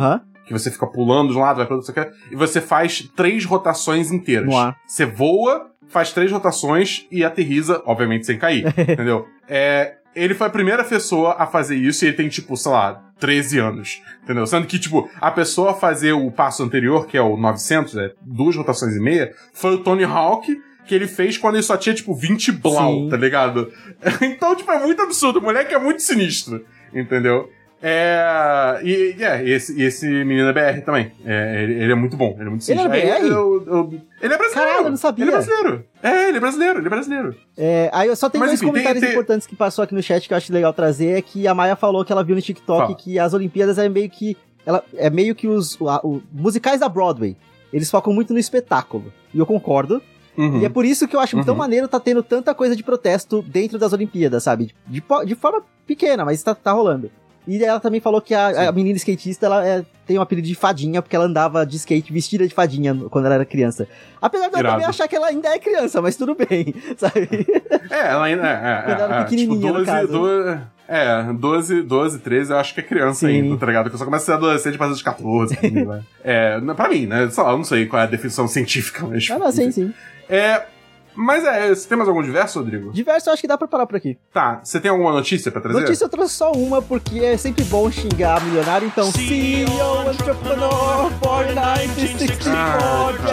[0.48, 3.02] que você fica pulando de um lado, vai pro outro, você quer, e você faz
[3.16, 4.48] três rotações inteiras.
[4.88, 9.28] Você voa, faz três rotações e aterriza, obviamente sem cair, entendeu?
[9.48, 13.04] É, ele foi a primeira pessoa a fazer isso e ele tem, tipo, sei lá,
[13.20, 14.48] 13 anos, entendeu?
[14.48, 18.14] Sendo que, tipo, a pessoa a fazer o passo anterior, que é o 900, é
[18.22, 20.56] duas rotações e meia, foi o Tony Hawk,
[20.86, 23.10] que ele fez quando ele só tinha, tipo, 20 blau, Sim.
[23.10, 23.72] tá ligado?
[24.22, 25.40] então, tipo, é muito absurdo.
[25.40, 27.50] O moleque é muito sinistro, entendeu?
[27.82, 28.80] É.
[28.84, 31.12] E, é, esse, esse menino é BR também.
[31.26, 32.94] É, ele, ele é muito bom, ele é muito Ele sinistro.
[32.94, 33.26] é BR?
[33.28, 34.54] eu- eu- ele é brasileiro.
[34.70, 35.24] Caralho, eu não sabia.
[35.26, 35.86] Ele é brasileiro.
[36.04, 37.36] É, ele é brasileiro, ele é brasileiro.
[37.58, 39.94] É, aí eu só tenho Mas, dois enfim, tem- comentários tem- importantes que passou aqui
[39.94, 42.36] no chat que eu acho legal trazer, é que a Maia falou que ela viu
[42.36, 42.96] no TikTok Fala.
[42.96, 44.36] que as Olimpíadas é meio que.
[44.66, 47.38] Ela, é meio que os o- o- musicais da Broadway.
[47.72, 49.12] Eles focam muito no espetáculo.
[49.34, 50.02] E eu concordo.
[50.38, 50.60] Uhum.
[50.62, 51.60] E é por isso que eu acho tão Uhum.
[51.60, 54.72] maneiro tá tendo tanta coisa de protesto dentro das Olimpíadas, sabe?
[54.86, 57.10] De, de forma pequena, mas tá, tá rolando.
[57.48, 60.56] E ela também falou que a, a menina skatista, ela é- tem um apelido de
[60.56, 63.88] fadinha, porque ela andava de skate vestida de fadinha quando ela era criança.
[64.22, 67.28] Apesar de eu também achar que ela ainda é criança, mas tudo bem, sabe?
[67.90, 68.48] É, ela ainda.
[68.48, 70.08] É, é, Quando ela era é, é, tipo, pequenininha, no 12, caso.
[70.08, 73.42] 12, é, 12, 12, 13, eu acho que é criança Sim.
[73.42, 73.84] ainda, tá ligado?
[73.86, 75.54] Porque eu só começa a ser adolescente partir dos 14.
[75.58, 76.02] assim, né?
[76.24, 77.30] É, pra mim, né?
[77.30, 79.28] Sei lá, eu não sei qual é a definição científica, mas.
[79.30, 79.94] Ah, não, sim, sim.
[80.30, 80.64] É.
[81.18, 82.92] Mas é, você tem mais algum diverso, Rodrigo?
[82.94, 84.18] Diverso eu acho que dá pra parar por aqui.
[84.32, 85.80] Tá, você tem alguma notícia pra trazer?
[85.80, 92.52] Notícia eu trouxe só uma, porque é sempre bom xingar milionário, então CEO Entrepreneur 4964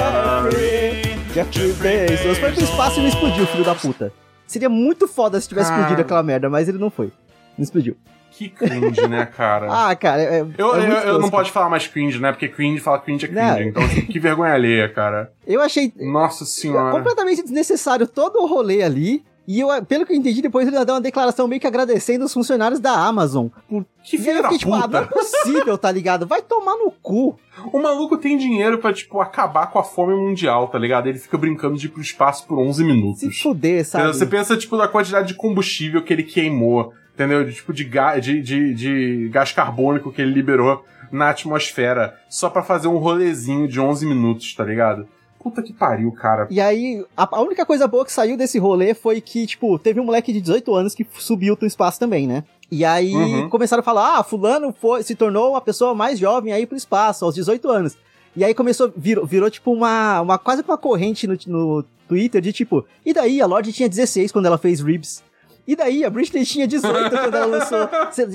[0.03, 4.13] Ah, Jeffrey Jeffrey Bezos foi pro espaço e não explodiu, filho da puta.
[4.47, 5.75] Seria muito foda se tivesse Ah.
[5.77, 7.13] explodido aquela merda, mas ele não foi.
[7.59, 7.97] Não explodiu.
[8.37, 9.69] Que cringe, né, cara?
[9.75, 12.33] Ah, cara, é, é eu, eu, muito eu não posso falar mais cringe, né?
[12.33, 13.43] Porque cringe fala cringe é cringe.
[13.43, 13.63] Não.
[13.63, 15.33] Então, assim, que vergonha alheia, cara.
[15.47, 16.91] Eu achei Nossa senhora.
[16.91, 19.25] completamente desnecessário todo o rolê ali.
[19.47, 22.33] E eu, pelo que eu entendi, depois ele deu uma declaração meio que agradecendo os
[22.33, 23.49] funcionários da Amazon.
[23.69, 23.85] Por...
[24.03, 25.15] Que filho eu da tipo, ah, não é puta.
[25.15, 26.27] possível, tá ligado?
[26.27, 27.39] Vai tomar no cu.
[27.71, 31.09] O maluco tem dinheiro pra, tipo, acabar com a fome mundial, tá ligado?
[31.09, 33.21] Ele fica brincando de ir pro espaço por 11 minutos.
[33.21, 34.07] Se fuder, sabe?
[34.07, 37.45] Você pensa, tipo, na quantidade de combustível que ele queimou, entendeu?
[37.45, 42.51] De, tipo, de, ga de, de, de gás carbônico que ele liberou na atmosfera só
[42.51, 45.07] pra fazer um rolezinho de 11 minutos, tá ligado?
[45.39, 46.47] Puta que pariu, cara.
[46.51, 50.01] E aí, a, a única coisa boa que saiu desse rolê foi que, tipo, teve
[50.01, 52.45] um moleque de 18 anos que subiu pro espaço também, né?
[52.71, 53.51] E aí Uhum.
[53.51, 57.25] começaram a falar, ah, fulano foi, se tornou a pessoa mais jovem aí pro espaço,
[57.27, 57.95] aos 18 anos.
[58.35, 62.53] E aí começou, virou, virou tipo uma, uma, quase uma corrente no, no Twitter de
[62.53, 65.23] tipo, e daí a Lorde tinha 16 quando ela fez Ribs.
[65.67, 67.89] E daí a Britney tinha 18 quando ela lançou.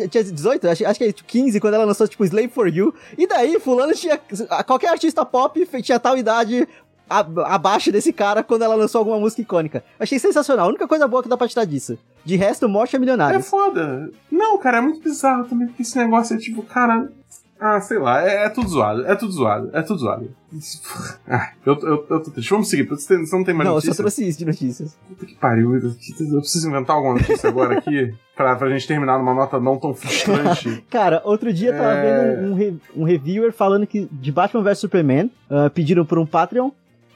[0.10, 0.68] Tinha 18?
[0.68, 2.94] Acho, acho que é 15 quando ela lançou, tipo, Slave for You.
[3.18, 4.18] E daí, fulano tinha.
[4.66, 6.68] Qualquer artista pop tinha tal idade
[7.46, 9.84] abaixo desse cara quando ela lançou alguma música icônica.
[10.00, 10.66] Achei sensacional.
[10.66, 11.98] A única coisa boa que dá pra tirar disso.
[12.24, 13.42] De resto, morte é É milionário.
[13.42, 14.12] foda.
[14.32, 17.10] Não, cara, é muito bizarro também, porque esse negócio é tipo, cara.
[17.61, 20.30] Ah, sei lá, é, é tudo zoado, é tudo zoado, é tudo zoado.
[21.27, 22.49] Ah, eu, eu, eu tô triste.
[22.49, 23.94] Vamos seguir, você não tem mais Não, eu notícia?
[23.94, 24.98] só trouxe isso de notícias.
[25.07, 29.18] Puta que pariu, eu eu preciso inventar alguma notícia agora aqui pra, pra gente terminar
[29.19, 30.84] numa nota não tão frustrante.
[30.90, 32.36] Cara, outro dia eu tava É.
[32.36, 36.26] vendo um, re- um reviewer falando que de Batman vs Superman, ah, pediram por um
[36.26, 36.72] Patreon,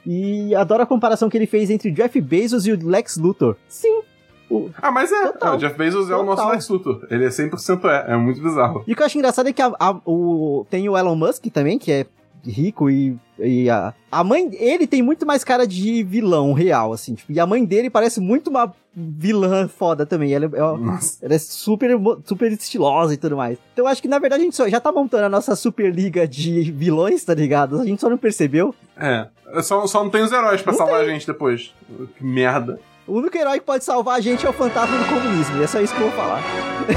[0.06, 3.56] e adoro a comparação que ele fez entre o Jeff Bezos e o Lex Luthor.
[3.66, 4.02] Sim.
[4.50, 5.54] O- Ah, mas é, Total.
[5.54, 6.52] o Jeff Bezos é o nosso Total.
[6.52, 7.06] Lex Luthor.
[7.10, 8.84] Ele é 100% é, é muito bizarro.
[8.86, 11.46] E o que eu acho engraçado é que a- a- o, tem o Elon Musk
[11.52, 12.06] também, que é
[12.46, 17.14] rico e, e a, a mãe, ele tem muito mais cara de vilão real, assim,
[17.14, 21.24] tipo, e a mãe dele parece muito uma vilã foda também, ela, é- ela, Nossa.
[21.24, 21.90] ela é super,
[22.26, 23.56] super estilosa e tudo mais.
[23.72, 25.90] Então eu acho que na verdade a gente só, já tá montando a nossa super
[25.90, 27.80] liga de vilões, tá ligado?
[27.80, 28.74] A gente só não percebeu.
[28.94, 29.26] É.
[29.54, 31.72] é Só, só não tem os heróis pra Não salvar a gente depois.
[32.18, 32.78] Que merda.
[33.06, 35.58] O único herói que pode salvar a gente é o fantasma do comunismo.
[35.58, 36.40] E é só isso que eu vou falar.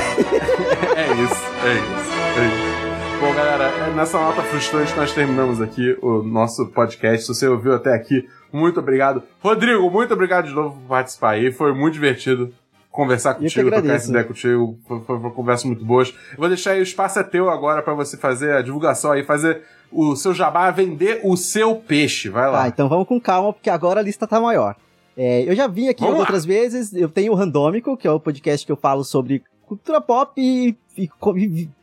[0.95, 3.19] é isso, é isso, é isso.
[3.19, 7.25] Bom, galera, é nessa nota frustrante nós terminamos aqui o nosso podcast.
[7.25, 9.21] Se você ouviu até aqui, muito obrigado.
[9.41, 11.51] Rodrigo, muito obrigado de novo por participar aí.
[11.51, 12.53] Foi muito divertido
[12.89, 14.79] conversar contigo, trocar essa ideia contigo.
[14.87, 16.03] Foi, foi, foi uma conversa muito boa.
[16.03, 19.23] Eu vou deixar aí o espaço é teu agora para você fazer a divulgação aí,
[19.23, 19.61] fazer
[19.91, 22.29] o seu jabá, vender o seu peixe.
[22.29, 22.61] Vai lá.
[22.61, 24.75] Tá, então vamos com calma, porque agora a lista tá maior.
[25.17, 28.63] É, eu já vim aqui outras vezes, eu tenho o Randômico, que é o podcast
[28.63, 30.77] que eu falo sobre cultura pop e,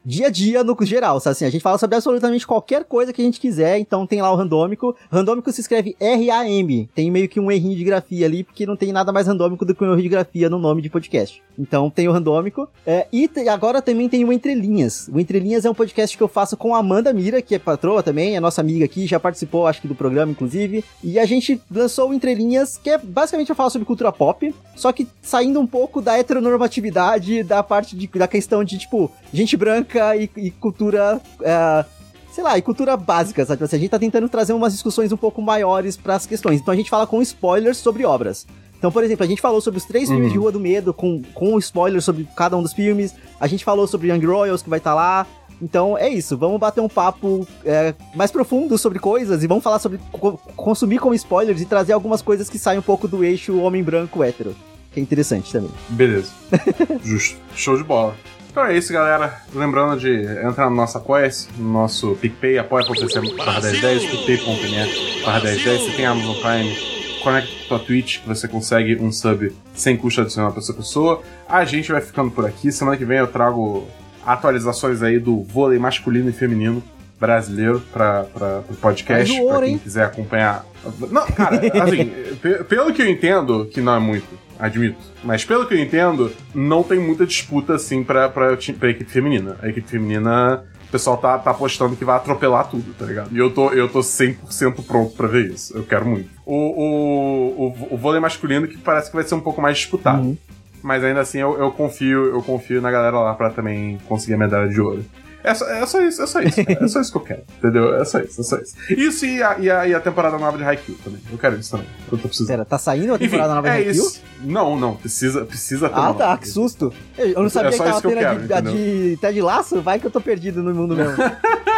[0.04, 1.44] dia a dia no geral, sabe assim?
[1.46, 4.36] A gente fala sobre absolutamente qualquer coisa que a gente quiser, então tem lá o
[4.36, 4.94] randômico.
[5.10, 6.90] Randômico se escreve R-A-M.
[6.94, 9.74] Tem meio que um errinho de grafia ali, porque não tem nada mais randômico do
[9.74, 11.42] que um erro de grafia no nome de podcast.
[11.58, 12.68] Então tem o randômico.
[12.86, 15.08] É, e agora também tem o Entre Linhas.
[15.12, 17.58] O Entre Linhas é um podcast que eu faço com a Amanda Mira, que é
[17.58, 20.84] patroa também, é nossa amiga aqui, já participou, acho que, do programa, inclusive.
[21.02, 24.54] E a gente lançou o Entre Linhas, que é basicamente eu falo sobre cultura pop,
[24.76, 29.56] só que saindo um pouco da heteronormatividade, da parte de, da questão de, tipo, gente
[29.56, 31.20] branca e, e cultura.
[31.42, 31.84] É,
[32.32, 33.62] sei lá, e cultura básica, sabe?
[33.62, 36.60] Assim, a gente tá tentando trazer umas discussões um pouco maiores para as questões.
[36.60, 38.44] Então a gente fala com spoilers sobre obras.
[38.76, 40.16] Então, por exemplo, a gente falou sobre os três uhum.
[40.16, 43.14] filmes de Rua do Medo, com, com spoilers sobre cada um dos filmes.
[43.40, 45.26] A gente falou sobre Young Royals, que vai estar tá lá.
[45.62, 49.78] Então é isso, vamos bater um papo é, mais profundo sobre coisas e vamos falar
[49.78, 53.58] sobre co consumir com spoilers e trazer algumas coisas que saem um pouco do eixo
[53.58, 54.54] homem branco hétero.
[54.92, 55.70] Que é interessante também.
[55.88, 56.30] Beleza.
[57.02, 57.36] Justo.
[57.54, 58.14] Show de bola.
[58.54, 59.42] Então é isso, galera.
[59.52, 60.12] Lembrando de
[60.46, 65.82] entrar no nosso Apoia-se, no nosso PicPay, apoia.se barra 1010, picpay.me barra 1010.
[65.82, 70.20] Você tem Amazon Prime, conecta com a Twitch, que você consegue um sub sem custo
[70.20, 71.20] adicional pra sua pessoa.
[71.48, 72.70] A gente vai ficando por aqui.
[72.70, 73.88] Semana que vem eu trago
[74.24, 76.80] atualizações aí do vôlei masculino e feminino
[77.18, 78.24] brasileiro para
[78.70, 80.64] o podcast, para quem quiser acompanhar.
[81.10, 82.12] Não, cara, assim,
[82.68, 84.26] pelo que eu entendo, que não é muito,
[84.58, 89.10] admito, mas pelo que eu entendo, não tem muita disputa assim pra, pra, pra equipe
[89.10, 89.56] feminina.
[89.62, 93.34] A equipe feminina, o pessoal tá, tá apostando que vai atropelar tudo, tá ligado?
[93.34, 95.76] E eu tô, eu tô 100% pronto pra ver isso.
[95.76, 96.30] Eu quero muito.
[96.44, 100.22] O, o, o, o vôlei masculino que parece que vai ser um pouco mais disputado.
[100.22, 100.36] Uhum.
[100.82, 104.38] Mas ainda assim eu, eu confio, eu confio na galera lá pra também conseguir a
[104.38, 105.04] medalha de ouro.
[105.44, 106.60] É só, é só isso, é só isso.
[106.60, 107.94] é só isso que eu quero, entendeu?
[107.96, 108.74] É só isso, é só isso.
[108.88, 111.20] Isso e a, e a, e a temporada nova de Haikyuu também.
[111.30, 111.86] Eu quero isso também.
[112.10, 112.48] Eu tô precisando.
[112.48, 114.06] Pera, tá saindo a temporada Enfim, nova de é Haikyuu?
[114.06, 114.22] Isso.
[114.42, 114.96] Não, não.
[114.96, 116.38] Precisa, precisa ter Ah, tá.
[116.38, 116.90] Que susto.
[117.18, 119.82] Eu não sabia é que tava tendo a de, de Ted Laço.
[119.82, 121.16] Vai que eu tô perdido no mundo mesmo.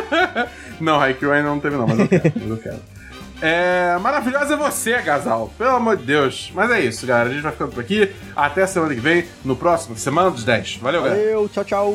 [0.81, 2.33] não, Haikyuu ainda não teve não, mas eu quero.
[2.37, 2.79] mas eu quero.
[3.43, 5.53] É, maravilhosa é você, Gasal.
[5.59, 6.53] Pelo amor de Deus.
[6.55, 7.31] Mas é isso, galera.
[7.31, 8.13] A gente vai ficando por aqui.
[8.35, 10.77] Até semana que vem, no próximo Semana dos 10.
[10.77, 11.35] Valeu, Valeu galera.
[11.35, 11.95] Valeu, tchau, tchau.